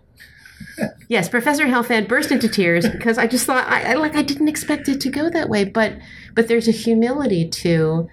yes, 1.09 1.29
Professor 1.29 1.65
Helfand 1.65 2.07
burst 2.07 2.31
into 2.31 2.47
tears 2.47 2.87
because 2.87 3.17
I 3.17 3.27
just 3.27 3.45
thought 3.45 3.67
I, 3.67 3.91
I, 3.91 3.93
like 3.95 4.15
I 4.15 4.21
didn't 4.21 4.47
expect 4.47 4.87
it 4.87 5.01
to 5.01 5.09
go 5.09 5.29
that 5.29 5.49
way, 5.49 5.63
but 5.65 5.93
but 6.35 6.47
there's 6.47 6.67
a 6.67 6.71
humility 6.71 7.47
to 7.49 8.09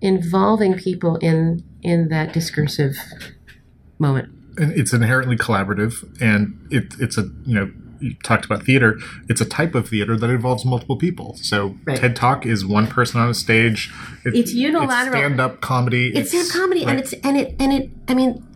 involving 0.00 0.74
people 0.74 1.16
in 1.16 1.64
in 1.82 2.08
that 2.08 2.32
discursive 2.32 2.96
moment. 3.98 4.30
And 4.56 4.72
it's 4.72 4.92
inherently 4.92 5.36
collaborative, 5.36 6.20
and 6.20 6.66
it, 6.70 6.94
it's 7.00 7.18
a 7.18 7.22
you 7.44 7.54
know 7.54 7.72
you 8.00 8.14
talked 8.22 8.44
about 8.44 8.64
theater. 8.64 8.98
It's 9.28 9.40
a 9.40 9.44
type 9.44 9.74
of 9.74 9.88
theater 9.88 10.16
that 10.16 10.30
involves 10.30 10.64
multiple 10.64 10.96
people. 10.96 11.36
So 11.36 11.76
right. 11.84 11.96
TED 11.96 12.14
Talk 12.14 12.44
is 12.44 12.64
one 12.64 12.86
person 12.86 13.20
on 13.20 13.30
a 13.30 13.34
stage. 13.34 13.92
It, 14.24 14.34
it's 14.34 14.52
unilateral. 14.52 15.16
Stand 15.16 15.40
up 15.40 15.60
comedy. 15.60 16.08
It's, 16.08 16.32
it's 16.32 16.48
stand 16.48 16.48
up 16.48 16.52
comedy, 16.52 16.84
right. 16.84 16.90
and 16.90 17.00
it's 17.00 17.12
and 17.14 17.36
it 17.36 17.56
and 17.58 17.72
it. 17.72 17.90
I 18.06 18.14
mean, 18.14 18.46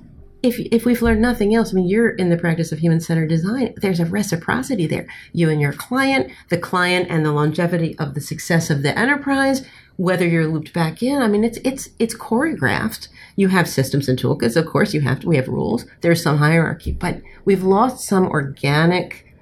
if 0.42 0.58
if 0.58 0.84
we've 0.84 1.02
learned 1.02 1.20
nothing 1.20 1.54
else, 1.54 1.72
I 1.72 1.74
mean, 1.74 1.88
you're 1.88 2.10
in 2.10 2.30
the 2.30 2.36
practice 2.36 2.70
of 2.70 2.78
human 2.78 3.00
centered 3.00 3.28
design. 3.28 3.74
There's 3.76 4.00
a 4.00 4.06
reciprocity 4.06 4.86
there. 4.86 5.06
You 5.32 5.50
and 5.50 5.60
your 5.60 5.72
client, 5.72 6.30
the 6.48 6.58
client, 6.58 7.08
and 7.10 7.24
the 7.24 7.32
longevity 7.32 7.98
of 7.98 8.14
the 8.14 8.20
success 8.20 8.70
of 8.70 8.82
the 8.82 8.96
enterprise. 8.96 9.66
Whether 9.96 10.28
you're 10.28 10.46
looped 10.46 10.72
back 10.72 11.02
in, 11.02 11.20
I 11.20 11.26
mean, 11.26 11.42
it's 11.42 11.58
it's 11.64 11.88
it's 11.98 12.14
choreographed. 12.14 13.08
You 13.34 13.48
have 13.48 13.68
systems 13.68 14.08
and 14.08 14.18
toolkits, 14.18 14.56
of 14.56 14.66
course. 14.66 14.94
You 14.94 15.00
have 15.00 15.20
to. 15.20 15.28
We 15.28 15.36
have 15.36 15.48
rules. 15.48 15.86
There's 16.02 16.22
some 16.22 16.38
hierarchy, 16.38 16.92
but 16.92 17.20
we've 17.44 17.64
lost 17.64 18.06
some 18.06 18.28
organic, 18.28 19.34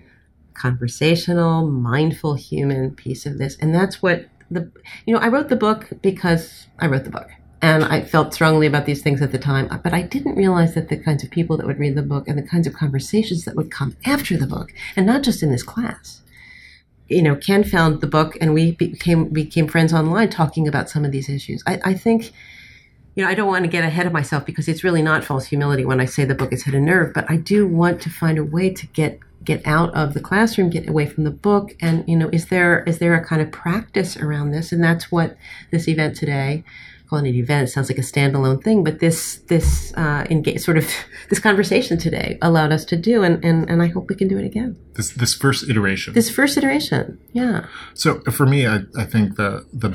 conversational, 0.55 1.67
mindful 1.67 2.37
human 2.37 2.95
piece 2.95 3.27
of 3.27 3.37
this, 3.37 3.57
and 3.61 3.75
that's 3.75 4.01
what 4.01 4.29
the 4.51 4.73
you 5.05 5.13
know. 5.13 5.21
I 5.21 5.29
wrote 5.29 5.51
the 5.51 5.57
book 5.57 5.91
because 6.01 6.69
I 6.79 6.87
wrote 6.87 7.05
the 7.05 7.11
book 7.11 7.29
and 7.63 7.85
I 7.85 8.03
felt 8.03 8.35
strongly 8.35 8.67
about 8.67 8.85
these 8.85 9.03
things 9.03 9.23
at 9.23 9.33
the 9.33 9.39
time, 9.39 9.69
but 9.83 9.95
I 9.95 10.03
didn't 10.03 10.37
realize 10.37 10.75
that 10.75 10.89
the 10.89 10.97
kinds 10.97 11.25
of 11.25 11.31
people 11.31 11.57
that 11.57 11.67
would 11.67 11.79
read 11.79 11.95
the 11.95 12.03
book 12.03 12.29
and 12.29 12.37
the 12.37 12.47
kinds 12.47 12.67
of 12.67 12.75
conversations 12.75 13.45
that 13.45 13.57
would 13.57 13.71
come 13.71 13.97
after 14.05 14.37
the 14.37 14.47
book, 14.47 14.73
and 14.95 15.07
not 15.07 15.23
just 15.23 15.43
in 15.43 15.51
this 15.51 15.63
class. 15.63 16.21
You 17.09 17.23
know, 17.23 17.37
Ken 17.37 17.65
found 17.65 18.01
the 18.01 18.07
book, 18.07 18.37
and 18.41 18.53
we 18.53 18.73
became 18.73 19.29
became 19.31 19.69
friends 19.69 19.95
online 19.95 20.29
talking 20.29 20.69
about 20.69 20.91
some 20.91 21.05
of 21.05 21.13
these 21.13 21.29
issues. 21.29 21.63
I, 21.67 21.81
I 21.85 21.95
think, 21.95 22.33
you 23.15 23.25
know, 23.25 23.31
I 23.31 23.35
don't 23.35 23.49
want 23.49 23.65
to 23.65 23.71
get 23.71 23.85
ahead 23.85 24.07
of 24.07 24.13
myself 24.13 24.45
because 24.45 24.69
it's 24.69 24.85
really 24.85 25.03
not 25.03 25.25
false 25.25 25.47
humility 25.47 25.85
when 25.85 26.01
I 26.01 26.05
say 26.05 26.25
the 26.25 26.35
book 26.35 26.51
has 26.51 26.65
hit 26.65 26.75
a 26.75 26.81
nerve, 26.81 27.15
but 27.15 27.25
I 27.31 27.37
do 27.37 27.67
want 27.67 28.03
to 28.03 28.11
find 28.11 28.39
a 28.39 28.45
way 28.45 28.71
to 28.71 28.87
get 28.89 29.21
get 29.45 29.65
out 29.67 29.95
of 29.95 30.13
the 30.13 30.21
classroom, 30.21 30.69
get 30.69 30.89
away 30.89 31.07
from 31.07 31.25
the 31.25 31.31
book, 31.31 31.75
and 31.81 32.07
you 32.07 32.17
know, 32.17 32.29
is 32.33 32.47
there 32.47 32.83
is 32.83 32.99
there 32.99 33.15
a 33.15 33.25
kind 33.25 33.41
of 33.41 33.51
practice 33.51 34.17
around 34.19 34.51
this? 34.51 34.73
And 34.73 34.85
that's 34.85 35.11
what 35.11 35.39
this 35.71 35.89
event 35.89 36.17
today 36.17 36.65
calling 37.09 37.27
it 37.27 37.31
an 37.31 37.37
event 37.37 37.69
sounds 37.69 37.89
like 37.89 37.99
a 37.99 38.03
standalone 38.03 38.63
thing, 38.63 38.83
but 38.85 38.99
this 38.99 39.39
this 39.49 39.93
uh, 39.97 40.27
engage, 40.31 40.61
sort 40.61 40.77
of 40.77 40.91
this 41.31 41.39
conversation 41.39 41.99
today 41.99 42.39
allowed 42.43 42.73
us 42.73 42.85
to 42.87 42.97
do, 42.97 43.23
and, 43.23 43.45
and 43.45 43.69
and 43.69 43.83
I 43.83 43.87
hope 43.89 44.09
we 44.09 44.15
can 44.15 44.29
do 44.29 44.39
it 44.39 44.45
again. 44.45 44.77
This 44.95 45.11
this 45.11 45.35
first 45.35 45.69
iteration. 45.69 46.15
This 46.15 46.31
first 46.31 46.57
iteration, 46.57 47.19
yeah. 47.33 47.67
So 47.95 48.21
for 48.21 48.47
me, 48.47 48.67
I, 48.67 48.81
I 48.97 49.05
think 49.05 49.37
the 49.37 49.67
the 49.73 49.91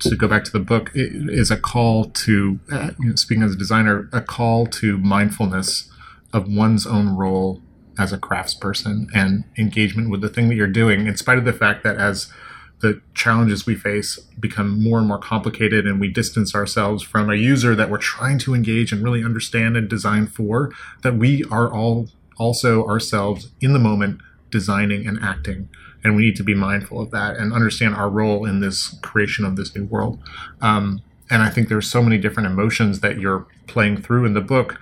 to 0.00 0.16
go 0.16 0.28
back 0.28 0.44
to 0.44 0.52
the 0.52 0.60
book 0.60 0.90
is 0.94 1.50
a 1.50 1.56
call 1.56 2.04
to 2.10 2.60
uh, 2.70 2.90
you 3.00 3.10
know, 3.10 3.14
speaking 3.16 3.42
as 3.42 3.52
a 3.52 3.58
designer, 3.58 4.08
a 4.12 4.20
call 4.20 4.66
to 4.66 4.98
mindfulness 4.98 5.90
of 6.32 6.48
one's 6.48 6.86
own 6.86 7.16
role 7.16 7.62
as 7.98 8.12
a 8.12 8.18
craftsperson 8.18 9.06
and 9.14 9.44
engagement 9.56 10.10
with 10.10 10.20
the 10.20 10.28
thing 10.28 10.48
that 10.48 10.56
you're 10.56 10.66
doing, 10.66 11.06
in 11.06 11.16
spite 11.16 11.38
of 11.38 11.44
the 11.44 11.52
fact 11.52 11.84
that 11.84 11.96
as 11.96 12.32
the 12.80 13.00
challenges 13.14 13.66
we 13.66 13.74
face 13.74 14.18
become 14.38 14.82
more 14.82 14.98
and 14.98 15.08
more 15.08 15.18
complicated 15.18 15.86
and 15.86 16.00
we 16.00 16.08
distance 16.08 16.54
ourselves 16.54 17.02
from 17.02 17.30
a 17.30 17.34
user 17.34 17.74
that 17.74 17.90
we're 17.90 17.98
trying 17.98 18.38
to 18.38 18.54
engage 18.54 18.92
and 18.92 19.02
really 19.02 19.24
understand 19.24 19.76
and 19.76 19.88
design 19.88 20.26
for 20.26 20.70
that 21.02 21.16
we 21.16 21.44
are 21.50 21.72
all 21.72 22.08
also 22.36 22.84
ourselves 22.86 23.50
in 23.60 23.72
the 23.72 23.78
moment 23.78 24.20
designing 24.50 25.06
and 25.06 25.18
acting. 25.22 25.68
And 26.02 26.14
we 26.14 26.22
need 26.22 26.36
to 26.36 26.42
be 26.42 26.54
mindful 26.54 27.00
of 27.00 27.10
that 27.12 27.36
and 27.36 27.52
understand 27.52 27.94
our 27.94 28.10
role 28.10 28.44
in 28.44 28.60
this 28.60 28.98
creation 29.00 29.44
of 29.44 29.56
this 29.56 29.74
new 29.74 29.84
world. 29.84 30.18
Um, 30.60 31.02
and 31.30 31.42
i 31.42 31.48
think 31.48 31.68
there's 31.68 31.90
so 31.90 32.02
many 32.02 32.18
different 32.18 32.46
emotions 32.46 33.00
that 33.00 33.18
you're 33.18 33.46
playing 33.66 33.96
through 33.96 34.26
in 34.26 34.34
the 34.34 34.42
book 34.42 34.78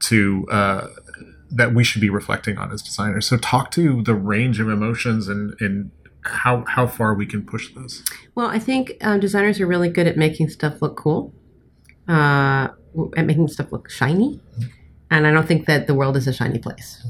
to 0.00 0.44
uh, 0.50 0.88
that 1.50 1.72
we 1.72 1.82
should 1.82 2.00
be 2.00 2.10
reflecting 2.10 2.58
on 2.58 2.70
as 2.72 2.82
designers. 2.82 3.26
So 3.26 3.36
talk 3.38 3.70
to 3.72 4.02
the 4.02 4.14
range 4.14 4.60
of 4.60 4.68
emotions 4.68 5.28
and, 5.28 5.54
and 5.60 5.90
how 6.28 6.64
how 6.66 6.86
far 6.86 7.14
we 7.14 7.26
can 7.26 7.44
push 7.44 7.74
this? 7.74 8.02
Well, 8.34 8.46
I 8.46 8.58
think 8.58 8.92
um, 9.00 9.20
designers 9.20 9.60
are 9.60 9.66
really 9.66 9.88
good 9.88 10.06
at 10.06 10.16
making 10.16 10.50
stuff 10.50 10.80
look 10.82 10.96
cool, 10.96 11.32
uh, 12.08 12.68
at 13.16 13.26
making 13.26 13.48
stuff 13.48 13.72
look 13.72 13.90
shiny, 13.90 14.40
and 15.10 15.26
I 15.26 15.32
don't 15.32 15.46
think 15.46 15.66
that 15.66 15.86
the 15.86 15.94
world 15.94 16.16
is 16.16 16.26
a 16.26 16.32
shiny 16.32 16.58
place. 16.58 17.06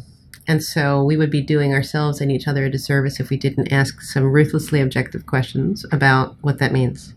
And 0.47 0.65
so 0.65 1.05
we 1.05 1.17
would 1.17 1.31
be 1.31 1.43
doing 1.43 1.75
ourselves 1.75 2.23
and 2.23 2.33
each 2.33 2.49
other 2.49 2.65
a 2.65 2.71
disservice 2.71 3.21
if 3.21 3.29
we 3.29 3.37
didn't 3.37 3.71
ask 3.71 4.01
some 4.01 4.25
ruthlessly 4.25 4.81
objective 4.81 5.27
questions 5.27 5.85
about 5.93 6.37
what 6.41 6.59
that 6.59 6.73
means. 6.73 7.15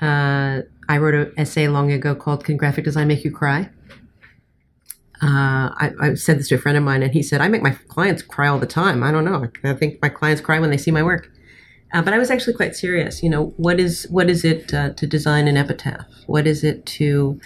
Uh, 0.00 0.62
I 0.88 0.98
wrote 0.98 1.14
an 1.14 1.32
essay 1.36 1.68
long 1.68 1.92
ago 1.92 2.14
called 2.14 2.44
"Can 2.44 2.56
Graphic 2.56 2.84
Design 2.84 3.08
Make 3.08 3.24
You 3.24 3.30
Cry?" 3.30 3.70
Uh, 5.24 5.72
I, 5.78 5.92
I, 6.00 6.14
said 6.16 6.38
this 6.38 6.48
to 6.48 6.56
a 6.56 6.58
friend 6.58 6.76
of 6.76 6.84
mine, 6.84 7.02
and 7.02 7.14
he 7.14 7.22
said, 7.22 7.40
"I 7.40 7.48
make 7.48 7.62
my 7.62 7.70
clients 7.88 8.20
cry 8.20 8.46
all 8.46 8.58
the 8.58 8.66
time. 8.66 9.02
I 9.02 9.10
don't 9.10 9.24
know. 9.24 9.48
I 9.62 9.72
think 9.72 10.02
my 10.02 10.10
clients 10.10 10.42
cry 10.42 10.58
when 10.58 10.68
they 10.68 10.76
see 10.76 10.90
my 10.90 11.02
work." 11.02 11.30
Uh, 11.94 12.02
but 12.02 12.12
I 12.12 12.18
was 12.18 12.30
actually 12.30 12.52
quite 12.52 12.76
serious. 12.76 13.22
You 13.22 13.30
know, 13.30 13.54
what 13.56 13.80
is 13.80 14.06
what 14.10 14.28
is 14.28 14.44
it 14.44 14.74
uh, 14.74 14.90
to 14.90 15.06
design 15.06 15.48
an 15.48 15.56
epitaph? 15.56 16.04
What 16.26 16.46
is 16.46 16.62
it 16.62 16.84
to 16.86 17.40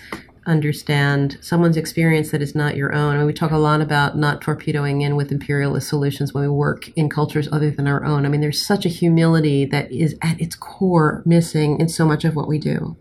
understand 0.44 1.38
someone's 1.40 1.76
experience 1.76 2.32
that 2.32 2.42
is 2.42 2.52
not 2.52 2.74
your 2.74 2.92
own? 2.92 3.14
I 3.14 3.18
mean, 3.18 3.26
we 3.26 3.32
talk 3.32 3.52
a 3.52 3.58
lot 3.58 3.80
about 3.80 4.16
not 4.16 4.40
torpedoing 4.40 5.02
in 5.02 5.14
with 5.14 5.30
imperialist 5.30 5.88
solutions 5.88 6.34
when 6.34 6.42
we 6.42 6.48
work 6.48 6.88
in 6.96 7.08
cultures 7.08 7.48
other 7.52 7.70
than 7.70 7.86
our 7.86 8.04
own. 8.04 8.26
I 8.26 8.28
mean, 8.28 8.40
there's 8.40 8.66
such 8.66 8.86
a 8.86 8.88
humility 8.88 9.64
that 9.66 9.92
is 9.92 10.16
at 10.20 10.40
its 10.40 10.56
core 10.56 11.22
missing 11.24 11.78
in 11.78 11.88
so 11.88 12.04
much 12.04 12.24
of 12.24 12.34
what 12.34 12.48
we 12.48 12.58
do 12.58 12.96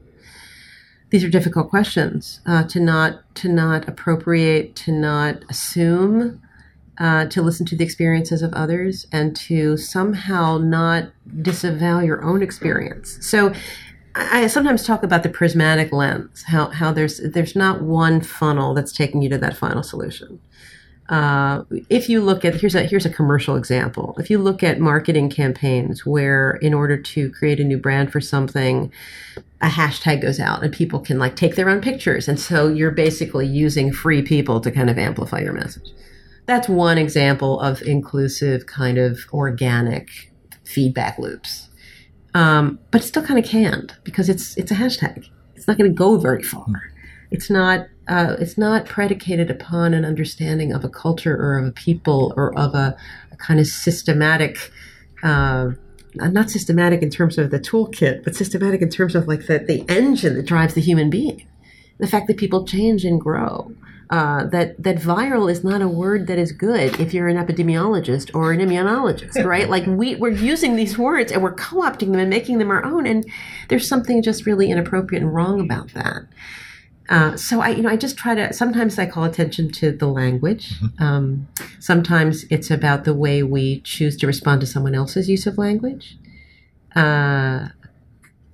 these 1.09 1.23
are 1.23 1.29
difficult 1.29 1.69
questions 1.69 2.41
uh, 2.45 2.63
to 2.65 2.79
not 2.79 3.35
to 3.35 3.49
not 3.49 3.87
appropriate, 3.87 4.75
to 4.75 4.91
not 4.91 5.43
assume, 5.49 6.41
uh, 6.97 7.25
to 7.27 7.41
listen 7.41 7.65
to 7.67 7.75
the 7.75 7.83
experiences 7.83 8.41
of 8.41 8.53
others, 8.53 9.07
and 9.11 9.35
to 9.35 9.77
somehow 9.77 10.57
not 10.57 11.11
disavow 11.41 11.99
your 11.99 12.23
own 12.23 12.41
experience. 12.41 13.17
So. 13.21 13.53
I 14.19 14.47
sometimes 14.47 14.83
talk 14.83 15.03
about 15.03 15.21
the 15.21 15.29
prismatic 15.29 15.93
lens, 15.93 16.41
how, 16.47 16.69
how 16.69 16.91
there's 16.91 17.19
there's 17.19 17.55
not 17.55 17.83
one 17.83 18.21
funnel 18.21 18.73
that's 18.73 18.91
taking 18.91 19.21
you 19.21 19.29
to 19.29 19.37
that 19.37 19.55
final 19.55 19.83
solution. 19.83 20.39
Uh, 21.09 21.63
if 21.89 22.09
you 22.09 22.19
look 22.21 22.43
at 22.43 22.55
here's 22.55 22.75
a 22.75 22.83
here's 22.83 23.05
a 23.05 23.09
commercial 23.09 23.55
example. 23.55 24.15
If 24.19 24.29
you 24.29 24.39
look 24.39 24.61
at 24.61 24.79
marketing 24.79 25.29
campaigns 25.29 26.05
where, 26.05 26.55
in 26.61 26.73
order 26.73 26.97
to 26.97 27.29
create 27.31 27.61
a 27.61 27.63
new 27.63 27.77
brand 27.77 28.11
for 28.11 28.19
something, 28.19 28.91
a 29.61 29.67
hashtag 29.67 30.21
goes 30.21 30.39
out 30.39 30.63
and 30.63 30.73
people 30.73 30.99
can 30.99 31.17
like 31.17 31.35
take 31.35 31.55
their 31.55 31.69
own 31.69 31.79
pictures, 31.79 32.27
and 32.27 32.39
so 32.39 32.67
you're 32.67 32.91
basically 32.91 33.47
using 33.47 33.93
free 33.93 34.21
people 34.21 34.59
to 34.59 34.69
kind 34.69 34.89
of 34.89 34.97
amplify 34.97 35.39
your 35.39 35.53
message. 35.53 35.93
That's 36.45 36.67
one 36.67 36.97
example 36.97 37.59
of 37.61 37.81
inclusive, 37.81 38.65
kind 38.67 38.97
of 38.97 39.19
organic 39.33 40.31
feedback 40.65 41.17
loops. 41.17 41.69
Um, 42.33 42.79
but 42.91 42.99
it's 42.99 43.07
still 43.07 43.23
kind 43.23 43.39
of 43.39 43.45
canned 43.45 43.95
because 44.03 44.27
it's 44.29 44.57
it's 44.57 44.71
a 44.71 44.75
hashtag. 44.75 45.29
It's 45.55 45.67
not 45.67 45.77
going 45.77 45.89
to 45.89 45.95
go 45.95 46.17
very 46.17 46.43
far. 46.43 46.91
It's 47.31 47.49
not 47.49 47.87
uh, 48.07 48.35
it's 48.39 48.57
not 48.57 48.85
predicated 48.85 49.49
upon 49.49 49.93
an 49.93 50.05
understanding 50.05 50.71
of 50.71 50.83
a 50.83 50.89
culture 50.89 51.35
or 51.35 51.57
of 51.57 51.65
a 51.65 51.71
people 51.71 52.33
or 52.37 52.57
of 52.57 52.73
a, 52.73 52.95
a 53.31 53.35
kind 53.35 53.59
of 53.59 53.67
systematic. 53.67 54.71
Uh, 55.23 55.71
not 56.15 56.49
systematic 56.49 57.03
in 57.03 57.09
terms 57.09 57.37
of 57.37 57.51
the 57.51 57.59
toolkit, 57.59 58.23
but 58.23 58.35
systematic 58.35 58.81
in 58.81 58.89
terms 58.89 59.13
of 59.13 59.27
like 59.27 59.45
the, 59.45 59.59
the 59.59 59.83
engine 59.87 60.35
that 60.35 60.45
drives 60.45 60.73
the 60.73 60.81
human 60.81 61.09
being. 61.09 61.45
The 61.99 62.07
fact 62.07 62.27
that 62.27 62.37
people 62.37 62.65
change 62.65 63.03
and 63.05 63.19
grow. 63.19 63.71
Uh, 64.09 64.45
that 64.45 64.81
that 64.81 64.95
viral 64.95 65.51
is 65.51 65.65
not 65.65 65.81
a 65.81 65.87
word 65.87 66.27
that 66.27 66.37
is 66.37 66.53
good 66.53 66.97
if 66.97 67.13
you're 67.13 67.27
an 67.27 67.35
epidemiologist 67.35 68.33
or 68.33 68.53
an 68.53 68.61
immunologist, 68.61 69.43
right? 69.45 69.69
like 69.69 69.85
we 69.85 70.15
we're 70.15 70.29
using 70.29 70.77
these 70.77 70.97
words 70.97 71.29
and 71.29 71.43
we're 71.43 71.53
co-opting 71.53 72.11
them 72.11 72.19
and 72.19 72.29
making 72.29 72.57
them 72.57 72.71
our 72.71 72.85
own, 72.85 73.05
and 73.05 73.25
there's 73.67 73.85
something 73.85 74.21
just 74.21 74.45
really 74.45 74.71
inappropriate 74.71 75.21
and 75.21 75.35
wrong 75.35 75.59
about 75.59 75.93
that. 75.93 76.23
Uh, 77.09 77.37
so 77.37 77.61
I, 77.61 77.69
you 77.69 77.81
know, 77.81 77.89
I 77.89 77.95
just 77.95 78.17
try 78.17 78.35
to. 78.35 78.51
Sometimes 78.53 78.99
I 78.99 79.05
call 79.05 79.23
attention 79.23 79.71
to 79.73 79.91
the 79.91 80.07
language. 80.07 80.79
Mm-hmm. 80.79 81.03
Um, 81.03 81.47
sometimes 81.79 82.45
it's 82.49 82.69
about 82.69 83.05
the 83.05 83.13
way 83.13 83.43
we 83.43 83.79
choose 83.81 84.17
to 84.17 84.27
respond 84.27 84.61
to 84.61 84.67
someone 84.67 84.93
else's 84.93 85.29
use 85.29 85.47
of 85.47 85.57
language. 85.57 86.17
Uh, 86.95 87.69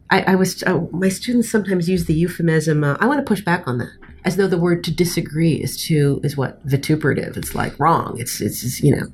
I, 0.09 0.21
I, 0.27 0.35
was 0.35 0.61
uh, 0.63 0.81
my 0.91 1.09
students 1.09 1.49
sometimes 1.49 1.89
use 1.89 2.05
the 2.05 2.13
euphemism. 2.13 2.83
Uh, 2.83 2.97
I 2.99 3.07
want 3.07 3.19
to 3.19 3.25
push 3.25 3.41
back 3.41 3.67
on 3.67 3.79
that, 3.79 3.97
as 4.23 4.35
though 4.35 4.47
the 4.47 4.57
word 4.57 4.83
to 4.83 4.91
disagree 4.91 5.53
is 5.53 5.81
to 5.87 6.21
is 6.23 6.37
what 6.37 6.61
vituperative. 6.63 7.35
It's 7.37 7.55
like 7.55 7.79
wrong. 7.79 8.17
It's 8.19 8.39
it's 8.39 8.81
you 8.81 8.95
know, 8.95 9.07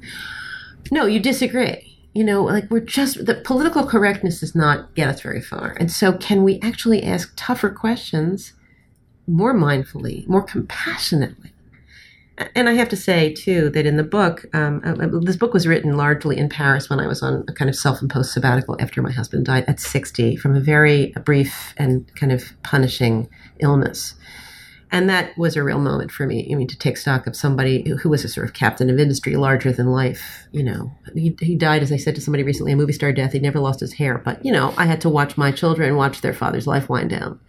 no, 0.91 1.06
you 1.06 1.19
disagree 1.19 1.86
you 2.13 2.23
know, 2.23 2.43
like 2.43 2.69
we're 2.71 2.80
just 2.80 3.25
the 3.25 3.36
political 3.36 3.86
correctness 3.86 4.39
does 4.39 4.56
not 4.56 4.93
get 4.95 5.08
us 5.08 5.21
very 5.21 5.41
far. 5.41 5.78
And 5.80 5.91
so, 5.91 6.13
can 6.13 6.43
we 6.43 6.60
actually 6.62 7.04
ask 7.04 7.32
tougher 7.36 7.69
questions 7.69 8.54
more 9.30 9.54
mindfully, 9.54 10.28
more 10.28 10.44
compassionately. 10.44 11.52
And 12.56 12.70
I 12.70 12.74
have 12.74 12.88
to 12.89 12.96
say, 12.96 13.34
too, 13.34 13.70
that 13.72 13.86
in 13.86 13.98
the 13.98 14.04
book, 14.04 14.46
um, 14.54 14.82
uh, 14.86 14.92
uh, 14.92 15.20
this 15.22 15.36
book 15.36 15.54
was 15.54 15.68
written 15.68 15.98
largely 15.98 16.38
in 16.38 16.48
Paris 16.48 16.89
when 16.89 17.00
I 17.00 17.08
was 17.08 17.22
on 17.22 17.44
a 17.50 17.54
kind 17.54 17.68
of 17.68 17.76
self 17.76 18.02
imposed 18.02 18.32
sabbatical 18.32 18.78
after 18.80 19.02
my 19.02 19.12
husband 19.12 19.46
died 19.46 19.65
at 19.68 19.80
60 19.80 20.38
from 20.38 20.56
a 20.56 20.62
very 20.62 21.13
brief 21.26 21.74
and 21.76 22.10
kind 22.15 22.32
of 22.32 22.54
punishing 22.63 23.28
illness. 23.60 24.15
And 24.92 25.10
that 25.10 25.38
was 25.38 25.56
a 25.56 25.63
real 25.63 25.80
moment 25.80 26.12
for 26.12 26.26
me. 26.26 26.50
I 26.52 26.56
mean, 26.56 26.68
to 26.68 26.78
take 26.78 26.98
stock 26.98 27.28
of 27.28 27.36
somebody 27.36 27.88
who 28.02 28.10
was 28.10 28.24
a 28.24 28.30
sort 28.30 28.48
of 28.48 28.54
captain 28.54 28.89
of 28.89 28.98
industry, 28.98 29.36
larger 29.36 29.72
than 29.72 29.88
life. 29.88 30.48
You 30.52 30.63
know, 30.63 30.92
he, 31.13 31.36
he 31.42 31.56
died, 31.56 31.84
as 31.84 31.92
I 31.92 31.98
said 31.98 32.15
to 32.15 32.22
somebody 32.22 32.44
recently, 32.44 32.72
a 32.72 32.78
movie 32.78 32.94
star 32.94 33.12
death. 33.12 33.34
He 33.34 33.39
never 33.39 33.60
lost 33.60 33.82
his 33.82 33.94
hair. 33.94 34.18
But, 34.18 34.44
you 34.44 34.52
know, 34.52 34.74
I 34.78 34.86
had 34.86 35.02
to 35.02 35.10
watch 35.10 35.38
my 35.38 35.52
children 35.52 35.96
watch 35.96 36.22
their 36.22 36.34
father's 36.34 36.65
life 36.65 36.89
wind 36.89 37.12
down. 37.12 37.39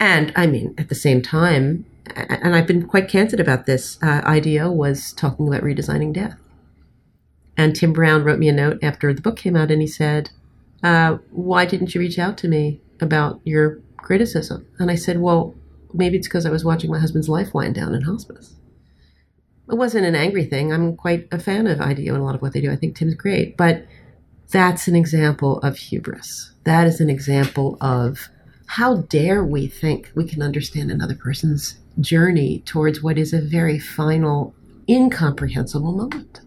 And 0.00 0.32
I 0.34 0.46
mean, 0.46 0.74
at 0.78 0.88
the 0.88 0.94
same 0.94 1.20
time, 1.20 1.84
and 2.16 2.56
I've 2.56 2.66
been 2.66 2.88
quite 2.88 3.08
candid 3.08 3.38
about 3.38 3.66
this, 3.66 3.98
uh, 4.02 4.22
IDEO 4.24 4.72
was 4.72 5.12
talking 5.12 5.46
about 5.46 5.62
redesigning 5.62 6.14
death. 6.14 6.36
And 7.56 7.76
Tim 7.76 7.92
Brown 7.92 8.24
wrote 8.24 8.38
me 8.38 8.48
a 8.48 8.52
note 8.52 8.78
after 8.82 9.12
the 9.12 9.20
book 9.20 9.36
came 9.36 9.54
out 9.54 9.70
and 9.70 9.82
he 9.82 9.86
said, 9.86 10.30
uh, 10.82 11.18
Why 11.30 11.66
didn't 11.66 11.94
you 11.94 12.00
reach 12.00 12.18
out 12.18 12.38
to 12.38 12.48
me 12.48 12.80
about 13.00 13.40
your 13.44 13.80
criticism? 13.98 14.66
And 14.78 14.90
I 14.90 14.94
said, 14.94 15.20
Well, 15.20 15.54
maybe 15.92 16.16
it's 16.16 16.26
because 16.26 16.46
I 16.46 16.50
was 16.50 16.64
watching 16.64 16.90
my 16.90 16.98
husband's 16.98 17.28
life 17.28 17.52
wind 17.52 17.74
down 17.74 17.94
in 17.94 18.02
hospice. 18.02 18.56
It 19.70 19.76
wasn't 19.76 20.06
an 20.06 20.14
angry 20.16 20.46
thing. 20.46 20.72
I'm 20.72 20.96
quite 20.96 21.28
a 21.30 21.38
fan 21.38 21.66
of 21.66 21.80
IDEO 21.80 22.14
and 22.14 22.22
a 22.22 22.24
lot 22.24 22.34
of 22.34 22.42
what 22.42 22.54
they 22.54 22.60
do. 22.62 22.72
I 22.72 22.76
think 22.76 22.96
Tim's 22.96 23.14
great. 23.14 23.56
But 23.56 23.86
that's 24.50 24.88
an 24.88 24.96
example 24.96 25.58
of 25.58 25.76
hubris. 25.76 26.52
That 26.64 26.86
is 26.86 27.00
an 27.00 27.10
example 27.10 27.76
of 27.80 28.30
how 28.70 28.98
dare 28.98 29.42
we 29.42 29.66
think 29.66 30.12
we 30.14 30.24
can 30.24 30.40
understand 30.40 30.92
another 30.92 31.16
person's 31.16 31.76
journey 31.98 32.60
towards 32.66 33.02
what 33.02 33.18
is 33.18 33.32
a 33.32 33.40
very 33.40 33.80
final, 33.80 34.54
incomprehensible 34.88 35.90
moment? 35.90 36.40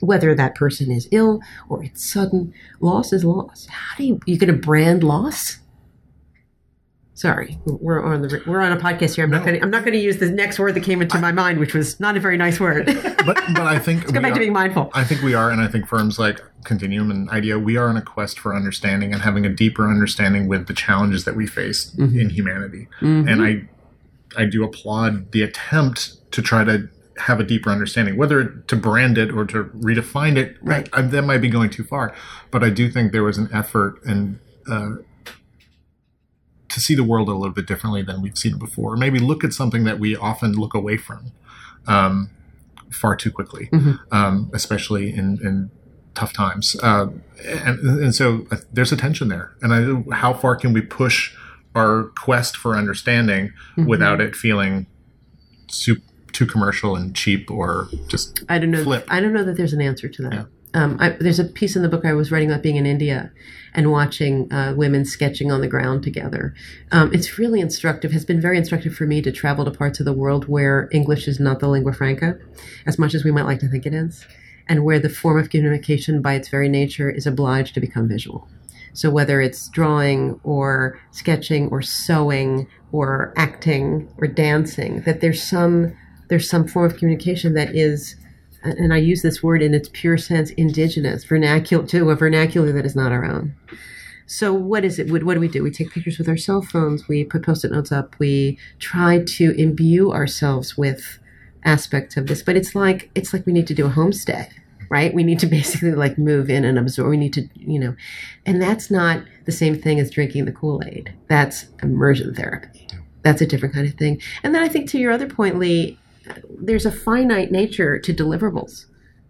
Whether 0.00 0.34
that 0.34 0.56
person 0.56 0.90
is 0.90 1.06
ill 1.12 1.40
or 1.68 1.84
it's 1.84 2.04
sudden, 2.04 2.52
loss 2.80 3.12
is 3.12 3.24
loss. 3.24 3.66
How 3.66 3.96
do 3.96 4.04
you, 4.04 4.20
you 4.26 4.38
going 4.38 4.52
to 4.52 4.58
brand 4.58 5.04
loss? 5.04 5.60
Sorry, 7.14 7.60
we're 7.64 8.02
on 8.02 8.22
the 8.22 8.42
we're 8.44 8.60
on 8.60 8.72
a 8.72 8.76
podcast 8.76 9.14
here. 9.14 9.22
I'm 9.22 9.30
not 9.30 9.44
going 9.44 9.54
to 9.54 9.62
I'm 9.62 9.70
not 9.70 9.84
going 9.84 9.92
to 9.92 10.00
use 10.00 10.18
the 10.18 10.32
next 10.32 10.58
word 10.58 10.74
that 10.74 10.82
came 10.82 11.00
into 11.00 11.20
my 11.20 11.30
mind, 11.30 11.60
which 11.60 11.74
was 11.74 12.00
not 12.00 12.16
a 12.16 12.20
very 12.20 12.36
nice 12.36 12.58
word. 12.58 12.86
but 12.86 13.40
but 13.54 13.68
I 13.68 13.78
think 13.78 14.00
Let's 14.00 14.12
go 14.12 14.20
back 14.20 14.32
to 14.32 14.40
being 14.40 14.52
mindful. 14.52 14.90
I 14.94 15.04
think 15.04 15.22
we 15.22 15.34
are, 15.34 15.52
and 15.52 15.60
I 15.60 15.68
think 15.68 15.86
firms 15.86 16.18
like 16.18 16.40
Continuum 16.64 17.10
and 17.10 17.28
IDEO, 17.30 17.58
we 17.58 17.76
are 17.76 17.88
on 17.88 17.96
a 17.96 18.02
quest 18.02 18.38
for 18.38 18.54
understanding 18.54 19.12
and 19.12 19.22
having 19.22 19.44
a 19.44 19.48
deeper 19.48 19.88
understanding 19.88 20.48
with 20.48 20.66
the 20.66 20.74
challenges 20.74 21.24
that 21.24 21.36
we 21.36 21.46
face 21.46 21.90
Mm-hmm. 21.96 22.18
in 22.18 22.30
humanity. 22.30 22.88
And 23.00 23.42
I, 23.42 23.68
I 24.36 24.44
do 24.46 24.64
applaud 24.64 25.32
the 25.32 25.42
attempt 25.42 26.30
to 26.32 26.42
try 26.42 26.64
to 26.64 26.88
have 27.18 27.40
a 27.40 27.44
deeper 27.44 27.70
understanding, 27.70 28.16
whether 28.16 28.44
to 28.46 28.76
brand 28.76 29.18
it 29.18 29.30
or 29.32 29.44
to 29.46 29.64
redefine 29.64 30.36
it. 30.36 30.56
Right. 30.62 30.88
I, 30.92 31.02
that 31.02 31.22
might 31.22 31.38
be 31.38 31.48
going 31.48 31.70
too 31.70 31.84
far, 31.84 32.14
but 32.50 32.64
I 32.64 32.70
do 32.70 32.90
think 32.90 33.12
there 33.12 33.24
was 33.24 33.38
an 33.38 33.48
effort 33.52 34.02
and. 34.04 34.38
Uh, 34.70 34.96
to 36.68 36.80
see 36.80 36.94
the 36.94 37.04
world 37.04 37.28
a 37.28 37.32
little 37.32 37.52
bit 37.52 37.66
differently 37.66 38.00
than 38.02 38.22
we've 38.22 38.38
seen 38.38 38.54
it 38.54 38.58
before. 38.58 38.96
Maybe 38.96 39.18
look 39.18 39.44
at 39.44 39.52
something 39.52 39.84
that 39.84 39.98
we 39.98 40.16
often 40.16 40.52
look 40.54 40.72
away 40.72 40.96
from 40.96 41.32
um, 41.86 42.30
far 42.90 43.14
too 43.14 43.30
quickly, 43.30 43.68
um, 44.10 44.50
especially 44.54 45.10
in, 45.12 45.38
in 45.44 45.70
tough 46.14 46.32
times. 46.32 46.76
Uh, 46.82 47.08
and, 47.44 47.78
and 47.80 48.14
so 48.14 48.46
uh, 48.50 48.56
there's 48.72 48.92
a 48.92 48.96
tension 48.96 49.28
there. 49.28 49.52
And 49.62 49.72
I, 50.10 50.14
how 50.16 50.32
far 50.32 50.56
can 50.56 50.72
we 50.72 50.80
push 50.80 51.34
our 51.74 52.04
quest 52.16 52.56
for 52.56 52.76
understanding 52.76 53.52
without 53.86 54.20
it 54.20 54.36
feeling 54.36 54.86
too, 55.68 55.96
too 56.32 56.46
commercial 56.46 56.94
and 56.94 57.14
cheap 57.16 57.50
or 57.50 57.88
just 58.08 58.42
I 58.48 58.58
don't 58.58 58.70
know. 58.70 58.84
flip. 58.84 59.06
I 59.08 59.20
don't 59.20 59.32
know 59.32 59.44
that 59.44 59.56
there's 59.56 59.72
an 59.72 59.80
answer 59.80 60.08
to 60.08 60.22
that. 60.22 60.46
Um, 60.74 60.96
I, 61.00 61.10
there's 61.10 61.38
a 61.38 61.44
piece 61.44 61.76
in 61.76 61.82
the 61.82 61.88
book 61.88 62.04
I 62.04 62.14
was 62.14 62.30
writing 62.30 62.50
about 62.50 62.62
being 62.62 62.76
in 62.76 62.86
India 62.86 63.30
and 63.74 63.90
watching 63.90 64.50
uh, 64.52 64.74
women 64.74 65.04
sketching 65.04 65.52
on 65.52 65.60
the 65.60 65.68
ground 65.68 66.02
together. 66.02 66.54
Um, 66.90 67.12
it's 67.12 67.38
really 67.38 67.60
instructive. 67.60 68.12
Has 68.12 68.24
been 68.24 68.40
very 68.40 68.56
instructive 68.56 68.94
for 68.94 69.04
me 69.04 69.20
to 69.22 69.30
travel 69.32 69.64
to 69.66 69.70
parts 69.70 70.00
of 70.00 70.06
the 70.06 70.12
world 70.12 70.48
where 70.48 70.88
English 70.90 71.28
is 71.28 71.38
not 71.38 71.60
the 71.60 71.68
lingua 71.68 71.92
franca, 71.92 72.38
as 72.86 72.98
much 72.98 73.14
as 73.14 73.24
we 73.24 73.30
might 73.30 73.44
like 73.44 73.60
to 73.60 73.68
think 73.68 73.84
it 73.84 73.92
is, 73.92 74.26
and 74.68 74.84
where 74.84 74.98
the 74.98 75.08
form 75.08 75.38
of 75.38 75.50
communication, 75.50 76.22
by 76.22 76.34
its 76.34 76.48
very 76.48 76.68
nature, 76.68 77.10
is 77.10 77.26
obliged 77.26 77.74
to 77.74 77.80
become 77.80 78.08
visual. 78.08 78.48
So 78.94 79.10
whether 79.10 79.40
it's 79.40 79.68
drawing 79.68 80.38
or 80.44 81.00
sketching 81.12 81.68
or 81.68 81.82
sewing 81.82 82.66
or 82.92 83.32
acting 83.36 84.12
or 84.18 84.26
dancing, 84.26 85.02
that 85.02 85.20
there's 85.20 85.42
some 85.42 85.96
there's 86.28 86.48
some 86.48 86.66
form 86.66 86.86
of 86.86 86.96
communication 86.96 87.54
that 87.54 87.74
is 87.74 88.16
and 88.62 88.94
I 88.94 88.98
use 88.98 89.22
this 89.22 89.42
word 89.42 89.60
in 89.60 89.74
its 89.74 89.90
pure 89.92 90.16
sense, 90.16 90.50
indigenous, 90.50 91.24
vernacular 91.24 91.84
to 91.86 92.10
a 92.10 92.14
vernacular 92.14 92.72
that 92.72 92.86
is 92.86 92.94
not 92.94 93.12
our 93.12 93.24
own. 93.24 93.56
So 94.26 94.54
what 94.54 94.84
is 94.84 94.98
it? 94.98 95.10
What, 95.10 95.34
do 95.34 95.40
we 95.40 95.48
do? 95.48 95.62
We 95.62 95.70
take 95.70 95.90
pictures 95.90 96.16
with 96.16 96.28
our 96.28 96.36
cell 96.36 96.62
phones. 96.62 97.08
We 97.08 97.24
put 97.24 97.44
post-it 97.44 97.72
notes 97.72 97.90
up. 97.90 98.14
We 98.18 98.58
try 98.78 99.24
to 99.24 99.50
imbue 99.60 100.12
ourselves 100.12 100.78
with 100.78 101.18
aspects 101.64 102.16
of 102.16 102.26
this. 102.26 102.42
But 102.42 102.56
it's 102.56 102.74
like 102.74 103.10
it's 103.14 103.32
like 103.32 103.46
we 103.46 103.52
need 103.52 103.66
to 103.68 103.74
do 103.74 103.86
a 103.86 103.90
homestay, 103.90 104.50
right? 104.90 105.12
We 105.14 105.24
need 105.24 105.38
to 105.40 105.46
basically 105.58 105.92
like 105.92 106.18
move 106.18 106.50
in 106.50 106.64
and 106.64 106.78
absorb. 106.78 107.10
We 107.10 107.16
need 107.16 107.32
to, 107.34 107.48
you 107.54 107.78
know, 107.78 107.96
and 108.46 108.60
that's 108.60 108.90
not 108.90 109.22
the 109.44 109.52
same 109.52 109.80
thing 109.80 110.00
as 110.00 110.10
drinking 110.10 110.44
the 110.44 110.52
Kool-Aid. 110.52 111.12
That's 111.28 111.66
immersion 111.82 112.34
therapy. 112.34 112.86
That's 113.22 113.40
a 113.40 113.46
different 113.46 113.74
kind 113.74 113.86
of 113.86 113.94
thing. 113.94 114.20
And 114.42 114.54
then 114.54 114.62
I 114.62 114.68
think 114.68 114.88
to 114.90 114.98
your 114.98 115.12
other 115.12 115.28
point, 115.28 115.58
Lee, 115.58 115.98
there's 116.50 116.86
a 116.86 116.92
finite 116.92 117.50
nature 117.50 117.98
to 117.98 118.14
deliverables. 118.14 118.86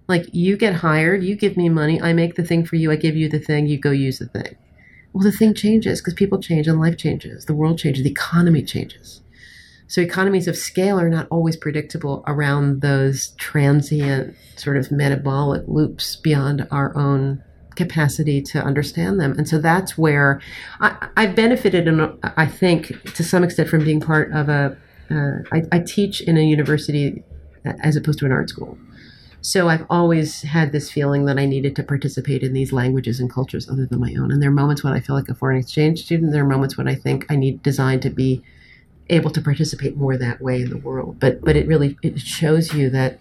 Like 0.09 0.27
you 0.35 0.57
get 0.57 0.75
hired, 0.75 1.23
you 1.23 1.37
give 1.37 1.57
me 1.57 1.69
money, 1.69 2.01
I 2.01 2.13
make 2.13 2.35
the 2.35 2.43
thing 2.43 2.67
for 2.67 2.77
you, 2.77 2.91
I 2.91 2.97
give 2.97 3.17
you 3.17 3.29
the 3.29 3.39
thing, 3.39 3.67
you 3.67 3.79
go 3.79 3.91
use 3.91 4.19
the 4.19 4.27
thing. 4.27 4.57
Well, 5.13 5.25
the 5.25 5.33
thing 5.33 5.55
changes 5.55 6.01
because 6.01 6.15
people 6.15 6.41
change 6.41 6.67
and 6.67 6.81
life 6.81 6.97
changes, 6.97 7.45
the 7.45 7.55
world 7.55 7.79
changes, 7.79 8.03
the 8.05 8.11
economy 8.11 8.63
changes. 8.63 9.22
So 9.93 10.01
economies 10.01 10.49
of 10.49 10.57
scale 10.57 10.99
are 10.99 11.11
not 11.11 11.27
always 11.31 11.55
predictable 11.55 12.25
around 12.27 12.81
those 12.81 13.33
transient 13.37 14.35
sort 14.57 14.79
of 14.79 14.91
metabolic 14.91 15.65
loops 15.67 16.17
beyond 16.17 16.67
our 16.71 16.97
own 16.97 17.45
capacity 17.75 18.41
to 18.41 18.65
understand 18.65 19.21
them. 19.21 19.35
And 19.37 19.47
so 19.47 19.59
that's 19.59 19.99
where 19.99 20.41
I, 20.81 21.09
I 21.19 21.27
benefited, 21.27 21.89
and 21.89 22.19
I 22.39 22.47
think 22.47 23.03
to 23.13 23.23
some 23.23 23.45
extent, 23.45 23.69
from 23.69 23.85
being 23.85 24.01
part 24.01 24.33
of 24.33 24.49
a 24.49 24.79
uh, 25.11 25.43
I, 25.53 25.65
I 25.71 25.81
teach 25.81 26.23
in 26.23 26.39
a 26.39 26.41
university 26.41 27.23
as 27.83 27.95
opposed 27.95 28.19
to 28.21 28.25
an 28.25 28.33
art 28.33 28.49
school. 28.49 28.79
So 29.43 29.69
I've 29.69 29.85
always 29.91 30.41
had 30.41 30.73
this 30.73 30.91
feeling 30.91 31.27
that 31.27 31.39
I 31.39 31.45
needed 31.45 31.77
to 31.77 31.83
participate 31.83 32.43
in 32.43 32.55
these 32.55 32.73
languages 32.73 33.21
and 33.21 33.31
cultures 33.31 33.69
other 33.69 33.85
than 33.85 34.01
my 34.01 34.15
own. 34.19 34.33
And 34.33 34.41
there 34.41 34.49
are 34.49 34.55
moments 34.55 34.83
when 34.83 34.95
I 34.95 35.01
feel 35.01 35.17
like 35.17 35.29
a 35.29 35.35
foreign 35.35 35.59
exchange 35.59 36.03
student. 36.03 36.33
There 36.33 36.45
are 36.45 36.49
moments 36.49 36.79
when 36.79 36.89
I 36.89 36.95
think 36.95 37.27
I 37.29 37.37
need 37.37 37.63
design 37.63 38.01
to 38.01 38.09
be 38.09 38.43
able 39.09 39.31
to 39.31 39.41
participate 39.41 39.97
more 39.97 40.17
that 40.17 40.41
way 40.41 40.63
in 40.63 40.71
the 40.71 40.79
world. 40.79 41.19
But 41.21 41.41
but 41.43 41.57
it 41.57 41.67
really 41.67 41.97
it 42.03 42.21
shows 42.21 42.73
you 42.75 42.91
that. 42.91 43.21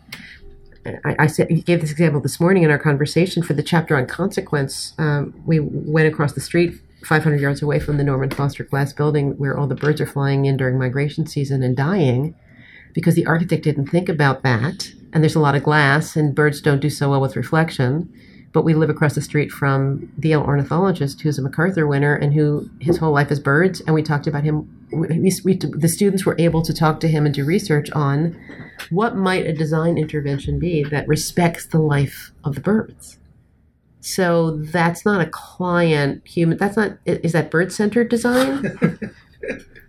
I, 1.06 1.16
I 1.20 1.28
said, 1.28 1.52
you 1.52 1.62
gave 1.62 1.82
this 1.82 1.92
example 1.92 2.22
this 2.22 2.40
morning 2.40 2.64
in 2.64 2.72
our 2.72 2.80
conversation 2.80 3.44
for 3.44 3.54
the 3.54 3.62
chapter 3.62 3.96
on 3.96 4.08
consequence. 4.08 4.94
Um, 4.98 5.32
we 5.46 5.60
went 5.60 6.08
across 6.08 6.34
the 6.34 6.42
street 6.42 6.74
500 7.06 7.40
yards 7.40 7.62
away 7.62 7.80
from 7.80 7.98
the 7.98 8.04
Norman 8.04 8.32
Foster 8.32 8.64
Glass 8.64 8.92
building 8.92 9.38
where 9.38 9.56
all 9.56 9.68
the 9.68 9.76
birds 9.76 10.02
are 10.02 10.08
flying 10.08 10.46
in 10.46 10.58
during 10.58 10.80
migration 10.80 11.28
season 11.28 11.62
and 11.62 11.78
dying 11.78 12.34
because 12.94 13.16
the 13.16 13.26
architect 13.26 13.64
didn't 13.64 13.88
think 13.88 14.10
about 14.10 14.44
that. 14.44 14.92
And 15.14 15.24
there's 15.24 15.36
a 15.36 15.40
lot 15.40 15.56
of 15.56 15.64
glass, 15.64 16.16
and 16.16 16.34
birds 16.34 16.62
don't 16.62 16.80
do 16.80 16.90
so 16.90 17.10
well 17.10 17.22
with 17.22 17.36
reflection. 17.36 18.12
But 18.54 18.64
we 18.64 18.74
live 18.74 18.90
across 18.90 19.16
the 19.16 19.22
street 19.22 19.50
from 19.50 20.12
the 20.18 20.36
ornithologist 20.36 21.22
who's 21.22 21.40
a 21.40 21.42
MacArthur 21.42 21.88
winner 21.88 22.16
and 22.16 22.34
who 22.34 22.70
his 22.80 22.98
whole 22.98 23.14
life 23.14 23.32
is 23.32 23.40
birds. 23.40 23.82
And 23.82 23.94
we 23.94 24.04
talked 24.04 24.28
about 24.28 24.44
him. 24.44 24.68
We, 24.92 25.32
we, 25.44 25.56
the 25.56 25.88
students 25.88 26.26
were 26.26 26.36
able 26.38 26.62
to 26.64 26.74
talk 26.74 27.00
to 27.00 27.08
him 27.08 27.26
and 27.26 27.34
do 27.34 27.46
research 27.46 27.90
on 27.92 28.38
what 28.90 29.16
might 29.16 29.46
a 29.46 29.54
design 29.54 29.98
intervention 29.98 30.60
be 30.60 30.84
that 30.84 31.08
respects 31.08 31.66
the 31.66 31.80
life 31.80 32.32
of 32.44 32.56
the 32.56 32.62
birds. 32.62 33.20
So 34.02 34.58
that's 34.58 35.06
not 35.06 35.22
a 35.22 35.30
client 35.30 36.28
human. 36.28 36.58
That's 36.58 36.76
not. 36.76 36.98
Is 37.06 37.32
that 37.34 37.52
bird 37.52 37.72
centered 37.72 38.10
design? 38.10 38.78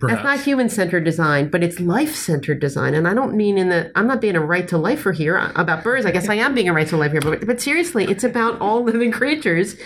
That's 0.01 0.25
not 0.25 0.41
human 0.41 0.69
centered 0.69 1.05
design, 1.05 1.49
but 1.49 1.63
it's 1.63 1.79
life 1.79 2.15
centered 2.15 2.61
design. 2.61 2.95
And 2.95 3.07
I 3.07 3.15
don't 3.15 3.35
mean 3.35 3.57
in 3.57 3.69
the. 3.69 3.93
I'm 3.95 4.07
not 4.07 4.21
being 4.21 4.37
a 4.37 4.41
right 4.41 4.67
to 4.69 4.79
lifer 4.79 5.13
here 5.13 5.39
uh, 5.39 5.53
about 5.55 5.85
birds. 5.85 6.07
I 6.07 6.11
guess 6.11 6.29
I 6.29 6.35
am 6.35 6.55
being 6.55 6.69
a 6.69 6.73
right 6.73 6.89
to 6.89 6.97
life 6.97 7.13
here, 7.13 7.21
but 7.21 7.47
but 7.47 7.61
seriously, 7.61 8.05
it's 8.05 8.25
about 8.25 8.61
all 8.61 8.83
living 8.83 9.13
creatures. 9.13 9.77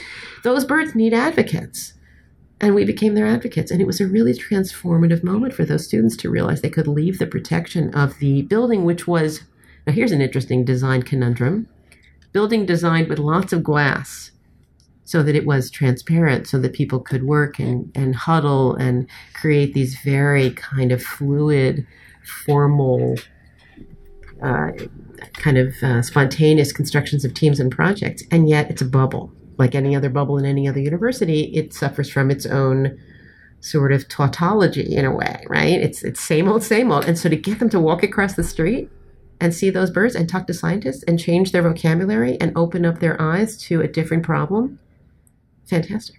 Those 0.42 0.64
birds 0.64 0.94
need 0.94 1.12
advocates. 1.12 1.92
And 2.58 2.74
we 2.74 2.86
became 2.86 3.14
their 3.14 3.26
advocates. 3.26 3.70
And 3.70 3.82
it 3.82 3.86
was 3.86 4.00
a 4.00 4.06
really 4.06 4.32
transformative 4.32 5.22
moment 5.22 5.52
for 5.52 5.66
those 5.66 5.84
students 5.84 6.16
to 6.16 6.30
realize 6.30 6.62
they 6.62 6.70
could 6.70 6.88
leave 6.88 7.18
the 7.18 7.26
protection 7.26 7.92
of 7.94 8.18
the 8.18 8.42
building, 8.42 8.86
which 8.86 9.06
was 9.06 9.40
now 9.86 9.92
here's 9.92 10.12
an 10.12 10.22
interesting 10.22 10.64
design 10.64 11.02
conundrum 11.02 11.68
building 12.32 12.66
designed 12.66 13.08
with 13.08 13.18
lots 13.18 13.52
of 13.52 13.62
glass 13.62 14.30
so 15.06 15.22
that 15.22 15.36
it 15.36 15.46
was 15.46 15.70
transparent 15.70 16.48
so 16.48 16.58
that 16.58 16.72
people 16.72 16.98
could 16.98 17.22
work 17.22 17.60
and, 17.60 17.90
and 17.94 18.14
huddle 18.16 18.74
and 18.74 19.08
create 19.34 19.72
these 19.72 19.96
very 20.00 20.50
kind 20.50 20.90
of 20.90 21.00
fluid 21.00 21.86
formal 22.44 23.14
uh, 24.42 24.72
kind 25.34 25.56
of 25.56 25.80
uh, 25.80 26.02
spontaneous 26.02 26.72
constructions 26.72 27.24
of 27.24 27.32
teams 27.32 27.60
and 27.60 27.70
projects. 27.70 28.24
And 28.32 28.48
yet 28.48 28.68
it's 28.68 28.82
a 28.82 28.84
bubble. 28.84 29.32
Like 29.58 29.76
any 29.76 29.94
other 29.94 30.10
bubble 30.10 30.38
in 30.38 30.44
any 30.44 30.68
other 30.68 30.80
university 30.80 31.44
it 31.54 31.72
suffers 31.72 32.10
from 32.10 32.30
its 32.30 32.44
own 32.44 32.98
sort 33.60 33.92
of 33.92 34.08
tautology 34.08 34.94
in 34.94 35.04
a 35.04 35.14
way 35.14 35.44
right? 35.48 35.80
It's 35.80 36.02
it's 36.02 36.20
same 36.20 36.48
old 36.48 36.64
same 36.64 36.90
old. 36.90 37.04
And 37.04 37.16
so 37.16 37.28
to 37.28 37.36
get 37.36 37.60
them 37.60 37.70
to 37.70 37.80
walk 37.80 38.02
across 38.02 38.34
the 38.34 38.44
street 38.44 38.90
and 39.40 39.54
see 39.54 39.70
those 39.70 39.90
birds 39.90 40.16
and 40.16 40.28
talk 40.28 40.48
to 40.48 40.54
scientists 40.54 41.04
and 41.04 41.18
change 41.18 41.52
their 41.52 41.62
vocabulary 41.62 42.36
and 42.40 42.52
open 42.56 42.84
up 42.84 42.98
their 42.98 43.20
eyes 43.22 43.56
to 43.58 43.80
a 43.80 43.88
different 43.88 44.24
problem 44.24 44.80
fantastic. 45.66 46.16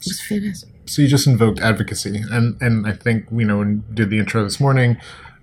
It 0.00 0.06
was 0.06 0.20
fantastic. 0.20 0.70
So 0.86 1.02
you 1.02 1.08
just 1.08 1.26
invoked 1.26 1.60
advocacy, 1.60 2.22
and 2.30 2.60
and 2.60 2.86
I 2.86 2.92
think 2.92 3.26
you 3.30 3.44
know 3.44 3.58
when 3.58 3.84
did 3.92 4.10
the 4.10 4.18
intro 4.18 4.44
this 4.44 4.60
morning, 4.60 4.98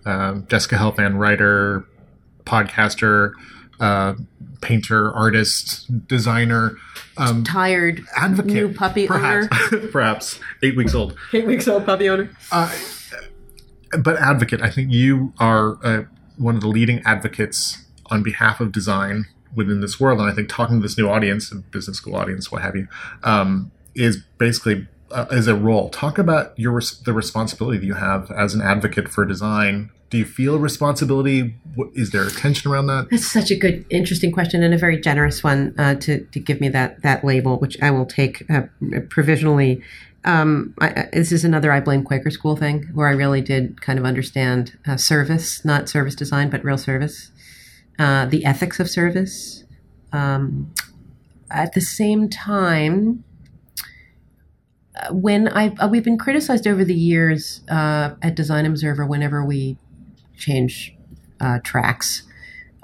um, 0.06 0.46
Jessica 0.48 0.76
Helfand, 0.76 1.18
writer, 1.18 1.86
podcaster, 2.46 3.34
uh, 3.80 4.14
painter, 4.62 5.12
artist, 5.12 6.08
designer, 6.08 6.78
um, 7.18 7.44
tired 7.44 8.02
advocate, 8.16 8.54
new 8.54 8.74
puppy 8.74 9.10
owner. 9.10 9.48
Perhaps, 9.48 9.86
perhaps. 9.92 10.40
Eight 10.62 10.78
weeks 10.78 10.96
old, 10.96 11.18
eight 11.34 11.46
weeks 11.46 11.68
old 11.68 11.86
puppy 11.86 12.10
owner. 12.10 12.30
Uh, 12.52 12.74
but 14.00 14.18
advocate. 14.18 14.62
I 14.62 14.70
think 14.70 14.92
you 14.92 15.34
are 15.40 15.78
uh, 15.84 16.04
one 16.38 16.56
of 16.56 16.62
the 16.62 16.68
leading 16.68 17.02
advocates 17.06 17.86
on 18.08 18.24
behalf 18.24 18.60
of 18.60 18.72
design 18.72 19.26
within 19.56 19.82
this 19.82 20.00
world, 20.00 20.20
and 20.20 20.30
I 20.30 20.34
think 20.34 20.50
talking 20.50 20.78
to 20.80 20.82
this 20.82 20.98
new 20.98 21.10
audience, 21.10 21.50
business 21.72 21.98
school 21.98 22.16
audience, 22.16 22.52
what 22.52 22.62
have 22.62 22.76
you, 22.76 22.88
um, 23.24 23.72
is 23.96 24.24
basically 24.38 24.88
uh, 25.12 25.26
as 25.32 25.48
a 25.48 25.56
role. 25.56 25.90
Talk 25.90 26.18
about 26.18 26.58
your 26.58 26.82
the 27.06 27.14
responsibility 27.14 27.78
that 27.78 27.86
you 27.86 27.94
have 27.94 28.32
as 28.32 28.54
an 28.54 28.62
advocate 28.62 29.10
for 29.10 29.26
design. 29.26 29.92
Do 30.10 30.18
you 30.18 30.26
feel 30.26 30.60
responsibility? 30.60 31.56
Is 31.96 32.12
there 32.12 32.30
tension 32.30 32.72
around 32.72 32.88
that? 32.88 33.08
That's 33.10 33.32
such 33.32 33.50
a 33.50 33.56
good, 33.56 33.86
interesting 33.90 34.32
question, 34.32 34.62
and 34.64 34.74
a 34.74 34.78
very 34.78 35.00
generous 35.00 35.44
one 35.44 35.74
uh, 35.78 35.96
to 35.96 36.24
to 36.26 36.40
give 36.40 36.62
me 36.62 36.70
that 36.70 37.02
that 37.02 37.24
label, 37.24 37.58
which 37.60 37.82
I 37.82 37.92
will 37.92 38.06
take 38.06 38.50
uh, 38.50 38.64
provisionally. 39.10 39.82
Um, 40.26 40.74
I, 40.80 41.10
this 41.12 41.34
is 41.34 41.44
another 41.44 41.72
I 41.72 41.82
blame 41.82 42.04
Quaker 42.04 42.32
School 42.32 42.56
thing, 42.56 42.90
where 42.94 43.08
I 43.08 43.12
really 43.12 43.42
did 43.42 43.82
kind 43.82 44.00
of 44.00 44.06
understand 44.06 44.78
uh, 44.88 44.96
service, 44.96 45.66
not 45.66 45.90
service 45.90 46.16
design, 46.16 46.50
but 46.50 46.64
real 46.64 46.78
service, 46.78 47.32
uh, 48.00 48.26
the 48.26 48.46
ethics 48.46 48.80
of 48.80 48.90
service. 48.90 49.64
Um, 50.12 50.74
at 51.50 51.74
the 51.74 51.82
same 51.82 52.30
time, 52.30 53.24
uh, 54.96 55.14
when 55.14 55.48
I 55.48 55.70
uh, 55.80 55.88
we've 55.88 56.04
been 56.04 56.18
criticized 56.18 56.68
over 56.68 56.84
the 56.84 56.96
years 56.96 57.62
uh, 57.70 58.16
at 58.22 58.36
Design 58.36 58.66
Observer 58.66 59.06
whenever 59.06 59.44
we 59.44 59.78
change 60.38 60.96
uh, 61.40 61.60
tracks 61.64 62.24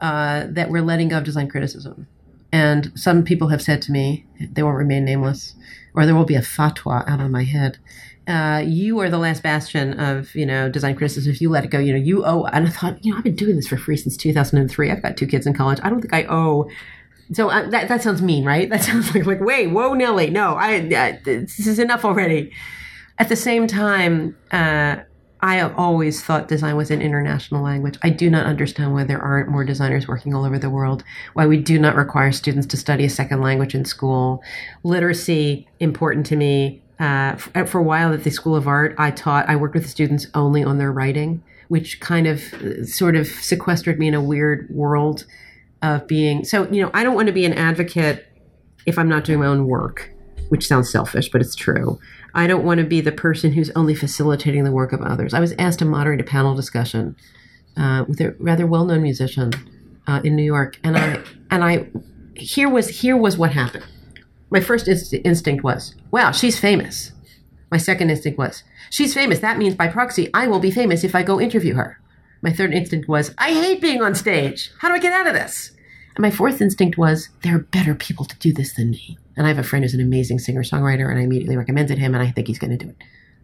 that 0.01 0.69
we're 0.69 0.81
letting 0.81 1.09
go 1.09 1.17
of 1.17 1.23
design 1.23 1.49
criticism, 1.49 2.07
and 2.51 2.91
some 2.95 3.23
people 3.23 3.49
have 3.49 3.61
said 3.61 3.81
to 3.83 3.91
me 3.91 4.25
they 4.39 4.63
won't 4.63 4.77
remain 4.77 5.05
nameless, 5.05 5.55
or 5.93 6.05
there 6.05 6.15
will 6.15 6.25
be 6.25 6.35
a 6.35 6.41
fatwa 6.41 7.07
out 7.07 7.19
of 7.19 7.29
my 7.29 7.43
head. 7.43 7.77
Uh, 8.29 8.59
you 8.59 8.99
are 8.99 9.09
the 9.09 9.17
last 9.17 9.41
bastion 9.41 9.99
of 9.99 10.33
you 10.35 10.45
know 10.45 10.69
design 10.69 10.95
criticism. 10.95 11.33
If 11.33 11.41
you 11.41 11.49
let 11.49 11.65
it 11.65 11.71
go, 11.71 11.79
you 11.79 11.91
know 11.91 11.99
you 11.99 12.23
owe. 12.25 12.45
And 12.45 12.67
I 12.67 12.69
thought, 12.69 13.03
you 13.03 13.11
know, 13.11 13.17
I've 13.17 13.23
been 13.23 13.35
doing 13.35 13.55
this 13.55 13.67
for 13.67 13.77
free 13.77 13.97
since 13.97 14.15
2003. 14.15 14.91
I've 14.91 15.01
got 15.01 15.17
two 15.17 15.27
kids 15.27 15.47
in 15.47 15.53
college. 15.53 15.79
I 15.83 15.89
don't 15.89 15.99
think 15.99 16.13
I 16.13 16.25
owe 16.29 16.69
so 17.31 17.49
uh, 17.49 17.69
that 17.69 17.87
that 17.87 18.01
sounds 18.01 18.21
mean, 18.21 18.45
right? 18.45 18.69
That 18.69 18.83
sounds 18.83 19.13
like 19.13 19.25
like 19.25 19.41
wait, 19.41 19.67
whoa, 19.67 19.93
Nelly, 19.93 20.29
no, 20.29 20.55
I 20.55 20.79
uh, 20.79 21.17
this 21.23 21.67
is 21.67 21.79
enough 21.79 22.05
already. 22.05 22.51
At 23.17 23.29
the 23.29 23.35
same 23.35 23.67
time, 23.67 24.37
uh, 24.51 24.97
I 25.41 25.55
have 25.55 25.77
always 25.77 26.23
thought 26.23 26.47
design 26.47 26.75
was 26.75 26.89
an 26.91 27.01
international 27.01 27.61
language. 27.63 27.97
I 28.01 28.09
do 28.09 28.29
not 28.29 28.45
understand 28.45 28.93
why 28.93 29.03
there 29.03 29.21
aren't 29.21 29.49
more 29.49 29.63
designers 29.63 30.07
working 30.07 30.33
all 30.33 30.45
over 30.45 30.57
the 30.57 30.69
world. 30.69 31.03
Why 31.33 31.45
we 31.45 31.57
do 31.57 31.79
not 31.79 31.95
require 31.95 32.31
students 32.31 32.67
to 32.67 32.77
study 32.77 33.05
a 33.05 33.09
second 33.09 33.41
language 33.41 33.75
in 33.75 33.85
school. 33.85 34.41
Literacy 34.83 35.67
important 35.79 36.25
to 36.27 36.35
me. 36.35 36.81
Uh, 36.99 37.35
for, 37.37 37.65
for 37.65 37.79
a 37.79 37.83
while 37.83 38.13
at 38.13 38.23
the 38.23 38.29
School 38.29 38.55
of 38.55 38.67
Art, 38.67 38.93
I 38.97 39.11
taught. 39.11 39.47
I 39.47 39.55
worked 39.55 39.73
with 39.73 39.89
students 39.89 40.27
only 40.33 40.63
on 40.63 40.79
their 40.79 40.91
writing, 40.91 41.41
which 41.69 42.01
kind 42.01 42.27
of 42.27 42.53
uh, 42.55 42.83
sort 42.83 43.15
of 43.15 43.27
sequestered 43.27 43.97
me 43.99 44.09
in 44.09 44.13
a 44.13 44.21
weird 44.21 44.67
world 44.69 45.25
of 45.81 46.07
being 46.07 46.43
so 46.43 46.69
you 46.69 46.81
know 46.81 46.91
i 46.93 47.03
don't 47.03 47.15
want 47.15 47.27
to 47.27 47.33
be 47.33 47.45
an 47.45 47.53
advocate 47.53 48.25
if 48.85 48.97
i'm 48.99 49.07
not 49.07 49.23
doing 49.23 49.39
my 49.39 49.45
own 49.45 49.65
work 49.65 50.11
which 50.49 50.67
sounds 50.67 50.91
selfish 50.91 51.29
but 51.29 51.41
it's 51.41 51.55
true 51.55 51.99
i 52.33 52.47
don't 52.47 52.65
want 52.65 52.79
to 52.79 52.85
be 52.85 52.99
the 52.99 53.11
person 53.11 53.53
who's 53.53 53.69
only 53.71 53.95
facilitating 53.95 54.63
the 54.63 54.71
work 54.71 54.91
of 54.91 55.01
others 55.01 55.33
i 55.33 55.39
was 55.39 55.53
asked 55.57 55.79
to 55.79 55.85
moderate 55.85 56.19
a 56.19 56.23
panel 56.23 56.53
discussion 56.53 57.15
uh, 57.77 58.03
with 58.07 58.19
a 58.19 58.35
rather 58.39 58.67
well-known 58.67 59.01
musician 59.01 59.51
uh, 60.07 60.19
in 60.23 60.35
new 60.35 60.43
york 60.43 60.77
and 60.83 60.97
i 60.97 61.21
and 61.49 61.63
i 61.63 61.87
here 62.35 62.69
was 62.69 62.89
here 62.89 63.15
was 63.15 63.37
what 63.37 63.53
happened 63.53 63.85
my 64.49 64.59
first 64.59 64.87
inst- 64.87 65.13
instinct 65.23 65.63
was 65.63 65.95
wow 66.11 66.31
she's 66.31 66.59
famous 66.59 67.11
my 67.71 67.77
second 67.77 68.09
instinct 68.09 68.37
was 68.37 68.63
she's 68.89 69.13
famous 69.13 69.39
that 69.39 69.57
means 69.57 69.75
by 69.75 69.87
proxy 69.87 70.29
i 70.33 70.47
will 70.47 70.59
be 70.59 70.71
famous 70.71 71.03
if 71.03 71.15
i 71.15 71.23
go 71.23 71.39
interview 71.39 71.75
her 71.75 71.99
my 72.41 72.53
third 72.53 72.73
instinct 72.73 73.07
was, 73.07 73.33
I 73.37 73.51
hate 73.51 73.81
being 73.81 74.01
on 74.01 74.15
stage. 74.15 74.71
How 74.79 74.87
do 74.87 74.93
I 74.93 74.99
get 74.99 75.13
out 75.13 75.27
of 75.27 75.33
this? 75.33 75.71
And 76.15 76.21
my 76.21 76.31
fourth 76.31 76.61
instinct 76.61 76.97
was, 76.97 77.29
there 77.43 77.55
are 77.55 77.59
better 77.59 77.93
people 77.93 78.25
to 78.25 78.37
do 78.37 78.53
this 78.53 78.73
than 78.73 78.91
me. 78.91 79.17
And 79.35 79.45
I 79.45 79.49
have 79.49 79.59
a 79.59 79.63
friend 79.63 79.83
who's 79.83 79.93
an 79.93 80.01
amazing 80.01 80.39
singer 80.39 80.63
songwriter, 80.63 81.09
and 81.09 81.19
I 81.19 81.23
immediately 81.23 81.57
recommended 81.57 81.97
him, 81.97 82.13
and 82.13 82.23
I 82.23 82.31
think 82.31 82.47
he's 82.47 82.59
going 82.59 82.77
to 82.77 82.85
do 82.85 82.89
it. 82.89 82.97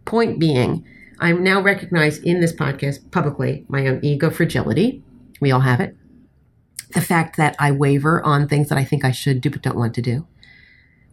Point 0.04 0.38
being, 0.38 0.84
I 1.18 1.32
now 1.32 1.60
recognize 1.60 2.18
in 2.18 2.40
this 2.40 2.52
podcast 2.52 3.10
publicly 3.10 3.64
my 3.68 3.86
own 3.86 4.00
ego 4.02 4.30
fragility. 4.30 5.02
We 5.40 5.52
all 5.52 5.60
have 5.60 5.80
it. 5.80 5.94
The 6.94 7.00
fact 7.00 7.36
that 7.36 7.56
I 7.58 7.72
waver 7.72 8.22
on 8.22 8.48
things 8.48 8.68
that 8.68 8.78
I 8.78 8.84
think 8.84 9.04
I 9.04 9.10
should 9.10 9.40
do 9.40 9.50
but 9.50 9.62
don't 9.62 9.76
want 9.76 9.94
to 9.94 10.02
do. 10.02 10.26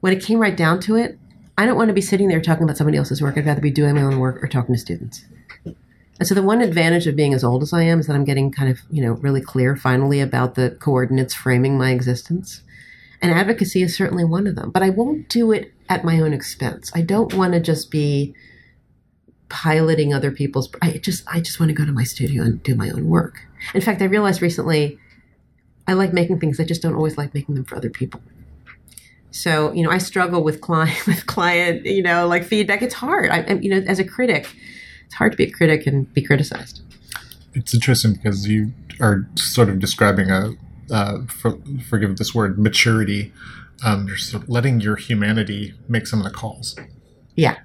When 0.04 0.12
it 0.12 0.22
came 0.22 0.40
right 0.40 0.58
down 0.58 0.82
to 0.82 0.98
it, 0.98 1.18
I 1.58 1.66
don't 1.66 1.78
want 1.78 1.88
to 1.88 1.94
be 1.94 2.02
sitting 2.02 2.28
there 2.28 2.42
talking 2.42 2.66
about 2.66 2.76
somebody 2.76 2.98
else's 2.98 3.22
work. 3.22 3.38
I'd 3.38 3.46
rather 3.46 3.62
be 3.62 3.72
doing 3.72 3.96
my 3.96 4.02
own 4.02 4.20
work 4.20 4.44
or 4.44 4.50
talking 4.50 4.76
to 4.76 4.82
students. 4.82 5.24
And 5.66 6.28
so 6.28 6.36
the 6.36 6.44
one 6.44 6.60
advantage 6.60 7.08
of 7.08 7.16
being 7.16 7.34
as 7.34 7.42
old 7.42 7.64
as 7.64 7.72
I 7.72 7.84
am 7.84 8.02
is 8.02 8.08
that 8.08 8.14
I'm 8.14 8.26
getting 8.26 8.52
kind 8.52 8.70
of, 8.70 8.82
you 8.92 9.02
know, 9.02 9.14
really 9.14 9.40
clear 9.40 9.78
finally 9.78 10.20
about 10.20 10.56
the 10.56 10.72
coordinates 10.72 11.34
framing 11.34 11.78
my 11.78 11.92
existence. 11.92 12.64
And 13.22 13.32
advocacy 13.32 13.82
is 13.82 13.96
certainly 13.96 14.26
one 14.26 14.46
of 14.46 14.58
them, 14.58 14.72
but 14.72 14.84
I 14.84 14.90
won't 14.90 15.30
do 15.30 15.54
it 15.54 15.74
at 15.88 16.04
my 16.04 16.20
own 16.20 16.34
expense. 16.34 16.92
I 16.94 17.02
don't 17.02 17.34
want 17.34 17.54
to 17.54 17.62
just 17.62 17.90
be 17.90 18.36
piloting 19.48 20.14
other 20.14 20.32
people's 20.32 20.70
I 20.82 20.98
just 20.98 21.24
I 21.32 21.40
just 21.40 21.62
want 21.62 21.70
to 21.70 21.76
go 21.76 21.86
to 21.86 21.94
my 21.94 22.04
studio 22.04 22.44
and 22.44 22.62
do 22.62 22.76
my 22.76 22.90
own 22.90 23.08
work. 23.08 23.48
In 23.74 23.80
fact, 23.80 24.02
I 24.02 24.06
realized 24.06 24.42
recently 24.42 25.00
I 25.88 25.94
like 25.94 26.12
making 26.12 26.42
things, 26.42 26.60
I 26.60 26.66
just 26.66 26.82
don't 26.82 26.96
always 26.96 27.18
like 27.18 27.34
making 27.34 27.56
them 27.56 27.64
for 27.64 27.78
other 27.78 27.90
people. 27.90 28.20
So, 29.34 29.74
you 29.74 29.84
know, 29.84 29.90
I 29.90 29.98
struggle 29.98 30.44
with 30.44 30.62
client 30.62 30.96
with 31.08 31.26
client, 31.26 31.86
you 31.86 32.04
know, 32.04 32.28
like 32.28 32.44
feedback. 32.44 32.82
It's 32.82 32.94
hard. 32.94 33.30
I, 33.32 33.54
you 33.56 33.70
know, 33.70 33.86
as 33.88 34.00
a 34.00 34.04
critic, 34.04 34.48
it's 35.06 35.16
hard 35.16 35.32
to 35.34 35.38
be 35.38 35.46
a 35.46 35.52
critic 35.52 35.88
and 35.88 36.12
be 36.14 36.22
criticized. 36.22 36.82
It's 37.56 37.74
interesting 37.74 38.14
because 38.14 38.48
you 38.48 38.74
are 39.00 39.28
sort 39.36 39.70
of 39.70 39.80
describing 39.80 40.30
a, 40.30 40.52
uh, 40.92 41.26
for, 41.26 41.58
forgive 41.90 42.16
this 42.18 42.34
word, 42.34 42.60
maturity. 42.60 43.34
Um, 43.84 44.08
you're 44.08 44.18
sort 44.18 44.44
of 44.44 44.50
letting 44.50 44.80
your 44.82 44.96
humanity 44.96 45.74
make 45.88 46.06
some 46.06 46.20
of 46.20 46.26
the 46.26 46.32
calls. 46.32 46.76
Yeah. 47.36 47.58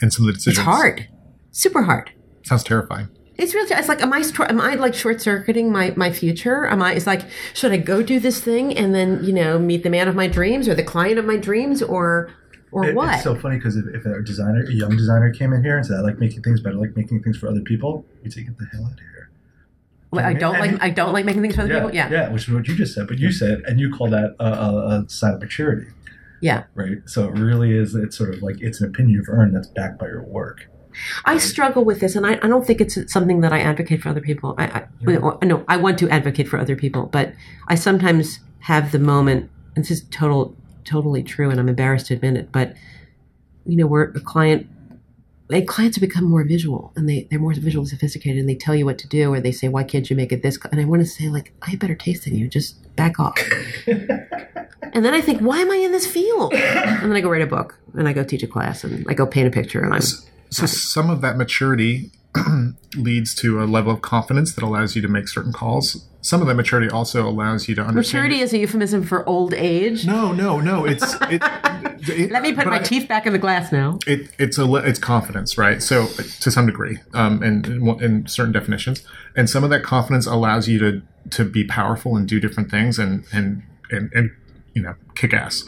And 0.00 0.12
some 0.12 0.24
of 0.24 0.28
the 0.28 0.32
decisions. 0.34 0.58
It's 0.58 0.64
hard. 0.64 1.08
Super 1.50 1.82
hard. 1.82 2.12
Sounds 2.44 2.62
terrifying. 2.62 3.08
It's 3.38 3.54
really. 3.54 3.72
It's 3.72 3.88
like, 3.88 4.02
am 4.02 4.12
I? 4.12 4.24
Am 4.48 4.60
I 4.60 4.74
like 4.74 4.94
short 4.94 5.22
circuiting 5.22 5.70
my 5.70 5.92
my 5.96 6.10
future? 6.12 6.66
Am 6.66 6.82
I? 6.82 6.94
It's 6.94 7.06
like, 7.06 7.22
should 7.54 7.70
I 7.72 7.76
go 7.76 8.02
do 8.02 8.18
this 8.18 8.40
thing 8.40 8.76
and 8.76 8.92
then 8.94 9.22
you 9.22 9.32
know 9.32 9.58
meet 9.60 9.84
the 9.84 9.90
man 9.90 10.08
of 10.08 10.16
my 10.16 10.26
dreams 10.26 10.68
or 10.68 10.74
the 10.74 10.82
client 10.82 11.18
of 11.20 11.24
my 11.24 11.36
dreams 11.36 11.80
or 11.80 12.30
or 12.72 12.86
It- 12.86 12.96
what? 12.96 13.14
It's 13.14 13.22
so 13.24 13.36
funny 13.36 13.56
because 13.56 13.76
if, 13.76 13.86
if 13.94 14.04
a 14.04 14.20
designer, 14.22 14.64
a 14.64 14.72
young 14.72 14.96
designer 14.96 15.32
came 15.32 15.52
in 15.52 15.62
here 15.62 15.76
and 15.76 15.86
said, 15.86 15.98
"I 15.98 16.00
like 16.00 16.18
making 16.18 16.42
things, 16.42 16.60
but 16.60 16.72
I 16.72 16.76
like 16.76 16.96
making 16.96 17.22
things 17.22 17.38
for 17.38 17.46
other 17.48 17.60
people," 17.60 18.04
you'd 18.24 18.32
say, 18.32 18.42
"Get 18.42 18.58
the 18.58 18.66
hell 18.72 18.84
out 18.86 18.92
of 18.92 18.98
here." 18.98 19.30
Well, 20.10 20.24
I 20.26 20.32
don't 20.32 20.58
like. 20.58 20.82
I 20.82 20.90
don't 20.90 21.12
like 21.12 21.24
making 21.24 21.42
things 21.42 21.54
for 21.54 21.62
other 21.62 21.72
yeah, 21.72 21.78
people. 21.80 21.94
Yeah. 21.94 22.10
yeah, 22.10 22.28
which 22.30 22.48
is 22.48 22.52
what 22.54 22.66
you 22.66 22.74
just 22.74 22.92
said. 22.94 23.06
But 23.06 23.18
you 23.18 23.30
said, 23.30 23.60
and 23.66 23.78
you 23.78 23.92
call 23.92 24.10
that 24.10 24.34
a, 24.40 24.44
a, 24.46 24.88
a 25.00 25.08
sign 25.08 25.34
of 25.34 25.40
maturity, 25.40 25.86
Yeah. 26.40 26.64
right? 26.74 26.98
So 27.06 27.28
it 27.28 27.32
really 27.38 27.76
is. 27.76 27.94
It's 27.94 28.16
sort 28.16 28.34
of 28.34 28.42
like 28.42 28.56
it's 28.60 28.80
an 28.80 28.88
opinion 28.88 29.14
you've 29.18 29.28
earned 29.28 29.54
that's 29.54 29.68
backed 29.68 29.98
by 30.00 30.06
your 30.06 30.22
work. 30.22 30.68
I 31.24 31.38
struggle 31.38 31.84
with 31.84 32.00
this, 32.00 32.16
and 32.16 32.26
I, 32.26 32.34
I 32.42 32.48
don't 32.48 32.66
think 32.66 32.80
it's 32.80 33.12
something 33.12 33.40
that 33.40 33.52
I 33.52 33.60
advocate 33.60 34.02
for 34.02 34.08
other 34.08 34.20
people. 34.20 34.54
I, 34.58 34.64
I 34.64 34.86
well, 35.04 35.38
no, 35.42 35.64
I 35.68 35.76
want 35.76 35.98
to 36.00 36.08
advocate 36.08 36.48
for 36.48 36.58
other 36.58 36.76
people, 36.76 37.06
but 37.06 37.32
I 37.68 37.74
sometimes 37.74 38.40
have 38.60 38.92
the 38.92 38.98
moment. 38.98 39.50
And 39.74 39.84
this 39.84 39.90
is 39.90 40.04
total, 40.10 40.56
totally 40.84 41.22
true, 41.22 41.50
and 41.50 41.60
I'm 41.60 41.68
embarrassed 41.68 42.06
to 42.06 42.14
admit 42.14 42.36
it. 42.36 42.52
But 42.52 42.74
you 43.64 43.76
know, 43.76 43.86
we're 43.86 44.04
a 44.04 44.20
client, 44.20 44.66
like 45.48 45.66
clients 45.66 45.96
have 45.96 46.00
become 46.02 46.24
more 46.24 46.44
visual, 46.44 46.92
and 46.96 47.08
they 47.08 47.28
they're 47.30 47.38
more 47.38 47.54
visually 47.54 47.86
sophisticated, 47.86 48.40
and 48.40 48.48
they 48.48 48.54
tell 48.54 48.74
you 48.74 48.84
what 48.84 48.98
to 48.98 49.08
do, 49.08 49.32
or 49.32 49.40
they 49.40 49.52
say, 49.52 49.68
"Why 49.68 49.84
can't 49.84 50.08
you 50.08 50.16
make 50.16 50.32
it 50.32 50.42
this?" 50.42 50.58
And 50.72 50.80
I 50.80 50.84
want 50.84 51.02
to 51.02 51.06
say, 51.06 51.28
like, 51.28 51.52
I 51.62 51.70
have 51.70 51.78
better 51.78 51.94
taste 51.94 52.24
than 52.24 52.34
you. 52.34 52.48
Just 52.48 52.76
back 52.96 53.20
off. 53.20 53.38
and 53.86 55.04
then 55.04 55.14
I 55.14 55.20
think, 55.20 55.40
why 55.40 55.60
am 55.60 55.70
I 55.70 55.76
in 55.76 55.92
this 55.92 56.06
field? 56.06 56.52
And 56.52 57.10
then 57.10 57.12
I 57.12 57.20
go 57.20 57.30
write 57.30 57.42
a 57.42 57.46
book, 57.46 57.78
and 57.94 58.08
I 58.08 58.12
go 58.12 58.24
teach 58.24 58.42
a 58.42 58.46
class, 58.46 58.84
and 58.84 59.06
I 59.08 59.14
go 59.14 59.26
paint 59.26 59.48
a 59.48 59.50
picture, 59.50 59.80
and 59.80 59.94
I'm 59.94 60.02
So 60.50 60.66
some 60.66 61.10
of 61.10 61.20
that 61.20 61.36
maturity 61.36 62.10
leads 62.96 63.34
to 63.36 63.62
a 63.62 63.64
level 63.66 63.92
of 63.92 64.02
confidence 64.02 64.54
that 64.54 64.64
allows 64.64 64.94
you 64.96 65.02
to 65.02 65.08
make 65.08 65.28
certain 65.28 65.52
calls. 65.52 66.06
Some 66.20 66.40
of 66.40 66.46
that 66.48 66.54
maturity 66.54 66.90
also 66.90 67.28
allows 67.28 67.68
you 67.68 67.74
to 67.76 67.82
understand. 67.82 68.24
Maturity 68.24 68.42
is 68.42 68.52
a 68.52 68.58
euphemism 68.58 69.02
for 69.04 69.26
old 69.28 69.54
age. 69.54 70.04
No, 70.06 70.32
no, 70.32 70.60
no. 70.60 70.84
It's 70.84 71.14
it. 71.22 71.42
it 72.08 72.30
Let 72.30 72.42
me 72.42 72.52
put 72.52 72.66
my 72.66 72.76
I- 72.76 72.82
teeth 72.82 73.08
back 73.08 73.26
in 73.26 73.32
the 73.32 73.38
glass 73.38 73.72
now. 73.72 73.98
it, 74.06 74.30
it's 74.38 74.58
a 74.58 74.74
it's 74.76 74.98
confidence, 74.98 75.56
right? 75.56 75.82
So 75.82 76.06
to 76.06 76.50
some 76.50 76.66
degree, 76.66 76.98
um, 77.14 77.42
and 77.42 77.66
in, 77.66 78.02
in 78.02 78.26
certain 78.26 78.52
definitions, 78.52 79.02
and 79.36 79.48
some 79.48 79.64
of 79.64 79.70
that 79.70 79.82
confidence 79.82 80.26
allows 80.26 80.68
you 80.68 80.78
to 80.80 81.02
to 81.30 81.44
be 81.44 81.64
powerful 81.64 82.16
and 82.16 82.26
do 82.28 82.40
different 82.40 82.70
things, 82.70 82.98
and 82.98 83.24
and 83.32 83.62
and, 83.90 84.10
and 84.12 84.30
you 84.74 84.82
know, 84.82 84.94
kick 85.14 85.32
ass. 85.32 85.64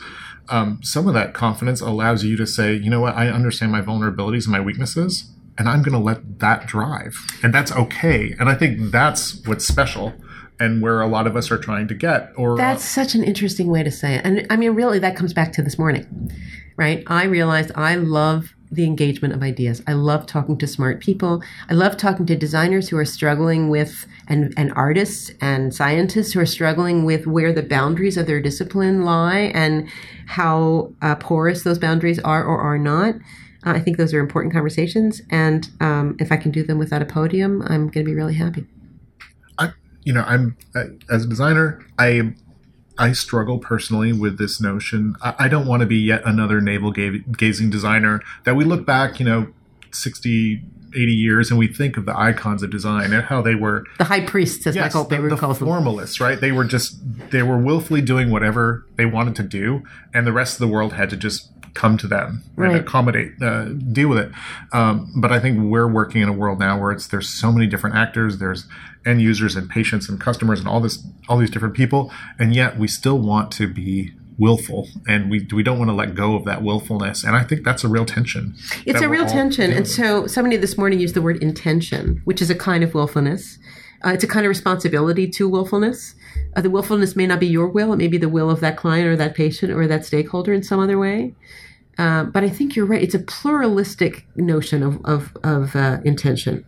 Um, 0.51 0.81
some 0.83 1.07
of 1.07 1.15
that 1.15 1.33
confidence 1.33 1.81
allows 1.81 2.25
you 2.25 2.37
to 2.37 2.47
say, 2.47 2.75
you 2.75 2.91
know 2.91 3.01
what, 3.01 3.15
I 3.15 3.29
understand 3.29 3.73
my 3.73 3.81
vulnerabilities 3.81 4.45
and 4.45 4.53
my 4.53 4.61
weaknesses, 4.61 5.31
and 5.57 5.69
I'm 5.69 5.83
going 5.83 5.93
to 5.93 5.99
let 5.99 6.41
that 6.41 6.67
drive, 6.67 7.17
and 7.43 7.55
that's 7.55 7.73
okay. 7.73 8.35
And 8.39 8.49
I 8.49 8.55
think 8.55 8.91
that's 8.91 9.47
what's 9.47 9.65
special, 9.65 10.15
and 10.59 10.83
where 10.83 11.01
a 11.01 11.07
lot 11.07 11.27
of 11.27 11.37
us 11.37 11.51
are 11.51 11.59
trying 11.59 11.89
to 11.89 11.95
get. 11.95 12.33
Or 12.37 12.57
That's 12.57 12.85
such 12.85 13.15
an 13.15 13.25
interesting 13.25 13.69
way 13.69 13.83
to 13.83 13.91
say 13.91 14.17
it. 14.17 14.25
And 14.25 14.47
I 14.51 14.57
mean, 14.57 14.73
really, 14.73 14.99
that 14.99 15.17
comes 15.17 15.33
back 15.33 15.53
to 15.55 15.63
this 15.63 15.79
morning, 15.79 16.31
right? 16.77 17.03
I 17.07 17.25
realized 17.25 17.73
I 17.75 17.97
love 17.97 18.55
the 18.73 18.85
engagement 18.85 19.35
of 19.35 19.43
ideas. 19.43 19.83
I 19.87 19.95
love 19.95 20.27
talking 20.27 20.57
to 20.59 20.67
smart 20.67 21.01
people. 21.01 21.43
I 21.69 21.75
love 21.75 21.97
talking 21.97 22.27
to 22.27 22.37
designers 22.37 22.89
who 22.89 22.97
are 22.97 23.05
struggling 23.05 23.69
with, 23.69 24.07
and, 24.29 24.55
and 24.57 24.73
artists 24.75 25.31
and 25.41 25.75
scientists 25.75 26.33
who 26.33 26.41
are 26.41 26.47
struggling 26.47 27.05
with 27.05 27.27
where 27.27 27.53
the 27.53 27.63
boundaries 27.63 28.17
of 28.17 28.27
their 28.27 28.41
discipline 28.41 29.05
lie 29.05 29.51
and 29.55 29.89
how 30.27 30.93
uh, 31.03 31.17
porous 31.17 31.65
those 31.65 31.79
boundaries 31.79 32.21
are 32.21 32.45
or 32.45 32.61
are 32.61 32.79
not. 32.79 33.17
Uh, 33.67 33.73
I 33.73 33.81
think 33.81 33.97
those 33.97 34.15
are 34.15 34.21
important 34.21 34.55
conversations. 34.55 35.21
And 35.31 35.69
um, 35.81 36.17
if 36.19 36.31
I 36.33 36.37
can 36.37 36.51
do 36.51 36.63
them 36.63 36.79
without 36.79 37.03
a 37.03 37.07
podium, 37.07 37.63
I'm 37.63 37.89
going 37.89 38.05
to 38.07 38.11
be 38.11 38.15
really 38.15 38.35
happy. 38.35 38.67
I, 39.59 39.73
you 40.05 40.13
know, 40.13 40.23
I'm 40.27 40.57
uh, 40.75 40.85
as 41.11 41.25
a 41.25 41.29
designer, 41.29 41.85
I 41.99 42.35
I 43.01 43.13
struggle 43.13 43.59
personally 43.59 44.13
with 44.13 44.37
this 44.37 44.61
notion. 44.61 45.17
I, 45.23 45.35
I 45.39 45.49
don't 45.49 45.67
want 45.67 45.81
to 45.81 45.87
be 45.87 45.97
yet 45.97 46.23
another 46.27 46.61
navel 46.61 46.93
gazing 46.93 47.71
designer 47.71 48.21
that 48.45 48.57
we 48.57 48.65
look 48.65 48.85
back, 48.85 49.19
you 49.19 49.25
know, 49.25 49.49
60, 49.91 50.63
80 50.95 51.13
years 51.13 51.51
and 51.51 51.59
we 51.59 51.67
think 51.67 51.97
of 51.97 52.05
the 52.05 52.17
icons 52.17 52.63
of 52.63 52.71
design 52.71 53.13
and 53.13 53.25
how 53.25 53.41
they 53.41 53.55
were 53.55 53.85
the 53.99 54.05
high 54.05 54.21
priests, 54.21 54.67
as 54.67 54.77
yes, 54.77 54.95
Michael 54.95 55.09
the, 55.09 55.35
the 55.35 55.55
formalists, 55.55 56.19
them. 56.19 56.27
right? 56.27 56.41
They 56.41 56.53
were 56.53 56.65
just 56.65 56.99
they 57.31 57.43
were 57.43 57.59
willfully 57.59 58.03
doing 58.03 58.31
whatever 58.31 58.87
they 58.97 59.07
wanted 59.07 59.35
to 59.37 59.43
do, 59.45 59.83
and 60.13 60.27
the 60.27 60.33
rest 60.33 60.55
of 60.55 60.59
the 60.61 60.69
world 60.69 60.93
had 60.93 61.09
to 61.11 61.17
just 61.17 61.51
come 61.75 61.97
to 61.97 62.07
them 62.07 62.43
right. 62.57 62.71
and 62.73 62.81
accommodate, 62.81 63.33
uh, 63.41 63.67
deal 63.67 64.09
with 64.09 64.19
it. 64.19 64.33
Um, 64.73 65.13
but 65.17 65.33
I 65.33 65.39
think 65.39 65.71
we're 65.71 65.89
working 65.89 66.21
in 66.21 66.29
a 66.29 66.33
world 66.33 66.59
now 66.59 66.79
where 66.81 66.91
it's 66.91 67.07
there's 67.07 67.29
so 67.29 67.53
many 67.53 67.67
different 67.67 67.97
actors. 67.97 68.39
There's 68.39 68.67
end 69.07 69.23
users 69.23 69.57
and 69.57 69.69
patients 69.69 70.09
and 70.09 70.21
customers 70.21 70.61
and 70.61 70.69
all 70.69 70.81
this 70.81 71.05
all 71.29 71.39
these 71.39 71.51
different 71.51 71.75
people, 71.75 72.13
and 72.39 72.55
yet 72.55 72.79
we 72.79 72.89
still 72.89 73.19
want 73.19 73.51
to 73.53 73.67
be 73.67 74.13
willful 74.41 74.89
and 75.07 75.31
we 75.31 75.47
we 75.53 75.63
don't 75.63 75.79
want 75.79 75.91
to 75.91 75.95
let 75.95 76.15
go 76.15 76.35
of 76.35 76.47
that 76.47 76.63
willfulness 76.63 77.23
and 77.25 77.37
i 77.37 77.45
think 77.45 77.63
that's 77.63 77.85
a 77.85 77.89
real 77.89 78.07
tension 78.07 78.55
it's 78.87 79.03
a 79.03 79.09
real 79.09 79.27
tension 79.27 79.71
and 79.71 79.87
so 79.87 80.27
somebody 80.27 80.57
this 80.57 80.79
morning 80.79 80.99
used 80.99 81.15
the 81.15 81.21
word 81.21 81.37
intention 81.43 82.23
which 82.25 82.41
is 82.41 82.49
a 82.51 82.55
kind 82.55 82.83
of 82.83 82.95
willfulness. 82.95 83.59
Uh, 84.03 84.13
it's 84.15 84.25
a 84.25 84.27
kind 84.27 84.47
of 84.47 84.49
responsibility 84.49 85.29
to 85.29 85.47
willfulness. 85.47 86.15
Uh, 86.57 86.63
the 86.63 86.71
willfulness 86.71 87.15
may 87.15 87.27
not 87.27 87.39
be 87.39 87.47
your 87.47 87.69
will 87.69 87.93
it 87.93 87.97
may 87.97 88.09
be 88.09 88.17
the 88.17 88.31
will 88.31 88.49
of 88.49 88.61
that 88.61 88.79
client 88.79 89.07
or 89.07 89.15
that 89.15 89.35
patient 89.35 89.71
or 89.71 89.87
that 89.87 90.07
stakeholder 90.07 90.55
in 90.55 90.63
some 90.63 90.81
other 90.81 90.99
way. 90.99 91.35
Uh, 91.99 92.25
but 92.25 92.43
i 92.43 92.49
think 92.49 92.75
you're 92.75 92.87
right 92.87 93.03
it's 93.03 93.15
a 93.15 93.19
pluralistic 93.19 94.27
notion 94.37 94.83
of, 94.83 95.05
of, 95.05 95.37
of 95.45 95.77
uh, 95.77 95.99
intention 96.03 96.65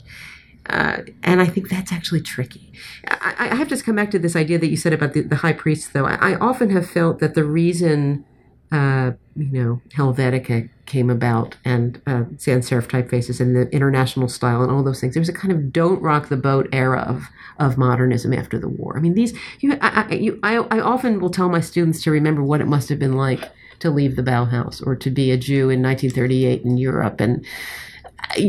uh, 0.67 0.99
and 1.23 1.41
I 1.41 1.47
think 1.47 1.69
that's 1.69 1.93
actually 1.93 2.21
tricky. 2.21 2.73
I, 3.09 3.49
I, 3.51 3.55
have 3.57 3.69
to 3.69 3.83
come 3.83 3.97
back 3.97 4.11
to 4.13 4.19
this 4.19 4.37
idea 4.37 4.59
that 4.59 4.69
you 4.69 4.77
said 4.77 4.93
about 4.93 5.13
the, 5.13 5.23
the 5.23 5.37
high 5.37 5.53
priest, 5.53 5.93
though. 5.93 6.07
I, 6.07 6.33
I, 6.33 6.35
often 6.37 6.71
have 6.71 6.89
felt 6.89 7.19
that 7.19 7.35
the 7.35 7.43
reason, 7.43 8.25
uh, 8.71 9.13
you 9.35 9.51
know, 9.51 9.83
Helvetica 9.97 10.69
came 10.87 11.11
about 11.11 11.57
and 11.65 12.01
uh, 12.07 12.25
sans 12.39 12.69
serif 12.69 12.87
typefaces 12.87 13.41
and 13.41 13.57
the 13.57 13.69
international 13.71 14.29
style 14.29 14.63
and 14.63 14.71
all 14.71 14.85
those 14.85 15.01
things, 15.01 15.15
there 15.15 15.21
was 15.21 15.29
a 15.29 15.33
kind 15.33 15.53
of 15.53 15.73
don't 15.73 16.01
rock 16.01 16.29
the 16.29 16.37
boat 16.37 16.69
era 16.73 17.01
of, 17.01 17.25
of 17.59 17.77
modernism 17.77 18.33
after 18.33 18.59
the 18.59 18.69
war. 18.69 18.97
I 18.97 19.01
mean, 19.01 19.15
these, 19.15 19.37
you, 19.61 19.77
I, 19.81 20.07
I, 20.09 20.15
you, 20.15 20.39
I, 20.45 20.59
I 20.59 20.81
often 20.81 21.19
will 21.19 21.31
tell 21.31 21.49
my 21.49 21.61
students 21.61 22.05
to 22.05 22.13
remember 22.13 22.43
what 22.43 22.61
it 22.61 22.69
must 22.69 22.89
have 22.89 23.01
been 23.01 23.17
like 23.17 23.51
to 23.81 23.91
leave 23.91 24.15
the 24.15 24.23
Bauhaus 24.23 24.85
or 24.87 24.95
to 24.95 25.11
be 25.11 25.33
a 25.33 25.37
Jew 25.37 25.71
in 25.71 25.83
1938 25.83 26.63
in 26.63 26.79
Europe 26.79 27.21
and 27.21 27.45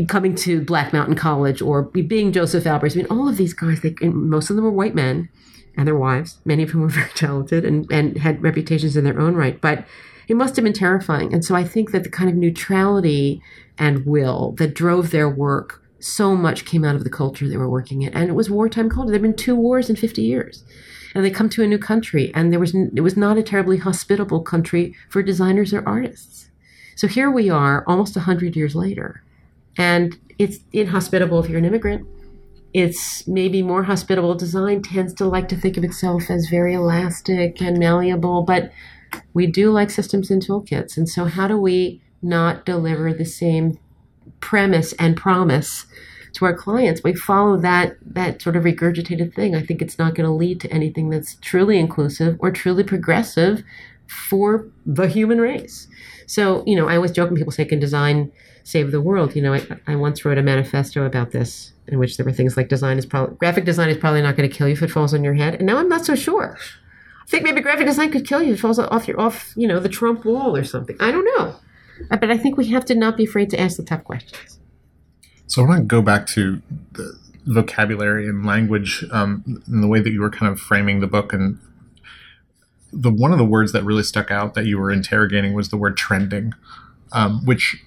coming 0.08 0.34
to 0.36 0.62
Black 0.62 0.92
Mountain 0.92 1.16
College 1.16 1.62
or 1.62 1.82
being 1.82 2.32
Josef 2.32 2.64
Albers. 2.64 2.94
I 2.94 2.96
mean, 2.96 3.06
all 3.10 3.28
of 3.28 3.36
these 3.36 3.54
guys, 3.54 3.80
they, 3.80 3.94
most 4.02 4.50
of 4.50 4.56
them 4.56 4.64
were 4.64 4.70
white 4.70 4.94
men 4.94 5.28
and 5.76 5.86
their 5.86 5.96
wives. 5.96 6.38
Many 6.44 6.62
of 6.62 6.70
whom 6.70 6.82
were 6.82 6.88
very 7.00 7.10
talented 7.10 7.64
and, 7.64 7.90
and 7.90 8.18
had 8.18 8.42
reputations 8.42 8.96
in 8.96 9.04
their 9.04 9.20
own 9.20 9.34
right. 9.34 9.60
But 9.60 9.86
it 10.28 10.36
must 10.36 10.56
have 10.56 10.64
been 10.64 10.72
terrifying. 10.72 11.32
And 11.32 11.44
so 11.44 11.54
I 11.54 11.64
think 11.64 11.90
that 11.92 12.02
the 12.02 12.10
kind 12.10 12.30
of 12.30 12.36
neutrality 12.36 13.42
and 13.78 14.06
will 14.06 14.52
that 14.52 14.74
drove 14.74 15.10
their 15.10 15.28
work 15.28 15.82
so 15.98 16.36
much 16.36 16.64
came 16.64 16.84
out 16.84 16.96
of 16.96 17.04
the 17.04 17.10
culture 17.10 17.48
they 17.48 17.56
were 17.56 17.68
working 17.68 18.02
in. 18.02 18.12
And 18.14 18.28
it 18.28 18.34
was 18.34 18.50
wartime 18.50 18.90
culture. 18.90 19.10
There 19.10 19.14
have 19.14 19.22
been 19.22 19.34
two 19.34 19.56
wars 19.56 19.88
in 19.88 19.96
50 19.96 20.22
years. 20.22 20.64
And 21.14 21.24
they 21.24 21.30
come 21.30 21.48
to 21.50 21.62
a 21.62 21.68
new 21.68 21.78
country, 21.78 22.32
and 22.34 22.52
there 22.52 22.58
was 22.58 22.74
it 22.74 23.00
was 23.00 23.16
not 23.16 23.38
a 23.38 23.42
terribly 23.42 23.76
hospitable 23.76 24.40
country 24.40 24.96
for 25.08 25.22
designers 25.22 25.72
or 25.72 25.88
artists. 25.88 26.50
So 26.96 27.06
here 27.06 27.30
we 27.30 27.48
are, 27.48 27.84
almost 27.86 28.16
100 28.16 28.56
years 28.56 28.74
later, 28.74 29.22
and 29.76 30.16
it's 30.38 30.58
inhospitable 30.72 31.42
if 31.42 31.48
you're 31.48 31.58
an 31.58 31.64
immigrant. 31.64 32.06
It's 32.72 33.26
maybe 33.28 33.62
more 33.62 33.84
hospitable. 33.84 34.34
Design 34.34 34.82
tends 34.82 35.14
to 35.14 35.26
like 35.26 35.48
to 35.48 35.56
think 35.56 35.76
of 35.76 35.84
itself 35.84 36.28
as 36.28 36.48
very 36.48 36.74
elastic 36.74 37.62
and 37.62 37.78
malleable, 37.78 38.42
but 38.42 38.72
we 39.32 39.46
do 39.46 39.70
like 39.70 39.90
systems 39.90 40.30
and 40.30 40.44
toolkits. 40.44 40.96
And 40.96 41.08
so, 41.08 41.26
how 41.26 41.46
do 41.46 41.56
we 41.56 42.02
not 42.20 42.66
deliver 42.66 43.12
the 43.12 43.24
same 43.24 43.78
premise 44.40 44.92
and 44.94 45.16
promise 45.16 45.86
to 46.32 46.44
our 46.46 46.54
clients? 46.54 47.02
We 47.04 47.14
follow 47.14 47.56
that 47.58 47.96
that 48.04 48.42
sort 48.42 48.56
of 48.56 48.64
regurgitated 48.64 49.34
thing. 49.34 49.54
I 49.54 49.62
think 49.62 49.80
it's 49.80 49.98
not 49.98 50.16
going 50.16 50.26
to 50.26 50.34
lead 50.34 50.60
to 50.62 50.72
anything 50.72 51.10
that's 51.10 51.36
truly 51.36 51.78
inclusive 51.78 52.36
or 52.40 52.50
truly 52.50 52.82
progressive 52.82 53.62
for 54.08 54.66
the 54.84 55.06
human 55.06 55.40
race. 55.40 55.86
So, 56.26 56.64
you 56.66 56.74
know, 56.74 56.88
I 56.88 56.96
always 56.96 57.12
joke 57.12 57.30
when 57.30 57.38
people 57.38 57.52
say, 57.52 57.64
"Can 57.64 57.78
design 57.78 58.32
save 58.64 58.90
the 58.90 59.00
world?" 59.00 59.36
You 59.36 59.42
know, 59.42 59.54
I, 59.54 59.64
I 59.86 59.96
once 59.96 60.24
wrote 60.24 60.38
a 60.38 60.42
manifesto 60.42 61.04
about 61.04 61.30
this, 61.30 61.72
in 61.86 61.98
which 61.98 62.16
there 62.16 62.26
were 62.26 62.32
things 62.32 62.56
like 62.56 62.68
design 62.68 62.98
is 62.98 63.06
probably 63.06 63.36
graphic 63.36 63.64
design 63.64 63.88
is 63.88 63.96
probably 63.96 64.22
not 64.22 64.36
going 64.36 64.48
to 64.48 64.54
kill 64.54 64.66
you 64.66 64.72
if 64.72 64.82
it 64.82 64.90
falls 64.90 65.14
on 65.14 65.22
your 65.22 65.34
head, 65.34 65.54
and 65.54 65.66
now 65.66 65.78
I'm 65.78 65.88
not 65.88 66.04
so 66.04 66.16
sure. 66.16 66.58
I 67.22 67.30
think 67.30 67.44
maybe 67.44 67.60
graphic 67.60 67.86
design 67.86 68.10
could 68.10 68.26
kill 68.26 68.42
you 68.42 68.52
if 68.52 68.58
it 68.58 68.62
falls 68.62 68.78
off 68.78 69.06
your 69.06 69.20
off, 69.20 69.52
you 69.56 69.68
know, 69.68 69.78
the 69.78 69.88
Trump 69.88 70.24
wall 70.24 70.56
or 70.56 70.64
something. 70.64 70.96
I 70.98 71.12
don't 71.12 71.24
know, 71.38 71.54
uh, 72.10 72.16
but 72.16 72.30
I 72.30 72.36
think 72.36 72.56
we 72.56 72.66
have 72.68 72.84
to 72.86 72.94
not 72.94 73.16
be 73.16 73.24
afraid 73.24 73.50
to 73.50 73.60
ask 73.60 73.76
the 73.76 73.84
tough 73.84 74.02
questions. 74.04 74.58
So 75.46 75.62
I 75.62 75.68
want 75.68 75.80
to 75.80 75.86
go 75.86 76.02
back 76.02 76.26
to 76.28 76.60
the 76.92 77.18
vocabulary 77.46 78.26
and 78.28 78.44
language 78.44 79.04
um, 79.10 79.62
in 79.68 79.80
the 79.80 79.86
way 79.86 80.00
that 80.00 80.10
you 80.10 80.20
were 80.20 80.30
kind 80.30 80.50
of 80.50 80.58
framing 80.58 81.00
the 81.00 81.06
book 81.06 81.32
and 81.32 81.58
the 82.92 83.10
one 83.10 83.32
of 83.32 83.38
the 83.38 83.44
words 83.44 83.72
that 83.72 83.84
really 83.84 84.02
stuck 84.02 84.30
out 84.30 84.54
that 84.54 84.66
you 84.66 84.78
were 84.78 84.90
interrogating 84.90 85.52
was 85.52 85.68
the 85.68 85.76
word 85.76 85.96
trending, 85.96 86.54
um, 87.12 87.44
which 87.44 87.82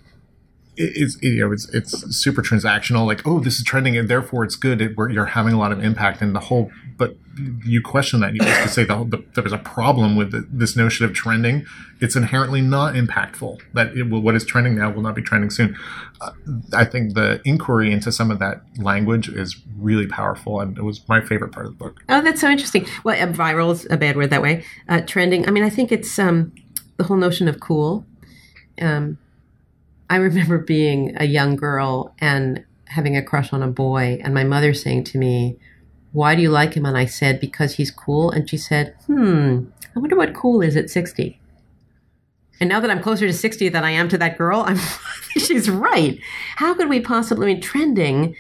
is 0.77 1.17
you 1.21 1.39
know 1.39 1.51
it's 1.51 1.67
it's 1.69 2.15
super 2.15 2.41
transactional. 2.41 3.05
Like 3.05 3.25
oh, 3.25 3.39
this 3.39 3.57
is 3.57 3.63
trending 3.63 3.97
and 3.97 4.09
therefore 4.09 4.43
it's 4.43 4.55
good. 4.55 4.81
It, 4.81 4.95
you're 5.09 5.25
having 5.25 5.53
a 5.53 5.59
lot 5.59 5.71
of 5.71 5.83
impact, 5.83 6.21
and 6.21 6.35
the 6.35 6.39
whole. 6.39 6.71
But 6.97 7.15
you 7.63 7.81
question 7.81 8.19
that. 8.21 8.33
You 8.33 8.43
have 8.43 8.63
to 8.63 8.69
say 8.69 8.83
the, 8.83 8.95
the, 9.03 9.23
there's 9.35 9.53
a 9.53 9.59
problem 9.59 10.15
with 10.15 10.31
the, 10.31 10.47
this 10.49 10.75
notion 10.75 11.05
of 11.05 11.13
trending. 11.13 11.65
It's 12.01 12.15
inherently 12.15 12.61
not 12.61 12.95
impactful. 12.95 13.61
That 13.73 13.95
it 13.95 14.09
will, 14.09 14.21
what 14.21 14.35
is 14.35 14.45
trending 14.45 14.75
now 14.75 14.89
will 14.91 15.03
not 15.03 15.13
be 15.13 15.21
trending 15.21 15.51
soon. 15.51 15.77
Uh, 16.19 16.31
I 16.73 16.85
think 16.85 17.13
the 17.13 17.39
inquiry 17.45 17.91
into 17.91 18.11
some 18.11 18.31
of 18.31 18.39
that 18.39 18.61
language 18.77 19.29
is 19.29 19.55
really 19.77 20.07
powerful, 20.07 20.59
and 20.59 20.77
it 20.77 20.83
was 20.83 21.07
my 21.07 21.21
favorite 21.21 21.51
part 21.51 21.67
of 21.67 21.77
the 21.77 21.77
book. 21.77 22.01
Oh, 22.09 22.21
that's 22.21 22.41
so 22.41 22.49
interesting. 22.49 22.87
Well, 23.03 23.21
uh, 23.21 23.31
viral 23.31 23.71
is 23.71 23.87
a 23.91 23.97
bad 23.97 24.15
word 24.15 24.31
that 24.31 24.41
way. 24.41 24.65
Uh, 24.89 25.01
trending. 25.01 25.47
I 25.47 25.51
mean, 25.51 25.63
I 25.63 25.69
think 25.69 25.91
it's 25.91 26.17
um, 26.17 26.53
the 26.97 27.03
whole 27.03 27.17
notion 27.17 27.47
of 27.47 27.59
cool. 27.59 28.05
Um, 28.81 29.17
I 30.09 30.15
remember 30.17 30.57
being 30.57 31.15
a 31.19 31.25
young 31.25 31.55
girl 31.55 32.13
and 32.19 32.63
having 32.85 33.17
a 33.17 33.23
crush 33.23 33.51
on 33.51 33.61
a 33.61 33.67
boy, 33.67 34.19
and 34.23 34.33
my 34.33 34.43
mother 34.43 34.73
saying 34.73 35.03
to 35.05 35.17
me, 35.17 35.57
why 36.13 36.35
do 36.35 36.41
you 36.41 36.49
like 36.49 36.73
him? 36.73 36.85
And 36.85 36.97
I 36.97 37.05
said, 37.05 37.39
because 37.39 37.75
he's 37.75 37.91
cool. 37.91 38.31
And 38.31 38.49
she 38.49 38.57
said, 38.57 38.95
hmm, 39.05 39.65
I 39.95 39.99
wonder 39.99 40.15
what 40.15 40.33
cool 40.33 40.61
is 40.61 40.75
at 40.75 40.89
60. 40.89 41.39
And 42.59 42.69
now 42.69 42.79
that 42.79 42.89
I'm 42.89 43.03
closer 43.03 43.27
to 43.27 43.33
60 43.33 43.69
than 43.69 43.83
I 43.83 43.91
am 43.91 44.09
to 44.09 44.17
that 44.17 44.37
girl, 44.37 44.63
I'm 44.65 44.77
she's 45.37 45.69
right. 45.69 46.19
How 46.55 46.73
could 46.73 46.89
we 46.89 46.99
possibly 46.99 47.51
I 47.51 47.53
mean 47.53 47.61
trending 47.61 48.35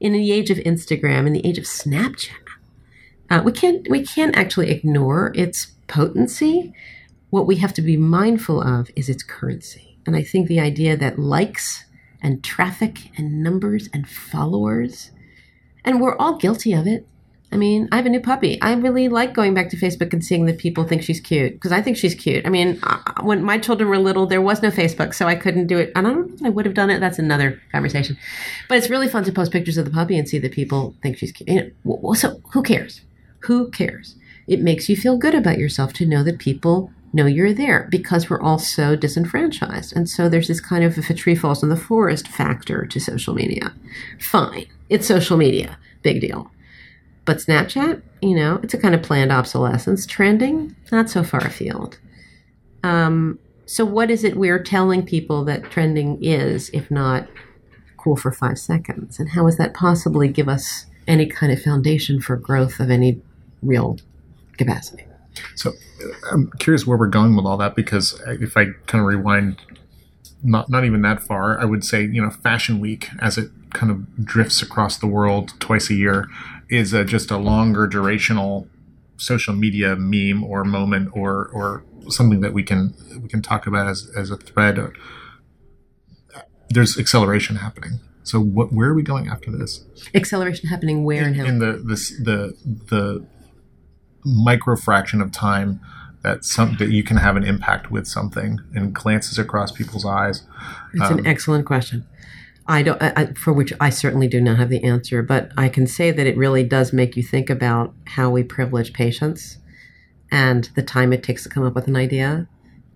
in 0.00 0.12
the 0.12 0.32
age 0.32 0.50
of 0.50 0.58
Instagram, 0.58 1.26
in 1.26 1.32
the 1.32 1.46
age 1.46 1.58
of 1.58 1.64
Snapchat? 1.64 2.30
Uh, 3.30 3.42
we 3.44 3.52
can't 3.52 3.86
we 3.90 4.06
can't 4.06 4.36
actually 4.36 4.70
ignore 4.70 5.32
its 5.34 5.72
potency. 5.86 6.72
What 7.30 7.46
we 7.46 7.56
have 7.56 7.74
to 7.74 7.82
be 7.82 7.98
mindful 7.98 8.62
of 8.62 8.90
is 8.96 9.10
its 9.10 9.22
currency. 9.22 9.87
And 10.08 10.16
I 10.16 10.22
think 10.22 10.48
the 10.48 10.58
idea 10.58 10.96
that 10.96 11.18
likes 11.18 11.84
and 12.22 12.42
traffic 12.42 13.10
and 13.18 13.42
numbers 13.42 13.90
and 13.92 14.08
followers, 14.08 15.10
and 15.84 16.00
we're 16.00 16.16
all 16.16 16.38
guilty 16.38 16.72
of 16.72 16.86
it. 16.86 17.06
I 17.52 17.56
mean, 17.56 17.88
I 17.92 17.96
have 17.96 18.06
a 18.06 18.08
new 18.08 18.20
puppy. 18.20 18.60
I 18.62 18.72
really 18.72 19.08
like 19.08 19.34
going 19.34 19.52
back 19.52 19.68
to 19.68 19.76
Facebook 19.76 20.14
and 20.14 20.24
seeing 20.24 20.46
that 20.46 20.58
people 20.58 20.84
think 20.84 21.02
she's 21.02 21.20
cute 21.20 21.52
because 21.52 21.72
I 21.72 21.82
think 21.82 21.98
she's 21.98 22.14
cute. 22.14 22.46
I 22.46 22.48
mean, 22.48 22.80
when 23.22 23.42
my 23.42 23.58
children 23.58 23.90
were 23.90 23.98
little, 23.98 24.26
there 24.26 24.40
was 24.40 24.62
no 24.62 24.70
Facebook, 24.70 25.14
so 25.14 25.26
I 25.26 25.34
couldn't 25.34 25.66
do 25.66 25.78
it. 25.78 25.92
And 25.94 26.06
I 26.06 26.10
don't 26.10 26.40
know 26.40 26.46
I 26.46 26.50
would 26.50 26.64
have 26.64 26.74
done 26.74 26.88
it. 26.88 27.00
That's 27.00 27.18
another 27.18 27.60
conversation. 27.70 28.16
But 28.68 28.78
it's 28.78 28.90
really 28.90 29.08
fun 29.08 29.24
to 29.24 29.32
post 29.32 29.52
pictures 29.52 29.76
of 29.76 29.84
the 29.84 29.90
puppy 29.90 30.18
and 30.18 30.26
see 30.26 30.38
that 30.38 30.52
people 30.52 30.94
think 31.02 31.18
she's 31.18 31.32
cute. 31.32 31.48
You 31.50 31.72
know, 31.84 32.14
so 32.14 32.40
who 32.52 32.62
cares? 32.62 33.02
Who 33.40 33.70
cares? 33.70 34.16
It 34.46 34.60
makes 34.60 34.88
you 34.88 34.96
feel 34.96 35.18
good 35.18 35.34
about 35.34 35.58
yourself 35.58 35.92
to 35.94 36.06
know 36.06 36.22
that 36.24 36.38
people 36.38 36.92
know 37.12 37.26
you're 37.26 37.54
there 37.54 37.88
because 37.90 38.28
we're 38.28 38.40
all 38.40 38.58
so 38.58 38.96
disenfranchised. 38.96 39.94
And 39.96 40.08
so 40.08 40.28
there's 40.28 40.48
this 40.48 40.60
kind 40.60 40.84
of 40.84 40.98
if 40.98 41.10
a 41.10 41.14
tree 41.14 41.34
falls 41.34 41.62
in 41.62 41.68
the 41.68 41.76
forest 41.76 42.28
factor 42.28 42.84
to 42.86 43.00
social 43.00 43.34
media. 43.34 43.72
Fine. 44.20 44.66
It's 44.88 45.06
social 45.06 45.36
media. 45.36 45.78
Big 46.02 46.20
deal 46.20 46.50
but 47.28 47.36
Snapchat, 47.36 48.00
you 48.22 48.34
know, 48.34 48.58
it's 48.62 48.72
a 48.72 48.78
kind 48.78 48.94
of 48.94 49.02
planned 49.02 49.30
obsolescence. 49.30 50.06
Trending, 50.06 50.74
not 50.90 51.10
so 51.10 51.22
far 51.22 51.40
afield. 51.40 51.98
Um, 52.82 53.38
So, 53.66 53.84
what 53.84 54.10
is 54.10 54.24
it 54.24 54.34
we're 54.38 54.62
telling 54.62 55.04
people 55.04 55.44
that 55.44 55.70
trending 55.70 56.24
is, 56.24 56.70
if 56.70 56.90
not 56.90 57.28
cool 57.98 58.16
for 58.16 58.32
five 58.32 58.58
seconds? 58.58 59.20
And 59.20 59.28
how 59.28 59.44
does 59.44 59.58
that 59.58 59.74
possibly 59.74 60.28
give 60.28 60.48
us 60.48 60.86
any 61.06 61.26
kind 61.26 61.52
of 61.52 61.60
foundation 61.60 62.18
for 62.18 62.34
growth 62.34 62.80
of 62.80 62.90
any 62.90 63.20
real 63.60 63.98
capacity? 64.56 65.04
So 65.54 65.72
I'm 66.32 66.50
curious 66.58 66.86
where 66.86 66.98
we're 66.98 67.08
going 67.08 67.36
with 67.36 67.46
all 67.46 67.56
that 67.58 67.74
because 67.74 68.20
if 68.26 68.56
I 68.56 68.66
kind 68.86 69.00
of 69.00 69.06
rewind 69.06 69.60
not 70.42 70.70
not 70.70 70.84
even 70.84 71.02
that 71.02 71.20
far, 71.20 71.60
I 71.60 71.64
would 71.64 71.84
say 71.84 72.02
you 72.02 72.22
know 72.22 72.30
Fashion 72.30 72.80
Week 72.80 73.08
as 73.20 73.38
it 73.38 73.50
kind 73.72 73.90
of 73.90 74.24
drifts 74.24 74.62
across 74.62 74.96
the 74.96 75.06
world 75.06 75.52
twice 75.60 75.90
a 75.90 75.94
year 75.94 76.28
is 76.68 76.92
a, 76.92 77.04
just 77.04 77.30
a 77.30 77.36
longer 77.36 77.86
durational 77.86 78.68
social 79.16 79.54
media 79.54 79.96
meme 79.96 80.44
or 80.44 80.64
moment 80.64 81.10
or 81.12 81.48
or 81.52 81.84
something 82.08 82.40
that 82.40 82.52
we 82.52 82.62
can 82.62 82.94
we 83.20 83.28
can 83.28 83.42
talk 83.42 83.66
about 83.66 83.86
as 83.86 84.10
as 84.16 84.30
a 84.30 84.36
thread. 84.36 84.78
There's 86.70 86.98
acceleration 86.98 87.56
happening. 87.56 88.00
So 88.22 88.40
what, 88.40 88.74
where 88.74 88.90
are 88.90 88.94
we 88.94 89.02
going 89.02 89.28
after 89.28 89.50
this? 89.50 89.84
Acceleration 90.14 90.68
happening 90.68 91.04
where 91.04 91.22
in, 91.22 91.28
and 91.28 91.36
how? 91.36 91.44
in 91.46 91.58
the 91.58 91.82
this 91.84 92.10
the 92.10 92.54
the 92.62 93.26
micro 94.28 94.76
fraction 94.76 95.20
of 95.20 95.32
time 95.32 95.80
that 96.22 96.44
some 96.44 96.76
that 96.78 96.90
you 96.90 97.02
can 97.02 97.16
have 97.16 97.36
an 97.36 97.44
impact 97.44 97.90
with 97.90 98.06
something 98.06 98.58
and 98.74 98.92
glances 98.94 99.38
across 99.38 99.72
people's 99.72 100.04
eyes. 100.04 100.42
It's 100.92 101.10
Um, 101.10 101.18
an 101.18 101.26
excellent 101.26 101.64
question. 101.64 102.04
I 102.66 102.82
don't, 102.82 103.02
I, 103.02 103.32
for 103.32 103.52
which 103.52 103.72
I 103.80 103.88
certainly 103.88 104.28
do 104.28 104.40
not 104.40 104.58
have 104.58 104.68
the 104.68 104.84
answer, 104.84 105.22
but 105.22 105.50
I 105.56 105.70
can 105.70 105.86
say 105.86 106.10
that 106.10 106.26
it 106.26 106.36
really 106.36 106.64
does 106.64 106.92
make 106.92 107.16
you 107.16 107.22
think 107.22 107.48
about 107.48 107.94
how 108.04 108.28
we 108.28 108.42
privilege 108.42 108.92
patience 108.92 109.56
and 110.30 110.68
the 110.74 110.82
time 110.82 111.14
it 111.14 111.22
takes 111.22 111.44
to 111.44 111.48
come 111.48 111.64
up 111.64 111.74
with 111.74 111.88
an 111.88 111.96
idea. 111.96 112.46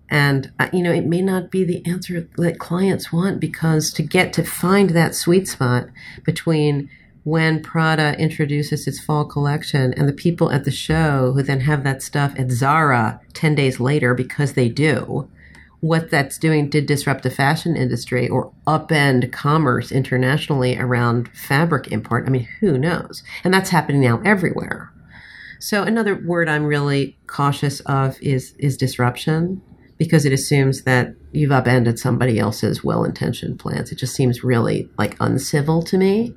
And, 0.09 0.51
uh, 0.59 0.69
you 0.71 0.83
know, 0.83 0.91
it 0.91 1.05
may 1.05 1.23
not 1.23 1.49
be 1.49 1.63
the 1.63 1.83
answer 1.87 2.27
that 2.37 2.59
clients 2.59 3.11
want 3.11 3.39
because 3.39 3.91
to 3.93 4.03
get 4.03 4.31
to 4.33 4.43
find 4.43 4.91
that 4.91 5.15
sweet 5.15 5.47
spot 5.47 5.87
between 6.23 6.89
when 7.23 7.61
Prada 7.61 8.17
introduces 8.19 8.87
its 8.87 8.99
fall 8.99 9.25
collection 9.25 9.93
and 9.93 10.07
the 10.07 10.13
people 10.13 10.51
at 10.51 10.65
the 10.65 10.71
show 10.71 11.31
who 11.33 11.41
then 11.41 11.61
have 11.61 11.83
that 11.83 12.01
stuff 12.01 12.33
at 12.37 12.51
Zara 12.51 13.21
10 13.33 13.55
days 13.55 13.79
later 13.79 14.13
because 14.13 14.53
they 14.53 14.67
do, 14.67 15.29
what 15.79 16.09
that's 16.09 16.37
doing 16.37 16.69
to 16.69 16.79
disrupt 16.79 17.23
the 17.23 17.29
fashion 17.29 17.75
industry 17.75 18.29
or 18.29 18.53
upend 18.65 19.31
commerce 19.33 19.91
internationally 19.91 20.77
around 20.77 21.29
fabric 21.35 21.91
import. 21.91 22.25
I 22.25 22.29
mean, 22.29 22.47
who 22.61 22.77
knows? 22.77 23.21
And 23.43 23.53
that's 23.53 23.69
happening 23.69 24.01
now 24.01 24.21
everywhere. 24.23 24.91
So 25.59 25.83
another 25.83 26.15
word 26.15 26.47
I'm 26.49 26.65
really 26.65 27.17
cautious 27.27 27.79
of 27.81 28.21
is 28.21 28.53
is 28.59 28.77
disruption 28.77 29.61
because 29.97 30.25
it 30.25 30.33
assumes 30.33 30.83
that 30.83 31.15
you've 31.31 31.51
upended 31.51 31.99
somebody 31.99 32.39
else's 32.39 32.83
well-intentioned 32.83 33.59
plans. 33.59 33.91
It 33.91 33.97
just 33.97 34.15
seems 34.15 34.43
really 34.43 34.89
like 34.97 35.15
uncivil 35.19 35.81
to 35.83 35.97
me. 35.97 36.33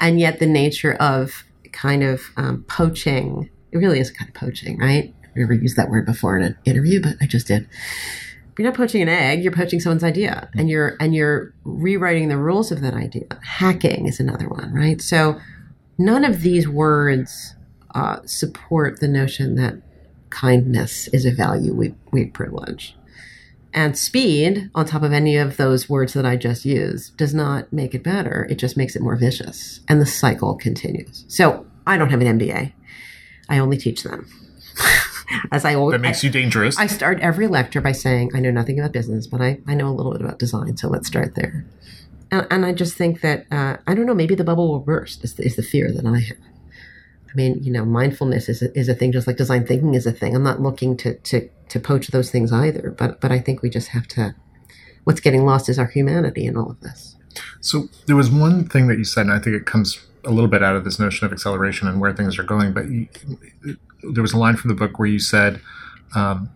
And 0.00 0.18
yet 0.18 0.38
the 0.38 0.46
nature 0.46 0.94
of 0.94 1.44
kind 1.72 2.02
of 2.02 2.22
um, 2.36 2.64
poaching, 2.64 3.50
it 3.70 3.78
really 3.78 4.00
is 4.00 4.10
kind 4.10 4.28
of 4.28 4.34
poaching, 4.34 4.78
right? 4.78 5.14
I've 5.24 5.36
never 5.36 5.52
used 5.52 5.76
that 5.76 5.90
word 5.90 6.06
before 6.06 6.36
in 6.36 6.42
an 6.42 6.58
interview, 6.64 7.00
but 7.00 7.16
I 7.20 7.26
just 7.26 7.46
did. 7.46 7.68
You're 8.58 8.68
not 8.68 8.76
poaching 8.76 9.00
an 9.00 9.08
egg 9.08 9.42
you're 9.42 9.52
poaching 9.52 9.80
someone's 9.80 10.04
idea. 10.04 10.50
And 10.54 10.68
you're 10.68 10.96
and 11.00 11.14
you're 11.14 11.54
rewriting 11.64 12.28
the 12.28 12.36
rules 12.36 12.72
of 12.72 12.80
that 12.80 12.94
idea. 12.94 13.26
Hacking 13.42 14.06
is 14.06 14.20
another 14.20 14.48
one 14.48 14.72
right? 14.74 15.00
So 15.00 15.40
none 15.96 16.24
of 16.24 16.42
these 16.42 16.68
words 16.68 17.54
uh, 17.94 18.18
support 18.24 19.00
the 19.00 19.08
notion 19.08 19.54
that 19.56 19.80
kindness 20.30 21.08
is 21.08 21.24
a 21.24 21.32
value 21.32 21.74
we, 21.74 21.94
we 22.12 22.26
privilege 22.26 22.96
and 23.72 23.96
speed 23.96 24.70
on 24.74 24.84
top 24.84 25.02
of 25.02 25.12
any 25.12 25.36
of 25.36 25.56
those 25.56 25.88
words 25.88 26.12
that 26.12 26.26
i 26.26 26.36
just 26.36 26.64
used 26.64 27.16
does 27.16 27.34
not 27.34 27.72
make 27.72 27.94
it 27.94 28.02
better 28.02 28.46
it 28.50 28.56
just 28.56 28.76
makes 28.76 28.96
it 28.96 29.02
more 29.02 29.16
vicious 29.16 29.80
and 29.88 30.00
the 30.00 30.06
cycle 30.06 30.54
continues 30.54 31.24
so 31.28 31.66
i 31.86 31.96
don't 31.96 32.10
have 32.10 32.20
an 32.20 32.38
mba 32.38 32.72
i 33.48 33.58
only 33.58 33.76
teach 33.76 34.02
them 34.02 34.26
as 35.52 35.64
i 35.64 35.74
always 35.74 35.92
that 35.92 36.00
makes 36.00 36.24
you 36.24 36.30
dangerous. 36.30 36.78
I 36.78 36.86
start 36.86 37.20
every 37.20 37.46
lecture 37.46 37.80
by 37.80 37.92
saying, 37.92 38.30
I 38.34 38.40
know 38.40 38.50
nothing 38.50 38.78
about 38.78 38.92
business, 38.92 39.26
but 39.26 39.40
I, 39.40 39.60
I 39.66 39.74
know 39.74 39.88
a 39.88 39.94
little 39.94 40.12
bit 40.12 40.20
about 40.20 40.38
design, 40.38 40.76
so 40.76 40.88
let's 40.88 41.06
start 41.06 41.34
there. 41.34 41.64
And, 42.30 42.46
and 42.50 42.66
I 42.66 42.72
just 42.72 42.96
think 42.96 43.20
that, 43.20 43.46
uh, 43.50 43.76
I 43.86 43.94
don't 43.94 44.06
know, 44.06 44.14
maybe 44.14 44.34
the 44.34 44.44
bubble 44.44 44.68
will 44.68 44.80
burst, 44.80 45.24
is 45.24 45.34
the, 45.34 45.44
is 45.44 45.56
the 45.56 45.62
fear 45.62 45.92
that 45.92 46.06
I 46.06 46.20
have. 46.20 46.36
I 47.30 47.36
mean, 47.36 47.62
you 47.62 47.72
know, 47.72 47.84
mindfulness 47.84 48.48
is 48.48 48.62
a, 48.62 48.76
is 48.76 48.88
a 48.88 48.94
thing, 48.94 49.12
just 49.12 49.26
like 49.26 49.36
design 49.36 49.66
thinking 49.66 49.94
is 49.94 50.06
a 50.06 50.12
thing. 50.12 50.34
I'm 50.34 50.42
not 50.42 50.60
looking 50.60 50.96
to, 50.98 51.14
to, 51.14 51.48
to 51.68 51.80
poach 51.80 52.08
those 52.08 52.30
things 52.30 52.52
either, 52.52 52.90
but, 52.90 53.20
but 53.20 53.30
I 53.30 53.38
think 53.38 53.62
we 53.62 53.70
just 53.70 53.88
have 53.88 54.08
to, 54.08 54.34
what's 55.04 55.20
getting 55.20 55.44
lost 55.44 55.68
is 55.68 55.78
our 55.78 55.86
humanity 55.86 56.44
in 56.46 56.56
all 56.56 56.70
of 56.70 56.80
this. 56.80 57.16
So 57.60 57.88
there 58.06 58.16
was 58.16 58.30
one 58.30 58.68
thing 58.68 58.88
that 58.88 58.98
you 58.98 59.04
said, 59.04 59.26
and 59.26 59.32
I 59.32 59.38
think 59.38 59.54
it 59.54 59.66
comes 59.66 60.04
a 60.24 60.30
little 60.30 60.48
bit 60.48 60.62
out 60.62 60.76
of 60.76 60.84
this 60.84 60.98
notion 60.98 61.26
of 61.26 61.32
acceleration 61.32 61.88
and 61.88 62.00
where 62.00 62.12
things 62.12 62.38
are 62.38 62.42
going. 62.42 62.72
But 62.72 62.90
you, 62.90 63.08
there 64.12 64.22
was 64.22 64.32
a 64.32 64.38
line 64.38 64.56
from 64.56 64.68
the 64.68 64.74
book 64.74 64.98
where 64.98 65.08
you 65.08 65.18
said, 65.18 65.60
um, 66.14 66.50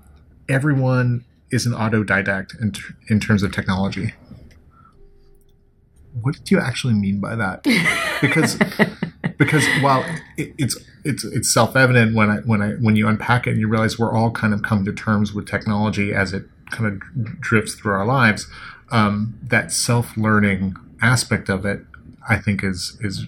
"Everyone 0.49 1.25
is 1.51 1.67
an 1.67 1.73
autodidact 1.73 2.61
in, 2.61 2.73
in 3.09 3.21
terms 3.21 3.43
of 3.43 3.53
technology." 3.53 4.15
What 6.21 6.45
do 6.45 6.55
you 6.55 6.61
actually 6.61 6.95
mean 6.95 7.21
by 7.21 7.35
that? 7.35 7.65
Because 8.27 8.59
because 9.39 9.67
while 9.81 10.05
it, 10.37 10.55
it's 10.59 10.79
it's 11.05 11.25
it's 11.25 11.53
self 11.53 11.77
evident 11.77 12.15
when 12.15 12.31
I 12.31 12.37
when 12.39 12.63
I 12.63 12.71
when 12.73 12.97
you 12.97 13.09
unpack 13.09 13.47
it 13.47 13.51
and 13.51 13.61
you 13.61 13.69
realize 13.69 13.99
we're 13.99 14.13
all 14.13 14.31
kind 14.31 14.55
of 14.55 14.63
come 14.63 14.85
to 14.85 14.93
terms 14.93 15.33
with 15.33 15.47
technology 15.47 16.13
as 16.13 16.33
it 16.33 16.45
kind 16.71 16.87
of 16.93 17.41
drifts 17.41 17.75
through 17.75 17.93
our 17.93 18.07
lives, 18.07 18.47
um, 18.91 19.39
that 19.43 19.73
self 19.73 20.17
learning 20.17 20.77
aspect 21.03 21.49
of 21.49 21.65
it, 21.65 21.81
I 22.29 22.37
think 22.37 22.65
is 22.65 22.99
is 23.01 23.27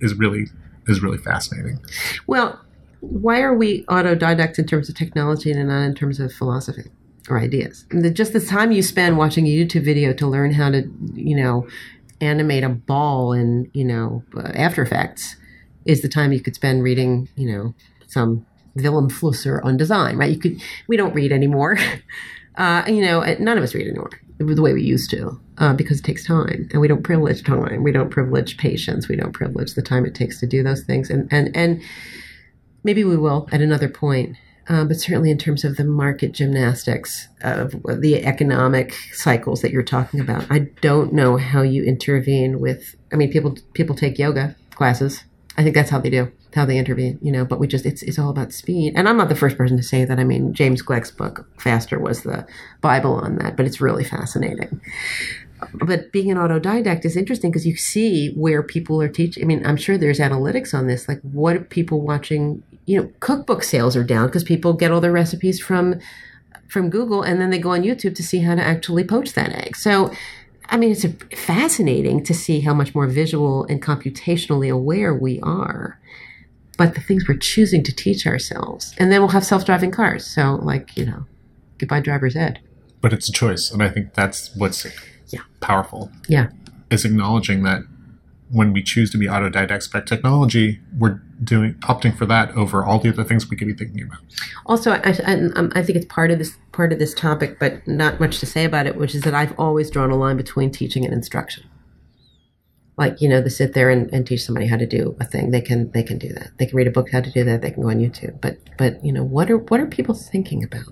is 0.00 0.14
really 0.14 0.46
is 0.86 1.02
really 1.02 1.18
fascinating. 1.18 1.80
Well, 2.26 2.60
why 3.00 3.40
are 3.40 3.54
we 3.54 3.84
autodidacts 3.84 4.58
in 4.58 4.66
terms 4.66 4.88
of 4.88 4.94
technology 4.94 5.50
and 5.50 5.68
not 5.68 5.82
in 5.82 5.94
terms 5.94 6.20
of 6.20 6.32
philosophy 6.32 6.90
or 7.28 7.38
ideas? 7.38 7.84
The, 7.90 8.10
just 8.10 8.32
the 8.32 8.40
time 8.40 8.72
you 8.72 8.82
spend 8.82 9.18
watching 9.18 9.46
a 9.46 9.50
YouTube 9.50 9.84
video 9.84 10.12
to 10.14 10.26
learn 10.26 10.52
how 10.52 10.70
to, 10.70 10.88
you 11.14 11.36
know, 11.36 11.66
animate 12.20 12.64
a 12.64 12.68
ball 12.68 13.32
in, 13.32 13.70
you 13.74 13.84
know, 13.84 14.22
After 14.54 14.82
Effects 14.82 15.36
is 15.84 16.02
the 16.02 16.08
time 16.08 16.32
you 16.32 16.40
could 16.40 16.54
spend 16.54 16.82
reading, 16.82 17.28
you 17.36 17.50
know, 17.52 17.74
some 18.06 18.46
Vilém 18.76 19.10
Flusser 19.10 19.64
on 19.64 19.76
design, 19.76 20.16
right? 20.16 20.30
You 20.30 20.38
could, 20.38 20.60
we 20.88 20.96
don't 20.96 21.14
read 21.14 21.32
anymore. 21.32 21.78
Uh, 22.56 22.82
you 22.86 23.02
know, 23.02 23.20
none 23.38 23.58
of 23.58 23.62
us 23.62 23.74
read 23.74 23.86
anymore 23.86 24.08
the 24.38 24.62
way 24.62 24.72
we 24.72 24.82
used 24.82 25.10
to 25.10 25.38
uh, 25.58 25.72
because 25.74 25.98
it 25.98 26.04
takes 26.04 26.24
time 26.24 26.68
and 26.72 26.80
we 26.80 26.88
don't 26.88 27.02
privilege 27.02 27.42
time. 27.42 27.82
We 27.82 27.92
don't 27.92 28.10
privilege 28.10 28.56
patience. 28.56 29.08
We 29.08 29.16
don't 29.16 29.32
privilege 29.32 29.74
the 29.74 29.82
time 29.82 30.06
it 30.06 30.14
takes 30.14 30.40
to 30.40 30.46
do 30.46 30.62
those 30.62 30.82
things. 30.82 31.10
And, 31.10 31.28
and, 31.30 31.54
and, 31.54 31.82
maybe 32.82 33.02
we 33.02 33.16
will 33.16 33.48
at 33.50 33.60
another 33.60 33.88
point. 33.88 34.36
Uh, 34.68 34.84
but 34.84 34.96
certainly, 34.96 35.30
in 35.30 35.38
terms 35.38 35.64
of 35.64 35.76
the 35.76 35.84
market 35.84 36.32
gymnastics 36.32 37.28
of 37.42 37.72
the 38.00 38.24
economic 38.24 38.94
cycles 39.12 39.62
that 39.62 39.70
you're 39.70 39.82
talking 39.82 40.20
about, 40.20 40.44
I 40.50 40.70
don't 40.80 41.12
know 41.12 41.36
how 41.36 41.62
you 41.62 41.84
intervene 41.84 42.58
with. 42.58 42.96
I 43.12 43.16
mean, 43.16 43.30
people 43.30 43.56
people 43.74 43.94
take 43.94 44.18
yoga 44.18 44.56
classes. 44.72 45.24
I 45.56 45.62
think 45.62 45.74
that's 45.74 45.90
how 45.90 46.00
they 46.00 46.10
do 46.10 46.32
how 46.54 46.64
they 46.64 46.78
intervene. 46.78 47.18
You 47.22 47.30
know, 47.30 47.44
but 47.44 47.60
we 47.60 47.68
just 47.68 47.86
it's 47.86 48.02
it's 48.02 48.18
all 48.18 48.30
about 48.30 48.52
speed. 48.52 48.94
And 48.96 49.08
I'm 49.08 49.16
not 49.16 49.28
the 49.28 49.36
first 49.36 49.56
person 49.56 49.76
to 49.76 49.82
say 49.82 50.04
that. 50.04 50.18
I 50.18 50.24
mean, 50.24 50.52
James 50.52 50.82
Gleick's 50.82 51.10
book 51.10 51.48
Faster 51.58 51.98
was 51.98 52.22
the 52.22 52.46
bible 52.80 53.14
on 53.14 53.36
that, 53.36 53.56
but 53.56 53.66
it's 53.66 53.80
really 53.80 54.04
fascinating 54.04 54.80
but 55.72 56.12
being 56.12 56.30
an 56.30 56.36
autodidact 56.36 57.04
is 57.04 57.16
interesting 57.16 57.50
because 57.50 57.66
you 57.66 57.76
see 57.76 58.32
where 58.34 58.62
people 58.62 59.00
are 59.00 59.08
teaching. 59.08 59.42
I 59.42 59.46
mean, 59.46 59.64
I'm 59.64 59.76
sure 59.76 59.96
there's 59.96 60.18
analytics 60.18 60.74
on 60.74 60.86
this. 60.86 61.08
Like, 61.08 61.20
what 61.22 61.56
are 61.56 61.60
people 61.60 62.00
watching? 62.00 62.62
You 62.86 63.00
know, 63.02 63.12
cookbook 63.20 63.62
sales 63.64 63.96
are 63.96 64.04
down 64.04 64.26
because 64.26 64.44
people 64.44 64.72
get 64.72 64.90
all 64.90 65.00
their 65.00 65.12
recipes 65.12 65.60
from 65.60 66.00
from 66.68 66.90
Google, 66.90 67.22
and 67.22 67.40
then 67.40 67.50
they 67.50 67.58
go 67.58 67.70
on 67.70 67.82
YouTube 67.82 68.14
to 68.16 68.22
see 68.22 68.40
how 68.40 68.54
to 68.54 68.62
actually 68.62 69.04
poach 69.04 69.34
that 69.34 69.50
egg. 69.52 69.76
So, 69.76 70.12
I 70.68 70.76
mean, 70.76 70.90
it's 70.90 71.04
a, 71.04 71.10
fascinating 71.36 72.24
to 72.24 72.34
see 72.34 72.60
how 72.60 72.74
much 72.74 72.92
more 72.92 73.06
visual 73.06 73.64
and 73.66 73.80
computationally 73.80 74.68
aware 74.72 75.14
we 75.14 75.38
are. 75.42 76.00
But 76.76 76.94
the 76.94 77.00
things 77.00 77.26
we're 77.28 77.36
choosing 77.38 77.82
to 77.84 77.94
teach 77.94 78.26
ourselves, 78.26 78.94
and 78.98 79.10
then 79.12 79.20
we'll 79.20 79.28
have 79.30 79.44
self 79.46 79.64
driving 79.64 79.90
cars. 79.92 80.26
So, 80.26 80.56
like, 80.56 80.96
you 80.96 81.06
know, 81.06 81.24
goodbye 81.78 82.00
driver's 82.00 82.36
ed. 82.36 82.60
But 83.00 83.12
it's 83.12 83.28
a 83.28 83.32
choice, 83.32 83.70
and 83.70 83.82
I 83.82 83.88
think 83.88 84.14
that's 84.14 84.54
what's 84.56 84.86
Yeah. 85.28 85.40
powerful. 85.60 86.10
Yeah. 86.28 86.48
Is 86.90 87.04
acknowledging 87.04 87.62
that 87.62 87.82
when 88.50 88.72
we 88.72 88.82
choose 88.82 89.10
to 89.10 89.18
be 89.18 89.26
autodidacts 89.26 89.90
by 89.90 90.00
technology, 90.00 90.80
we're 90.98 91.20
doing 91.42 91.74
opting 91.82 92.16
for 92.16 92.26
that 92.26 92.50
over 92.52 92.84
all 92.84 92.98
the 92.98 93.08
other 93.08 93.24
things 93.24 93.48
we 93.50 93.56
could 93.56 93.66
be 93.66 93.74
thinking 93.74 94.02
about. 94.02 94.18
Also, 94.66 94.92
I, 94.92 95.16
I, 95.26 95.32
um, 95.56 95.72
I 95.74 95.82
think 95.82 95.96
it's 95.96 96.06
part 96.06 96.30
of 96.30 96.38
this 96.38 96.56
part 96.72 96.92
of 96.92 96.98
this 96.98 97.12
topic, 97.12 97.58
but 97.58 97.86
not 97.86 98.20
much 98.20 98.38
to 98.40 98.46
say 98.46 98.64
about 98.64 98.86
it, 98.86 98.96
which 98.96 99.14
is 99.14 99.22
that 99.22 99.34
I've 99.34 99.58
always 99.58 99.90
drawn 99.90 100.10
a 100.10 100.16
line 100.16 100.36
between 100.36 100.70
teaching 100.70 101.04
and 101.04 101.12
instruction. 101.12 101.64
Like 102.96 103.20
you 103.20 103.28
know, 103.28 103.42
to 103.42 103.50
sit 103.50 103.74
there 103.74 103.90
and, 103.90 104.12
and 104.12 104.26
teach 104.26 104.44
somebody 104.44 104.66
how 104.66 104.76
to 104.76 104.86
do 104.86 105.16
a 105.20 105.24
thing, 105.24 105.50
they 105.50 105.60
can 105.60 105.90
they 105.90 106.02
can 106.02 106.18
do 106.18 106.32
that. 106.32 106.50
They 106.58 106.66
can 106.66 106.76
read 106.76 106.86
a 106.86 106.92
book 106.92 107.10
how 107.10 107.20
to 107.20 107.30
do 107.30 107.44
that. 107.44 107.62
They 107.62 107.72
can 107.72 107.82
go 107.82 107.90
on 107.90 107.98
YouTube. 107.98 108.40
But 108.40 108.58
but 108.78 109.04
you 109.04 109.12
know, 109.12 109.24
what 109.24 109.50
are 109.50 109.58
what 109.58 109.80
are 109.80 109.86
people 109.86 110.14
thinking 110.14 110.62
about? 110.62 110.86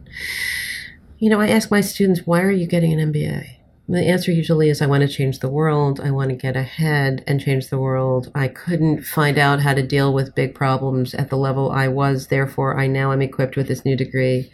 You 1.18 1.30
know, 1.30 1.40
I 1.40 1.48
ask 1.48 1.70
my 1.70 1.80
students, 1.80 2.26
why 2.26 2.42
are 2.42 2.50
you 2.50 2.66
getting 2.66 2.92
an 2.92 3.12
MBA? 3.12 3.56
The 3.86 4.00
answer 4.00 4.32
usually 4.32 4.70
is 4.70 4.80
I 4.80 4.86
want 4.86 5.02
to 5.02 5.08
change 5.08 5.40
the 5.40 5.48
world. 5.48 6.00
I 6.00 6.10
want 6.10 6.30
to 6.30 6.36
get 6.36 6.56
ahead 6.56 7.22
and 7.26 7.40
change 7.40 7.68
the 7.68 7.78
world. 7.78 8.30
I 8.34 8.48
couldn't 8.48 9.04
find 9.04 9.38
out 9.38 9.60
how 9.60 9.74
to 9.74 9.82
deal 9.82 10.14
with 10.14 10.34
big 10.34 10.54
problems 10.54 11.14
at 11.14 11.28
the 11.28 11.36
level 11.36 11.70
I 11.70 11.88
was. 11.88 12.28
Therefore, 12.28 12.78
I 12.78 12.86
now 12.86 13.12
am 13.12 13.20
equipped 13.20 13.56
with 13.56 13.68
this 13.68 13.84
new 13.84 13.96
degree. 13.96 14.50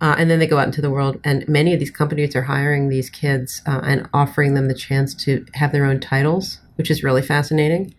Uh, 0.00 0.14
and 0.16 0.30
then 0.30 0.38
they 0.38 0.46
go 0.46 0.58
out 0.58 0.66
into 0.66 0.80
the 0.80 0.88
world, 0.88 1.20
and 1.24 1.46
many 1.46 1.74
of 1.74 1.78
these 1.78 1.90
companies 1.90 2.34
are 2.34 2.40
hiring 2.40 2.88
these 2.88 3.10
kids 3.10 3.60
uh, 3.66 3.82
and 3.84 4.08
offering 4.14 4.54
them 4.54 4.66
the 4.66 4.74
chance 4.74 5.14
to 5.14 5.44
have 5.52 5.72
their 5.72 5.84
own 5.84 6.00
titles, 6.00 6.58
which 6.76 6.90
is 6.90 7.02
really 7.04 7.20
fascinating 7.20 7.94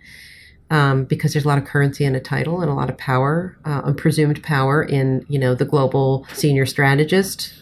um, 0.71 1.03
because 1.03 1.33
there's 1.33 1.45
a 1.45 1.47
lot 1.47 1.57
of 1.57 1.65
currency 1.65 2.05
in 2.05 2.15
a 2.15 2.19
title 2.19 2.61
and 2.61 2.71
a 2.71 2.73
lot 2.73 2.89
of 2.89 2.97
power, 2.97 3.57
uh, 3.65 3.91
presumed 3.93 4.41
power 4.41 4.81
in 4.81 5.23
you 5.27 5.37
know 5.37 5.53
the 5.53 5.65
global 5.65 6.25
senior 6.33 6.65
strategist 6.65 7.53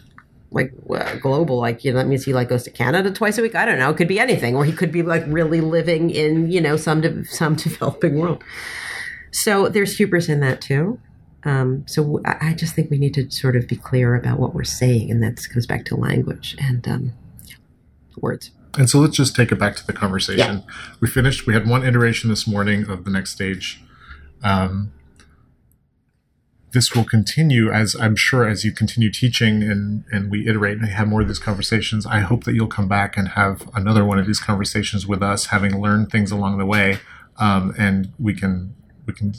like 0.52 0.74
uh, 0.90 1.16
global 1.18 1.58
like 1.58 1.84
you 1.84 1.92
know 1.92 2.00
that 2.00 2.08
means 2.08 2.26
he 2.26 2.34
like 2.34 2.50
goes 2.50 2.64
to 2.64 2.72
canada 2.72 3.12
twice 3.12 3.38
a 3.38 3.42
week? 3.42 3.56
I 3.56 3.66
don't 3.66 3.80
know. 3.80 3.90
It 3.90 3.98
could 3.98 4.08
be 4.08 4.20
anything. 4.20 4.56
Or 4.56 4.66
he 4.66 4.72
could 4.72 4.92
be 4.92 5.04
like 5.04 5.24
really 5.28 5.62
living 5.62 6.10
in 6.10 6.52
you 6.52 6.62
know 6.62 6.78
some 6.78 7.02
de- 7.02 7.26
some 7.26 7.56
developing 7.68 8.18
world. 8.18 8.44
So 9.32 9.70
there's 9.70 9.98
hubris 9.98 10.30
in 10.30 10.40
that 10.40 10.62
too. 10.62 11.00
Um, 11.44 11.86
so 11.88 12.22
I, 12.26 12.50
I 12.50 12.54
just 12.54 12.76
think 12.76 12.90
we 12.90 12.98
need 12.98 13.14
to 13.14 13.30
sort 13.32 13.56
of 13.56 13.68
be 13.68 13.76
clear 13.76 14.16
about 14.16 14.40
what 14.40 14.54
we're 14.54 14.64
saying 14.64 15.10
and 15.10 15.24
that 15.24 15.42
goes 15.54 15.66
back 15.66 15.86
to 15.86 15.96
language 15.96 16.56
and 16.60 16.86
um, 16.88 17.14
words. 18.18 18.52
And 18.78 18.90
so 18.90 19.00
let's 19.00 19.16
just 19.16 19.36
take 19.36 19.52
it 19.52 19.56
back 19.58 19.76
to 19.78 19.88
the 19.88 19.94
conversation. 19.94 20.58
Yeah. 20.58 20.74
we 21.00 21.08
finished 21.08 21.48
we 21.48 21.54
had 21.54 21.68
one 21.68 21.84
iteration 21.84 22.30
this 22.30 22.48
morning 22.48 22.90
of 22.90 23.04
the 23.06 23.12
next 23.12 23.32
stage. 23.32 23.82
Um, 24.44 24.92
this 26.72 26.94
will 26.94 27.04
continue 27.04 27.72
as 27.72 27.96
I'm 27.96 28.16
sure 28.16 28.48
as 28.48 28.64
you 28.64 28.72
continue 28.72 29.12
teaching 29.12 29.64
and, 29.64 30.04
and 30.12 30.30
we 30.30 30.48
iterate 30.48 30.78
and 30.78 30.88
have 30.88 31.08
more 31.08 31.22
of 31.22 31.28
these 31.28 31.40
conversations. 31.40 32.06
I 32.06 32.20
hope 32.20 32.44
that 32.44 32.54
you'll 32.54 32.68
come 32.68 32.88
back 32.88 33.18
and 33.18 33.30
have 33.30 33.70
another 33.74 34.06
one 34.06 34.20
of 34.20 34.28
these 34.28 34.40
conversations 34.40 35.08
with 35.08 35.24
us, 35.24 35.48
having 35.48 35.82
learned 35.82 36.12
things 36.12 36.32
along 36.32 36.58
the 36.58 36.66
way, 36.66 37.00
um, 37.38 37.74
and 37.78 38.14
we 38.20 38.34
can 38.34 38.76
we 39.06 39.14
can 39.14 39.34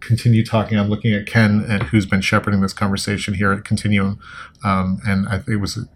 continue 0.00 0.44
talking. 0.44 0.78
I'm 0.78 0.88
looking 0.88 1.12
at 1.12 1.26
Ken, 1.26 1.64
and 1.68 1.84
who's 1.84 2.06
been 2.06 2.20
shepherding 2.20 2.60
this 2.60 2.72
conversation 2.72 3.34
here 3.34 3.52
at 3.52 3.64
Continuum, 3.64 4.20
um, 4.64 5.00
and 5.06 5.28
I, 5.28 5.42
it 5.48 5.56
was. 5.56 5.86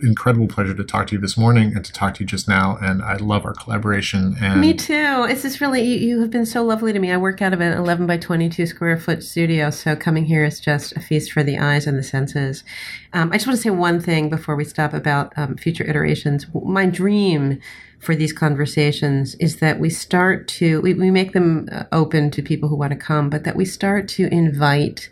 Incredible 0.00 0.46
pleasure 0.46 0.74
to 0.74 0.84
talk 0.84 1.08
to 1.08 1.16
you 1.16 1.20
this 1.20 1.36
morning 1.36 1.74
and 1.74 1.84
to 1.84 1.92
talk 1.92 2.14
to 2.14 2.20
you 2.20 2.26
just 2.26 2.46
now 2.48 2.78
and 2.80 3.02
i 3.02 3.16
love 3.16 3.44
our 3.44 3.52
collaboration 3.52 4.36
and 4.40 4.60
Me 4.60 4.72
too. 4.72 5.26
It's 5.28 5.42
just 5.42 5.60
really 5.60 5.82
you, 5.82 5.96
you 5.96 6.20
have 6.20 6.30
been 6.30 6.46
so 6.46 6.62
lovely 6.62 6.92
to 6.92 6.98
me. 6.98 7.10
I 7.10 7.16
work 7.16 7.42
out 7.42 7.52
of 7.52 7.60
an 7.60 7.76
11 7.76 8.06
by 8.06 8.16
22 8.16 8.66
square 8.66 8.96
foot 8.96 9.22
studio, 9.22 9.70
so 9.70 9.96
coming 9.96 10.24
here 10.24 10.44
is 10.44 10.60
just 10.60 10.92
a 10.92 11.00
feast 11.00 11.32
for 11.32 11.42
the 11.42 11.58
eyes 11.58 11.86
and 11.86 11.98
the 11.98 12.02
senses. 12.02 12.64
Um, 13.12 13.30
I 13.30 13.36
just 13.36 13.46
want 13.46 13.56
to 13.56 13.62
say 13.62 13.70
one 13.70 14.00
thing 14.00 14.30
before 14.30 14.56
we 14.56 14.64
stop 14.64 14.94
about 14.94 15.32
um, 15.36 15.56
future 15.56 15.84
iterations. 15.84 16.46
My 16.54 16.86
dream 16.86 17.60
for 17.98 18.14
these 18.14 18.32
conversations 18.32 19.34
is 19.36 19.56
that 19.56 19.80
we 19.80 19.90
start 19.90 20.46
to 20.48 20.80
we, 20.80 20.94
we 20.94 21.10
make 21.10 21.32
them 21.32 21.68
uh, 21.72 21.84
open 21.92 22.30
to 22.32 22.42
people 22.42 22.68
who 22.68 22.76
want 22.76 22.92
to 22.92 22.98
come, 22.98 23.30
but 23.30 23.44
that 23.44 23.56
we 23.56 23.64
start 23.64 24.08
to 24.08 24.32
invite 24.32 25.10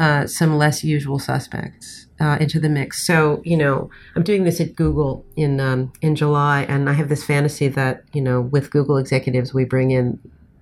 uh, 0.00 0.26
some 0.26 0.56
less 0.56 0.82
usual 0.82 1.18
suspects 1.18 2.06
uh, 2.20 2.38
into 2.40 2.58
the 2.58 2.70
mix. 2.70 3.06
So, 3.06 3.42
you 3.44 3.56
know, 3.56 3.90
I'm 4.16 4.22
doing 4.22 4.44
this 4.44 4.58
at 4.58 4.74
Google 4.74 5.26
in 5.36 5.60
um, 5.60 5.92
in 6.00 6.16
July, 6.16 6.62
and 6.62 6.88
I 6.88 6.94
have 6.94 7.10
this 7.10 7.22
fantasy 7.22 7.68
that 7.68 8.02
you 8.14 8.22
know, 8.22 8.40
with 8.40 8.70
Google 8.70 8.96
executives, 8.96 9.52
we 9.52 9.66
bring 9.66 9.90
in 9.90 10.18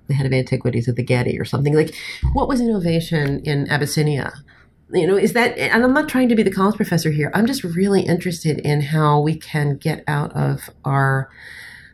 the 0.08 0.14
head 0.14 0.26
of 0.26 0.32
antiquities 0.32 0.88
at 0.88 0.96
the 0.96 1.04
Getty 1.04 1.38
or 1.38 1.44
something 1.44 1.74
like. 1.74 1.94
What 2.32 2.48
was 2.48 2.60
innovation 2.60 3.40
in 3.44 3.70
Abyssinia? 3.70 4.32
You 4.90 5.06
know, 5.06 5.16
is 5.16 5.34
that? 5.34 5.56
And 5.56 5.84
I'm 5.84 5.94
not 5.94 6.08
trying 6.08 6.28
to 6.30 6.34
be 6.34 6.42
the 6.42 6.50
college 6.50 6.74
professor 6.76 7.12
here. 7.12 7.30
I'm 7.32 7.46
just 7.46 7.62
really 7.62 8.02
interested 8.02 8.58
in 8.58 8.80
how 8.80 9.20
we 9.20 9.36
can 9.36 9.76
get 9.76 10.02
out 10.08 10.34
of 10.34 10.68
our 10.84 11.30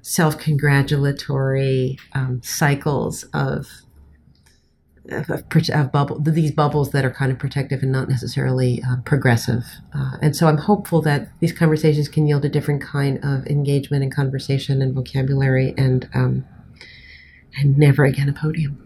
self-congratulatory 0.00 1.98
um, 2.14 2.40
cycles 2.42 3.24
of 3.34 3.83
of, 5.10 5.30
of, 5.30 5.92
bubble, 5.92 6.18
these 6.18 6.52
bubbles 6.52 6.90
that 6.92 7.04
are 7.04 7.10
kind 7.10 7.30
of 7.30 7.38
protective 7.38 7.82
and 7.82 7.92
not 7.92 8.08
necessarily 8.08 8.82
uh, 8.82 8.96
progressive. 9.04 9.64
Uh, 9.94 10.16
and 10.22 10.34
so 10.34 10.46
I'm 10.46 10.56
hopeful 10.56 11.02
that 11.02 11.28
these 11.40 11.52
conversations 11.52 12.08
can 12.08 12.26
yield 12.26 12.44
a 12.44 12.48
different 12.48 12.82
kind 12.82 13.18
of 13.22 13.46
engagement 13.46 14.02
and 14.02 14.14
conversation 14.14 14.80
and 14.80 14.94
vocabulary 14.94 15.74
and, 15.76 16.08
um, 16.14 16.44
and 17.56 17.76
never 17.76 18.04
again 18.04 18.28
a 18.28 18.32
podium. 18.32 18.80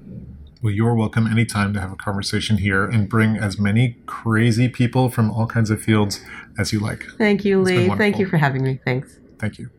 Well, 0.61 0.73
you're 0.73 0.95
welcome 0.95 1.29
anytime 1.29 1.73
to 1.75 1.81
have 1.81 1.93
a 1.93 1.97
conversation 1.97 2.59
here 2.59 2.85
and 2.85 3.09
bring 3.09 3.37
as 3.37 3.61
many 3.61 3.97
crazy 4.07 4.69
people 4.69 5.09
from 5.09 5.31
all 5.31 5.47
kinds 5.47 5.71
of 5.71 5.81
fields 5.81 6.21
as 6.59 6.73
you 6.73 6.81
like. 6.81 7.05
Thank 7.17 7.45
you, 7.45 7.63
Lee. 7.63 7.89
Thank 7.91 8.19
you 8.19 8.27
for 8.27 8.39
having 8.39 8.65
me. 8.65 8.81
Thanks. 8.85 9.21
Thank 9.39 9.59
you. 9.59 9.71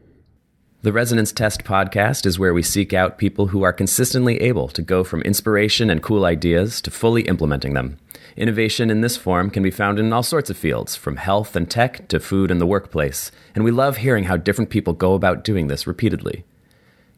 The 0.81 0.93
Resonance 0.93 1.33
Test 1.33 1.65
podcast 1.65 2.25
is 2.25 2.39
where 2.39 2.53
we 2.53 2.63
seek 2.63 2.93
out 2.93 3.17
people 3.17 3.47
who 3.47 3.63
are 3.63 3.73
consistently 3.73 4.39
able 4.39 4.69
to 4.69 4.81
go 4.81 5.03
from 5.03 5.21
inspiration 5.23 5.89
and 5.89 6.01
cool 6.01 6.23
ideas 6.23 6.79
to 6.83 6.89
fully 6.89 7.23
implementing 7.23 7.73
them. 7.73 7.97
Innovation 8.37 8.89
in 8.89 9.01
this 9.01 9.17
form 9.17 9.49
can 9.49 9.61
be 9.61 9.71
found 9.71 9.99
in 9.99 10.13
all 10.13 10.23
sorts 10.23 10.49
of 10.49 10.55
fields, 10.55 10.95
from 10.95 11.17
health 11.17 11.57
and 11.57 11.69
tech 11.69 12.07
to 12.07 12.17
food 12.17 12.49
and 12.49 12.61
the 12.61 12.65
workplace, 12.65 13.29
and 13.53 13.65
we 13.65 13.71
love 13.71 13.97
hearing 13.97 14.23
how 14.23 14.37
different 14.37 14.69
people 14.69 14.93
go 14.93 15.15
about 15.15 15.43
doing 15.43 15.67
this 15.67 15.85
repeatedly. 15.85 16.45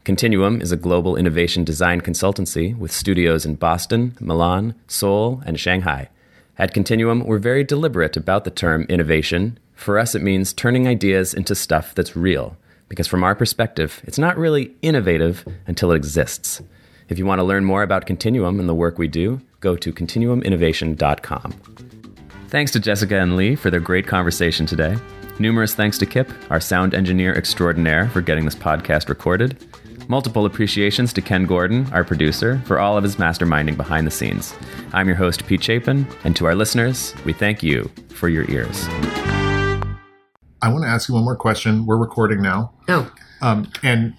Continuum 0.06 0.60
is 0.60 0.72
a 0.72 0.76
global 0.76 1.16
innovation 1.16 1.64
design 1.64 2.02
consultancy 2.02 2.76
with 2.76 2.92
studios 2.92 3.46
in 3.46 3.54
Boston, 3.54 4.18
Milan, 4.20 4.74
Seoul, 4.88 5.44
and 5.46 5.60
Shanghai. 5.60 6.10
At 6.58 6.74
Continuum, 6.74 7.24
we're 7.28 7.38
very 7.38 7.64
deliberate 7.64 8.18
about 8.18 8.44
the 8.44 8.50
term 8.50 8.88
innovation. 8.90 9.60
For 9.76 10.00
us, 10.00 10.16
it 10.16 10.24
means 10.24 10.52
turning 10.52 10.88
ideas 10.88 11.36
into 11.36 11.54
stuff 11.54 11.94
that's 11.94 12.16
real, 12.16 12.58
because 12.92 13.08
from 13.08 13.24
our 13.24 13.34
perspective, 13.34 14.02
it's 14.04 14.18
not 14.18 14.38
really 14.38 14.76
innovative 14.82 15.46
until 15.66 15.94
it 15.94 15.96
exists. 15.96 16.62
If 17.08 17.18
you 17.18 17.26
want 17.26 17.40
to 17.40 17.44
learn 17.44 17.64
more 17.64 17.84
about 17.84 18.06
Continuum 18.06 18.60
and 18.60 18.68
the 18.68 18.76
work 18.76 18.98
we 18.98 19.08
do, 19.08 19.40
go 19.62 19.78
to 19.78 19.94
continuuminnovation.com. 19.94 21.52
Thanks 22.50 22.74
to 22.74 22.82
Jessica 22.82 23.18
and 23.18 23.38
Lee 23.38 23.56
for 23.56 23.72
their 23.72 23.80
great 23.80 24.08
conversation 24.08 24.66
today. 24.66 24.98
Numerous 25.40 25.74
thanks 25.74 25.98
to 26.00 26.06
Kip, 26.06 26.30
our 26.50 26.60
sound 26.60 26.94
engineer 26.94 27.34
extraordinaire, 27.34 28.10
for 28.10 28.20
getting 28.20 28.44
this 28.44 28.56
podcast 28.56 29.08
recorded. 29.08 29.58
Multiple 30.10 30.46
appreciations 30.46 31.14
to 31.14 31.22
Ken 31.22 31.46
Gordon, 31.46 31.88
our 31.94 32.04
producer, 32.04 32.62
for 32.66 32.78
all 32.78 32.98
of 32.98 33.06
his 33.06 33.16
masterminding 33.16 33.78
behind 33.78 34.06
the 34.06 34.12
scenes. 34.12 34.54
I'm 34.92 35.08
your 35.08 35.16
host, 35.16 35.48
Pete 35.48 35.64
Chapin, 35.64 36.06
and 36.26 36.36
to 36.36 36.46
our 36.46 36.56
listeners, 36.56 37.16
we 37.24 37.32
thank 37.32 37.64
you 37.64 37.90
for 38.10 38.28
your 38.28 38.44
ears. 38.52 38.86
I 40.62 40.70
want 40.70 40.84
to 40.84 40.90
ask 40.90 41.10
you 41.10 41.16
one 41.16 41.24
more 41.24 41.36
question. 41.36 41.86
We're 41.86 41.98
recording 41.98 42.42
now, 42.42 42.74
Oh, 42.88 43.12
um, 43.42 43.72
and 43.84 44.16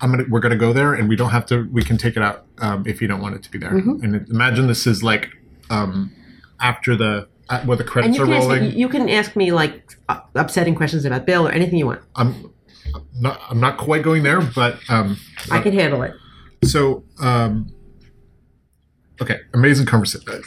I'm 0.00 0.10
gonna 0.10 0.24
we're 0.28 0.40
gonna 0.40 0.56
go 0.56 0.72
there, 0.72 0.94
and 0.94 1.08
we 1.08 1.16
don't 1.16 1.30
have 1.30 1.46
to. 1.46 1.68
We 1.72 1.82
can 1.82 1.96
take 1.96 2.16
it 2.16 2.22
out 2.22 2.44
um, 2.58 2.86
if 2.86 3.00
you 3.00 3.08
don't 3.08 3.20
want 3.20 3.36
it 3.36 3.42
to 3.44 3.50
be 3.50 3.58
there. 3.58 3.70
Mm-hmm. 3.70 4.04
And 4.04 4.28
imagine 4.28 4.66
this 4.66 4.86
is 4.86 5.02
like 5.02 5.30
um, 5.70 6.12
after 6.60 6.96
the 6.96 7.28
uh, 7.48 7.60
where 7.62 7.76
the 7.76 7.84
and 7.84 7.90
credits 7.90 8.16
you 8.16 8.22
are 8.22 8.26
can, 8.26 8.34
ask 8.34 8.48
rolling. 8.48 8.62
me, 8.62 8.68
you 8.70 8.88
can 8.88 9.08
ask 9.08 9.36
me 9.36 9.52
like 9.52 9.96
uh, 10.08 10.20
upsetting 10.34 10.74
questions 10.74 11.04
about 11.04 11.24
Bill 11.24 11.46
or 11.46 11.52
anything 11.52 11.78
you 11.78 11.86
want. 11.86 12.02
I'm 12.16 12.52
not 13.14 13.40
I'm 13.48 13.60
not 13.60 13.78
quite 13.78 14.02
going 14.02 14.22
there, 14.22 14.40
but 14.40 14.78
um, 14.88 15.16
I 15.50 15.60
can 15.60 15.72
handle 15.72 16.02
it. 16.02 16.14
So, 16.64 17.04
um, 17.20 17.72
okay, 19.20 19.38
amazing 19.52 19.86
conversation. 19.86 20.42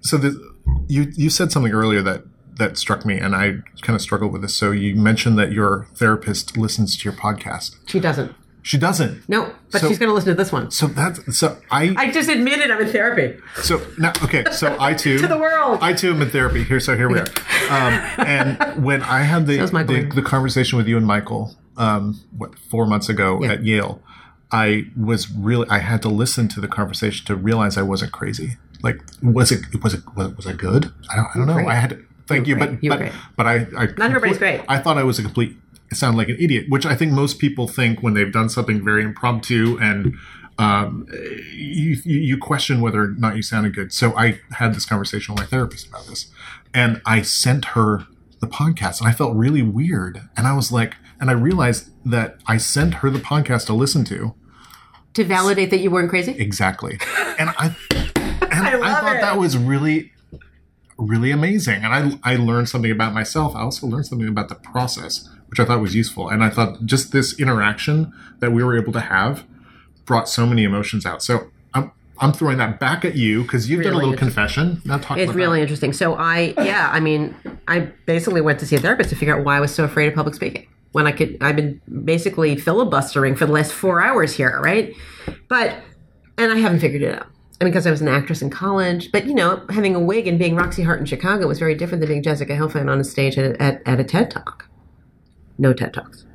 So, 0.00 0.16
the, 0.16 0.54
you 0.88 1.12
you 1.14 1.30
said 1.30 1.52
something 1.52 1.72
earlier 1.72 2.02
that 2.02 2.24
that 2.56 2.76
struck 2.78 3.04
me, 3.06 3.18
and 3.18 3.34
I 3.34 3.58
kind 3.80 3.94
of 3.96 4.02
struggled 4.02 4.32
with 4.32 4.42
this. 4.42 4.54
So, 4.54 4.70
you 4.70 4.94
mentioned 4.96 5.38
that 5.38 5.52
your 5.52 5.86
therapist 5.94 6.56
listens 6.56 6.96
to 6.98 7.04
your 7.08 7.18
podcast. 7.18 7.76
She 7.86 7.98
doesn't. 8.00 8.34
She 8.64 8.78
doesn't. 8.78 9.28
No, 9.28 9.52
but 9.72 9.80
So- 9.80 9.88
she's 9.88 9.98
going 9.98 10.08
to 10.08 10.14
listen 10.14 10.28
to 10.30 10.34
this 10.36 10.52
one. 10.52 10.70
So 10.70 10.86
that's 10.86 11.36
so 11.36 11.58
I, 11.70 11.92
I 11.96 12.12
just 12.12 12.28
admitted 12.28 12.70
I'm 12.70 12.80
in 12.80 12.88
therapy. 12.92 13.36
so 13.56 13.80
now 13.98 14.12
okay 14.22 14.44
so 14.52 14.76
I 14.78 14.94
too 15.04 15.18
To 15.18 15.26
the 15.26 15.36
world. 15.36 15.80
I 15.82 15.92
too 15.94 16.12
am 16.12 16.22
in 16.22 16.30
therapy 16.30 16.62
here 16.62 16.78
so 16.78 16.96
here 16.96 17.08
we 17.08 17.18
are 17.18 17.26
um, 17.70 17.92
and 18.24 18.84
when 18.84 19.02
I 19.02 19.22
had 19.22 19.48
the, 19.48 19.56
the 19.66 20.12
the 20.14 20.22
conversation 20.22 20.78
with 20.78 20.86
you 20.86 20.96
and 20.96 21.04
Michael 21.04 21.56
um, 21.76 22.20
what 22.38 22.56
four 22.56 22.86
months 22.86 23.08
ago 23.08 23.40
Yeah. 23.42 23.54
at 23.54 23.64
Yale 23.64 24.00
I 24.52 24.84
was 24.96 25.28
really 25.28 25.68
I 25.68 25.78
had 25.78 26.00
to 26.02 26.08
listen 26.08 26.46
to 26.48 26.60
the 26.60 26.68
conversation 26.68 27.26
to 27.26 27.34
realize 27.34 27.76
I 27.76 27.82
wasn't 27.82 28.12
crazy 28.12 28.58
like 28.80 29.00
was 29.24 29.50
it 29.50 29.82
was 29.82 29.94
it 29.94 30.04
was, 30.14 30.36
was 30.36 30.46
I 30.46 30.52
good 30.52 30.92
I 31.10 31.16
don't, 31.16 31.26
I 31.34 31.38
don't 31.38 31.46
know 31.48 31.54
great. 31.54 31.66
I 31.66 31.74
had 31.74 31.90
to, 31.90 32.04
thank 32.26 32.46
You 32.46 32.54
you, 32.54 32.58
but. 32.60 32.80
But 32.82 32.98
great. 32.98 33.12
but 33.36 33.46
I, 33.46 33.54
I 33.76 33.86
Not 33.96 34.10
everybody's 34.10 34.38
great. 34.38 34.62
I 34.68 34.78
thought 34.78 34.98
I 34.98 35.04
was 35.04 35.18
a 35.18 35.22
complete 35.22 35.56
sound 35.92 36.16
like 36.16 36.28
an 36.28 36.36
idiot, 36.40 36.66
which 36.68 36.86
I 36.86 36.94
think 36.94 37.12
most 37.12 37.38
people 37.38 37.68
think 37.68 38.02
when 38.02 38.14
they've 38.14 38.32
done 38.32 38.48
something 38.48 38.82
very 38.84 39.04
impromptu 39.04 39.78
and 39.80 40.14
um, 40.58 41.06
you, 41.54 41.96
you 42.04 42.38
question 42.38 42.80
whether 42.80 43.02
or 43.02 43.08
not 43.08 43.36
you 43.36 43.42
sounded 43.42 43.74
good. 43.74 43.92
So 43.92 44.16
I 44.16 44.40
had 44.52 44.74
this 44.74 44.84
conversation 44.86 45.34
with 45.34 45.42
my 45.44 45.46
therapist 45.46 45.88
about 45.88 46.06
this, 46.06 46.30
and 46.74 47.00
I 47.06 47.22
sent 47.22 47.64
her 47.66 48.06
the 48.40 48.46
podcast, 48.46 49.00
and 49.00 49.08
I 49.08 49.12
felt 49.12 49.34
really 49.34 49.62
weird, 49.62 50.20
and 50.36 50.46
I 50.46 50.54
was 50.54 50.70
like, 50.72 50.96
and 51.20 51.30
I 51.30 51.34
realized 51.34 51.90
that 52.04 52.36
I 52.46 52.56
sent 52.58 52.94
her 52.94 53.08
the 53.10 53.18
podcast 53.18 53.66
to 53.66 53.72
listen 53.72 54.04
to 54.06 54.34
To 55.14 55.24
validate 55.24 55.70
that 55.70 55.78
you 55.80 55.90
weren't 55.90 56.10
crazy? 56.10 56.32
exactly, 56.32 56.98
and 57.38 57.50
I 57.58 57.74
and 58.50 58.66
I, 58.66 58.76
love 58.76 59.00
thought 59.00 59.16
it. 59.16 59.20
that 59.20 59.38
was 59.38 59.56
really. 59.56 60.12
Really 60.98 61.30
amazing. 61.30 61.82
And 61.84 62.20
I, 62.24 62.32
I 62.32 62.36
learned 62.36 62.68
something 62.68 62.90
about 62.90 63.14
myself. 63.14 63.54
I 63.56 63.60
also 63.60 63.86
learned 63.86 64.06
something 64.06 64.28
about 64.28 64.48
the 64.48 64.54
process, 64.54 65.28
which 65.48 65.58
I 65.60 65.64
thought 65.64 65.80
was 65.80 65.94
useful. 65.94 66.28
And 66.28 66.44
I 66.44 66.50
thought 66.50 66.84
just 66.84 67.12
this 67.12 67.38
interaction 67.38 68.12
that 68.40 68.52
we 68.52 68.62
were 68.62 68.76
able 68.76 68.92
to 68.92 69.00
have 69.00 69.44
brought 70.04 70.28
so 70.28 70.46
many 70.46 70.64
emotions 70.64 71.06
out. 71.06 71.22
So 71.22 71.50
I'm, 71.74 71.92
I'm 72.18 72.32
throwing 72.32 72.58
that 72.58 72.78
back 72.78 73.04
at 73.04 73.16
you 73.16 73.42
because 73.42 73.68
you've 73.70 73.82
done 73.82 73.94
a 73.94 73.96
little 73.96 74.16
confession. 74.16 74.82
Now 74.84 74.98
talk 74.98 75.18
It's 75.18 75.32
really 75.32 75.58
that. 75.58 75.62
interesting. 75.62 75.92
So 75.92 76.14
I, 76.14 76.54
yeah, 76.58 76.90
I 76.92 77.00
mean, 77.00 77.34
I 77.68 77.80
basically 78.06 78.40
went 78.40 78.58
to 78.60 78.66
see 78.66 78.76
a 78.76 78.80
therapist 78.80 79.10
to 79.10 79.16
figure 79.16 79.36
out 79.36 79.44
why 79.44 79.56
I 79.56 79.60
was 79.60 79.74
so 79.74 79.84
afraid 79.84 80.08
of 80.08 80.14
public 80.14 80.34
speaking. 80.34 80.66
When 80.92 81.06
I 81.06 81.12
could, 81.12 81.38
I've 81.40 81.56
been 81.56 81.80
basically 82.04 82.54
filibustering 82.56 83.34
for 83.34 83.46
the 83.46 83.52
last 83.52 83.72
four 83.72 84.02
hours 84.02 84.36
here, 84.36 84.60
right? 84.62 84.94
But, 85.48 85.76
and 86.36 86.52
I 86.52 86.58
haven't 86.58 86.80
figured 86.80 87.02
it 87.02 87.14
out. 87.14 87.26
And 87.62 87.70
because 87.70 87.86
I 87.86 87.92
was 87.92 88.00
an 88.00 88.08
actress 88.08 88.42
in 88.42 88.50
college, 88.50 89.12
but 89.12 89.24
you 89.24 89.34
know, 89.34 89.64
having 89.70 89.94
a 89.94 90.00
wig 90.00 90.26
and 90.26 90.36
being 90.36 90.56
Roxy 90.56 90.82
Hart 90.82 90.98
in 90.98 91.06
Chicago 91.06 91.46
was 91.46 91.60
very 91.60 91.76
different 91.76 92.00
than 92.00 92.08
being 92.08 92.20
Jessica 92.20 92.54
Helfand 92.54 92.90
on 92.90 92.98
a 92.98 93.04
stage 93.04 93.38
at, 93.38 93.54
at, 93.60 93.80
at 93.86 94.00
a 94.00 94.04
TED 94.04 94.32
Talk. 94.32 94.68
No 95.58 95.72
TED 95.72 95.94
Talks. 95.94 96.26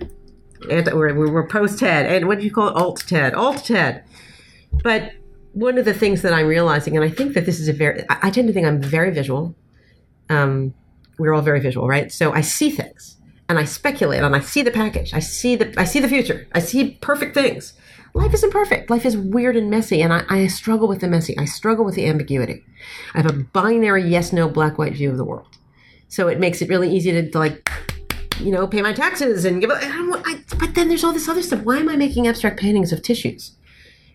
And 0.72 0.88
we're, 0.94 1.30
we're 1.30 1.46
post 1.46 1.80
TED. 1.80 2.06
And 2.06 2.30
what 2.30 2.40
do 2.40 2.46
you 2.46 2.52
call 2.54 2.70
it? 2.70 2.78
Alt 2.78 3.04
TED. 3.06 3.34
Alt 3.34 3.66
TED. 3.66 4.06
But 4.86 5.16
one 5.52 5.78
of 5.78 5.84
the 5.84 5.94
things 5.94 6.22
that 6.22 6.32
I'm 6.32 6.48
realizing, 6.48 6.96
and 6.96 7.04
I 7.04 7.10
think 7.10 7.34
that 7.34 7.46
this 7.46 7.60
is 7.60 7.68
a 7.68 7.74
very, 7.74 8.06
I, 8.10 8.20
I 8.22 8.30
tend 8.30 8.48
to 8.48 8.54
think 8.54 8.66
I'm 8.66 8.82
very 8.82 9.12
visual. 9.12 9.54
Um, 10.30 10.74
we're 11.20 11.34
all 11.34 11.42
very 11.42 11.60
visual, 11.60 11.90
right? 11.90 12.10
So 12.10 12.32
I 12.32 12.40
see 12.40 12.70
things 12.70 13.18
and 13.50 13.60
I 13.60 13.66
speculate 13.66 14.24
and 14.24 14.34
I 14.34 14.40
see 14.40 14.62
the 14.62 14.72
package. 14.72 15.14
I 15.14 15.20
see 15.20 15.58
the, 15.58 15.78
I 15.78 15.84
see 15.84 16.00
the 16.00 16.08
future. 16.08 16.48
I 16.54 16.60
see 16.60 16.92
perfect 17.02 17.34
things. 17.34 17.74
Life 18.14 18.34
isn't 18.34 18.52
perfect. 18.52 18.90
Life 18.90 19.06
is 19.06 19.18
weird 19.18 19.56
and 19.56 19.70
messy, 19.70 20.02
and 20.02 20.14
I, 20.14 20.24
I 20.30 20.48
struggle 20.48 20.88
with 20.88 21.02
the 21.02 21.08
messy. 21.08 21.38
I 21.38 21.46
struggle 21.46 21.86
with 21.86 21.96
the 21.96 22.06
ambiguity. 22.08 22.66
I 23.14 23.22
have 23.22 23.30
a 23.30 23.34
binary 23.34 24.08
yes, 24.08 24.34
no, 24.34 24.50
black, 24.50 24.78
white 24.78 24.94
view 24.94 25.12
of 25.12 25.18
the 25.18 25.26
world. 25.26 25.58
So 26.08 26.28
it 26.28 26.40
makes 26.40 26.62
it 26.62 26.70
really 26.70 26.90
easy 26.90 27.12
to, 27.12 27.30
to 27.30 27.38
like, 27.38 27.70
you 28.40 28.52
know, 28.52 28.68
pay 28.68 28.82
my 28.82 28.94
taxes 28.94 29.46
and 29.46 29.62
give. 29.62 29.70
I 29.72 29.82
don't, 29.82 30.10
want- 30.10 30.24
I, 30.28 30.42
but 30.58 30.74
then 30.76 30.88
there's 30.88 31.04
all 31.04 31.14
this 31.14 31.28
other 31.28 31.42
stuff. 31.42 31.64
Why 31.64 31.78
am 31.78 31.90
I 31.90 31.96
making 31.96 32.28
abstract 32.28 32.60
paintings 32.60 32.92
of 32.92 33.02
tissues? 33.02 33.54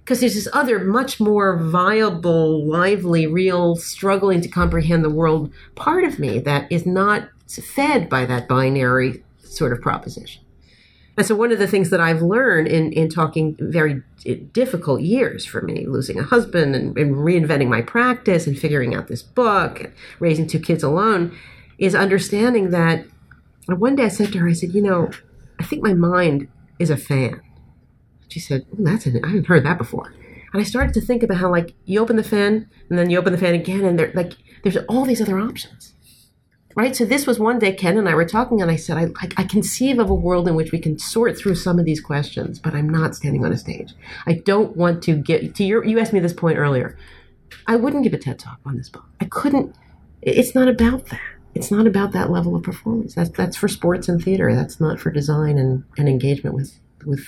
because 0.04 0.20
there's 0.20 0.34
this 0.34 0.48
other 0.52 0.80
much 0.80 1.20
more 1.20 1.56
viable 1.56 2.66
lively 2.66 3.26
real 3.26 3.76
struggling 3.76 4.40
to 4.40 4.48
comprehend 4.48 5.04
the 5.04 5.10
world 5.10 5.52
part 5.74 6.04
of 6.04 6.18
me 6.18 6.38
that 6.40 6.70
is 6.70 6.84
not 6.84 7.28
fed 7.46 8.08
by 8.08 8.24
that 8.24 8.48
binary 8.48 9.22
sort 9.44 9.72
of 9.72 9.80
proposition 9.80 10.41
and 11.16 11.26
so 11.26 11.34
one 11.34 11.52
of 11.52 11.58
the 11.58 11.66
things 11.66 11.90
that 11.90 12.00
i've 12.00 12.22
learned 12.22 12.68
in, 12.68 12.92
in 12.92 13.08
talking 13.08 13.56
very 13.60 14.02
difficult 14.52 15.00
years 15.00 15.44
for 15.44 15.62
me 15.62 15.86
losing 15.86 16.18
a 16.18 16.22
husband 16.22 16.74
and, 16.74 16.96
and 16.96 17.16
reinventing 17.16 17.68
my 17.68 17.82
practice 17.82 18.46
and 18.46 18.58
figuring 18.58 18.94
out 18.94 19.08
this 19.08 19.22
book 19.22 19.92
raising 20.20 20.46
two 20.46 20.60
kids 20.60 20.82
alone 20.82 21.36
is 21.78 21.94
understanding 21.94 22.70
that 22.70 23.04
and 23.68 23.80
one 23.80 23.96
day 23.96 24.04
i 24.04 24.08
said 24.08 24.32
to 24.32 24.38
her 24.38 24.48
i 24.48 24.52
said 24.52 24.72
you 24.74 24.82
know 24.82 25.10
i 25.58 25.64
think 25.64 25.82
my 25.82 25.94
mind 25.94 26.48
is 26.78 26.90
a 26.90 26.96
fan 26.96 27.40
she 28.32 28.40
said, 28.40 28.64
"Oh, 28.72 28.76
"That's 28.78 29.06
an, 29.06 29.22
I 29.22 29.28
hadn't 29.28 29.46
heard 29.46 29.64
that 29.64 29.78
before." 29.78 30.12
And 30.52 30.60
I 30.60 30.64
started 30.64 30.94
to 30.94 31.00
think 31.00 31.22
about 31.22 31.38
how, 31.38 31.50
like, 31.50 31.74
you 31.84 32.00
open 32.00 32.16
the 32.16 32.22
fan 32.24 32.68
and 32.88 32.98
then 32.98 33.10
you 33.10 33.18
open 33.18 33.32
the 33.32 33.38
fan 33.38 33.54
again, 33.54 33.84
and 33.84 33.98
there, 33.98 34.10
like, 34.14 34.32
there's 34.62 34.78
all 34.88 35.04
these 35.04 35.20
other 35.20 35.38
options, 35.38 35.94
right? 36.74 36.94
So 36.94 37.04
this 37.04 37.26
was 37.26 37.38
one 37.38 37.58
day 37.58 37.72
Ken 37.72 37.98
and 37.98 38.08
I 38.08 38.14
were 38.14 38.24
talking, 38.24 38.60
and 38.60 38.70
I 38.70 38.76
said, 38.76 38.96
"I, 38.96 39.10
I, 39.20 39.28
I 39.38 39.44
conceive 39.44 39.98
of 39.98 40.10
a 40.10 40.14
world 40.14 40.48
in 40.48 40.54
which 40.54 40.72
we 40.72 40.78
can 40.78 40.98
sort 40.98 41.36
through 41.36 41.56
some 41.56 41.78
of 41.78 41.84
these 41.84 42.00
questions, 42.00 42.58
but 42.58 42.74
I'm 42.74 42.88
not 42.88 43.14
standing 43.14 43.44
on 43.44 43.52
a 43.52 43.58
stage. 43.58 43.92
I 44.26 44.34
don't 44.34 44.76
want 44.76 45.02
to 45.04 45.16
get 45.16 45.54
to 45.56 45.64
your. 45.64 45.84
You 45.84 45.98
asked 45.98 46.12
me 46.12 46.20
this 46.20 46.32
point 46.32 46.58
earlier. 46.58 46.96
I 47.66 47.76
wouldn't 47.76 48.02
give 48.02 48.14
a 48.14 48.18
TED 48.18 48.38
talk 48.38 48.58
on 48.64 48.76
this 48.76 48.88
book. 48.88 49.04
I 49.20 49.26
couldn't. 49.26 49.74
It's 50.22 50.54
not 50.54 50.68
about 50.68 51.06
that." 51.06 51.20
It's 51.54 51.70
not 51.70 51.86
about 51.86 52.12
that 52.12 52.30
level 52.30 52.56
of 52.56 52.62
performance. 52.62 53.14
That's 53.14 53.30
that's 53.30 53.56
for 53.56 53.68
sports 53.68 54.08
and 54.08 54.22
theater. 54.22 54.54
That's 54.54 54.80
not 54.80 54.98
for 54.98 55.10
design 55.10 55.58
and, 55.58 55.84
and 55.98 56.08
engagement 56.08 56.56
with 56.56 56.78
with 57.04 57.26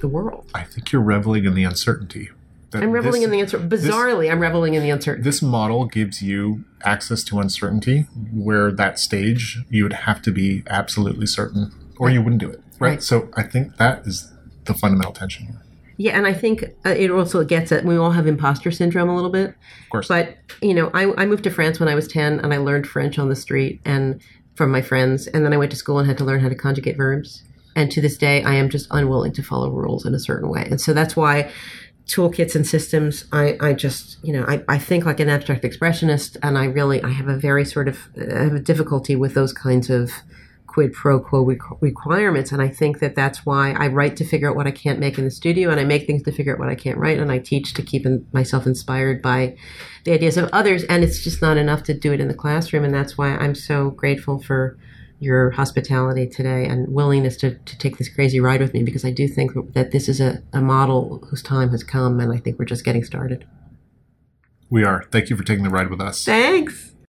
the 0.00 0.08
world. 0.08 0.48
I 0.54 0.62
think 0.62 0.92
you're 0.92 1.02
reveling 1.02 1.46
in 1.46 1.54
the 1.54 1.64
uncertainty. 1.64 2.30
That 2.76 2.84
I'm 2.84 2.92
reveling 2.92 3.20
this- 3.20 3.26
in 3.26 3.30
the 3.30 3.40
answer. 3.40 3.58
Bizarrely, 3.58 4.30
I'm 4.30 4.40
reveling 4.40 4.74
in 4.74 4.82
the 4.82 4.90
uncertainty. 4.90 5.24
This 5.24 5.42
model 5.42 5.86
gives 5.86 6.22
you 6.22 6.64
access 6.84 7.22
to 7.24 7.40
uncertainty, 7.40 8.06
where 8.32 8.70
that 8.72 8.98
stage 8.98 9.58
you 9.70 9.82
would 9.82 9.92
have 9.92 10.22
to 10.22 10.30
be 10.30 10.62
absolutely 10.68 11.26
certain, 11.26 11.72
or 11.98 12.10
you 12.10 12.22
wouldn't 12.22 12.40
do 12.40 12.50
it. 12.50 12.60
Right. 12.78 12.90
Right. 12.90 13.02
So 13.02 13.28
I 13.36 13.42
think 13.42 13.76
that 13.78 14.06
is 14.06 14.32
the 14.64 14.74
fundamental 14.74 15.12
tension 15.12 15.46
here. 15.46 15.62
Yeah, 15.98 16.16
and 16.16 16.26
I 16.26 16.34
think 16.34 16.64
uh, 16.84 16.90
it 16.90 17.10
also 17.10 17.42
gets 17.42 17.72
at 17.72 17.84
we 17.84 17.96
all 17.96 18.10
have 18.10 18.26
imposter 18.26 18.70
syndrome 18.70 19.08
a 19.08 19.14
little 19.14 19.30
bit. 19.30 19.48
Of 19.84 19.90
course. 19.90 20.08
But 20.08 20.36
you 20.60 20.74
know, 20.74 20.90
I, 20.92 21.12
I 21.22 21.24
moved 21.24 21.44
to 21.44 21.50
France 21.50 21.80
when 21.80 21.88
I 21.88 21.94
was 21.94 22.06
ten, 22.06 22.38
and 22.40 22.52
I 22.52 22.58
learned 22.58 22.86
French 22.86 23.18
on 23.18 23.28
the 23.30 23.36
street 23.36 23.80
and 23.84 24.20
from 24.56 24.70
my 24.70 24.82
friends, 24.82 25.26
and 25.26 25.44
then 25.44 25.52
I 25.52 25.56
went 25.56 25.70
to 25.70 25.76
school 25.76 25.98
and 25.98 26.06
had 26.06 26.18
to 26.18 26.24
learn 26.24 26.40
how 26.40 26.48
to 26.50 26.54
conjugate 26.54 26.96
verbs. 26.96 27.42
And 27.74 27.90
to 27.92 28.00
this 28.00 28.16
day, 28.16 28.42
I 28.42 28.54
am 28.54 28.70
just 28.70 28.88
unwilling 28.90 29.32
to 29.32 29.42
follow 29.42 29.70
rules 29.70 30.06
in 30.06 30.14
a 30.14 30.18
certain 30.18 30.48
way, 30.50 30.66
and 30.70 30.80
so 30.80 30.92
that's 30.92 31.16
why 31.16 31.50
toolkits 32.06 32.54
and 32.54 32.66
systems. 32.66 33.24
I, 33.32 33.56
I 33.60 33.72
just 33.72 34.18
you 34.22 34.32
know 34.32 34.44
I, 34.46 34.62
I 34.68 34.78
think 34.78 35.04
like 35.04 35.20
an 35.20 35.28
abstract 35.28 35.64
expressionist, 35.64 36.36
and 36.42 36.56
I 36.56 36.64
really 36.64 37.02
I 37.02 37.10
have 37.10 37.28
a 37.28 37.36
very 37.36 37.64
sort 37.64 37.88
of 37.88 38.08
I 38.16 38.44
have 38.44 38.54
a 38.54 38.60
difficulty 38.60 39.16
with 39.16 39.34
those 39.34 39.52
kinds 39.52 39.90
of 39.90 40.12
quid 40.76 40.92
pro 40.92 41.18
quo 41.18 41.42
requ- 41.42 41.78
requirements. 41.80 42.52
And 42.52 42.60
I 42.60 42.68
think 42.68 42.98
that 42.98 43.14
that's 43.14 43.46
why 43.46 43.72
I 43.72 43.86
write 43.86 44.14
to 44.18 44.26
figure 44.26 44.50
out 44.50 44.56
what 44.56 44.66
I 44.66 44.70
can't 44.70 44.98
make 44.98 45.16
in 45.16 45.24
the 45.24 45.30
studio, 45.30 45.70
and 45.70 45.80
I 45.80 45.84
make 45.84 46.06
things 46.06 46.22
to 46.24 46.32
figure 46.32 46.52
out 46.52 46.58
what 46.58 46.68
I 46.68 46.74
can't 46.74 46.98
write, 46.98 47.18
and 47.18 47.32
I 47.32 47.38
teach 47.38 47.72
to 47.74 47.82
keep 47.82 48.04
in, 48.04 48.26
myself 48.32 48.66
inspired 48.66 49.22
by 49.22 49.56
the 50.04 50.12
ideas 50.12 50.36
of 50.36 50.50
others. 50.52 50.84
And 50.84 51.02
it's 51.02 51.24
just 51.24 51.40
not 51.40 51.56
enough 51.56 51.82
to 51.84 51.94
do 51.94 52.12
it 52.12 52.20
in 52.20 52.28
the 52.28 52.34
classroom, 52.34 52.84
and 52.84 52.94
that's 52.94 53.16
why 53.16 53.36
I'm 53.36 53.54
so 53.54 53.90
grateful 53.90 54.38
for 54.38 54.78
your 55.18 55.50
hospitality 55.50 56.26
today 56.26 56.66
and 56.66 56.88
willingness 56.88 57.36
to, 57.38 57.54
to 57.54 57.78
take 57.78 57.98
this 57.98 58.08
crazy 58.08 58.40
ride 58.40 58.60
with 58.60 58.74
me 58.74 58.82
because 58.82 59.04
I 59.04 59.10
do 59.10 59.26
think 59.26 59.52
that 59.72 59.90
this 59.90 60.08
is 60.08 60.20
a, 60.20 60.42
a 60.52 60.60
model 60.60 61.24
whose 61.30 61.42
time 61.42 61.70
has 61.70 61.82
come, 61.82 62.20
and 62.20 62.32
I 62.32 62.38
think 62.38 62.58
we're 62.58 62.66
just 62.66 62.84
getting 62.84 63.04
started. 63.04 63.46
We 64.68 64.84
are. 64.84 65.04
Thank 65.10 65.30
you 65.30 65.36
for 65.36 65.44
taking 65.44 65.64
the 65.64 65.70
ride 65.70 65.90
with 65.90 66.00
us. 66.00 66.24
Thanks. 66.24 66.95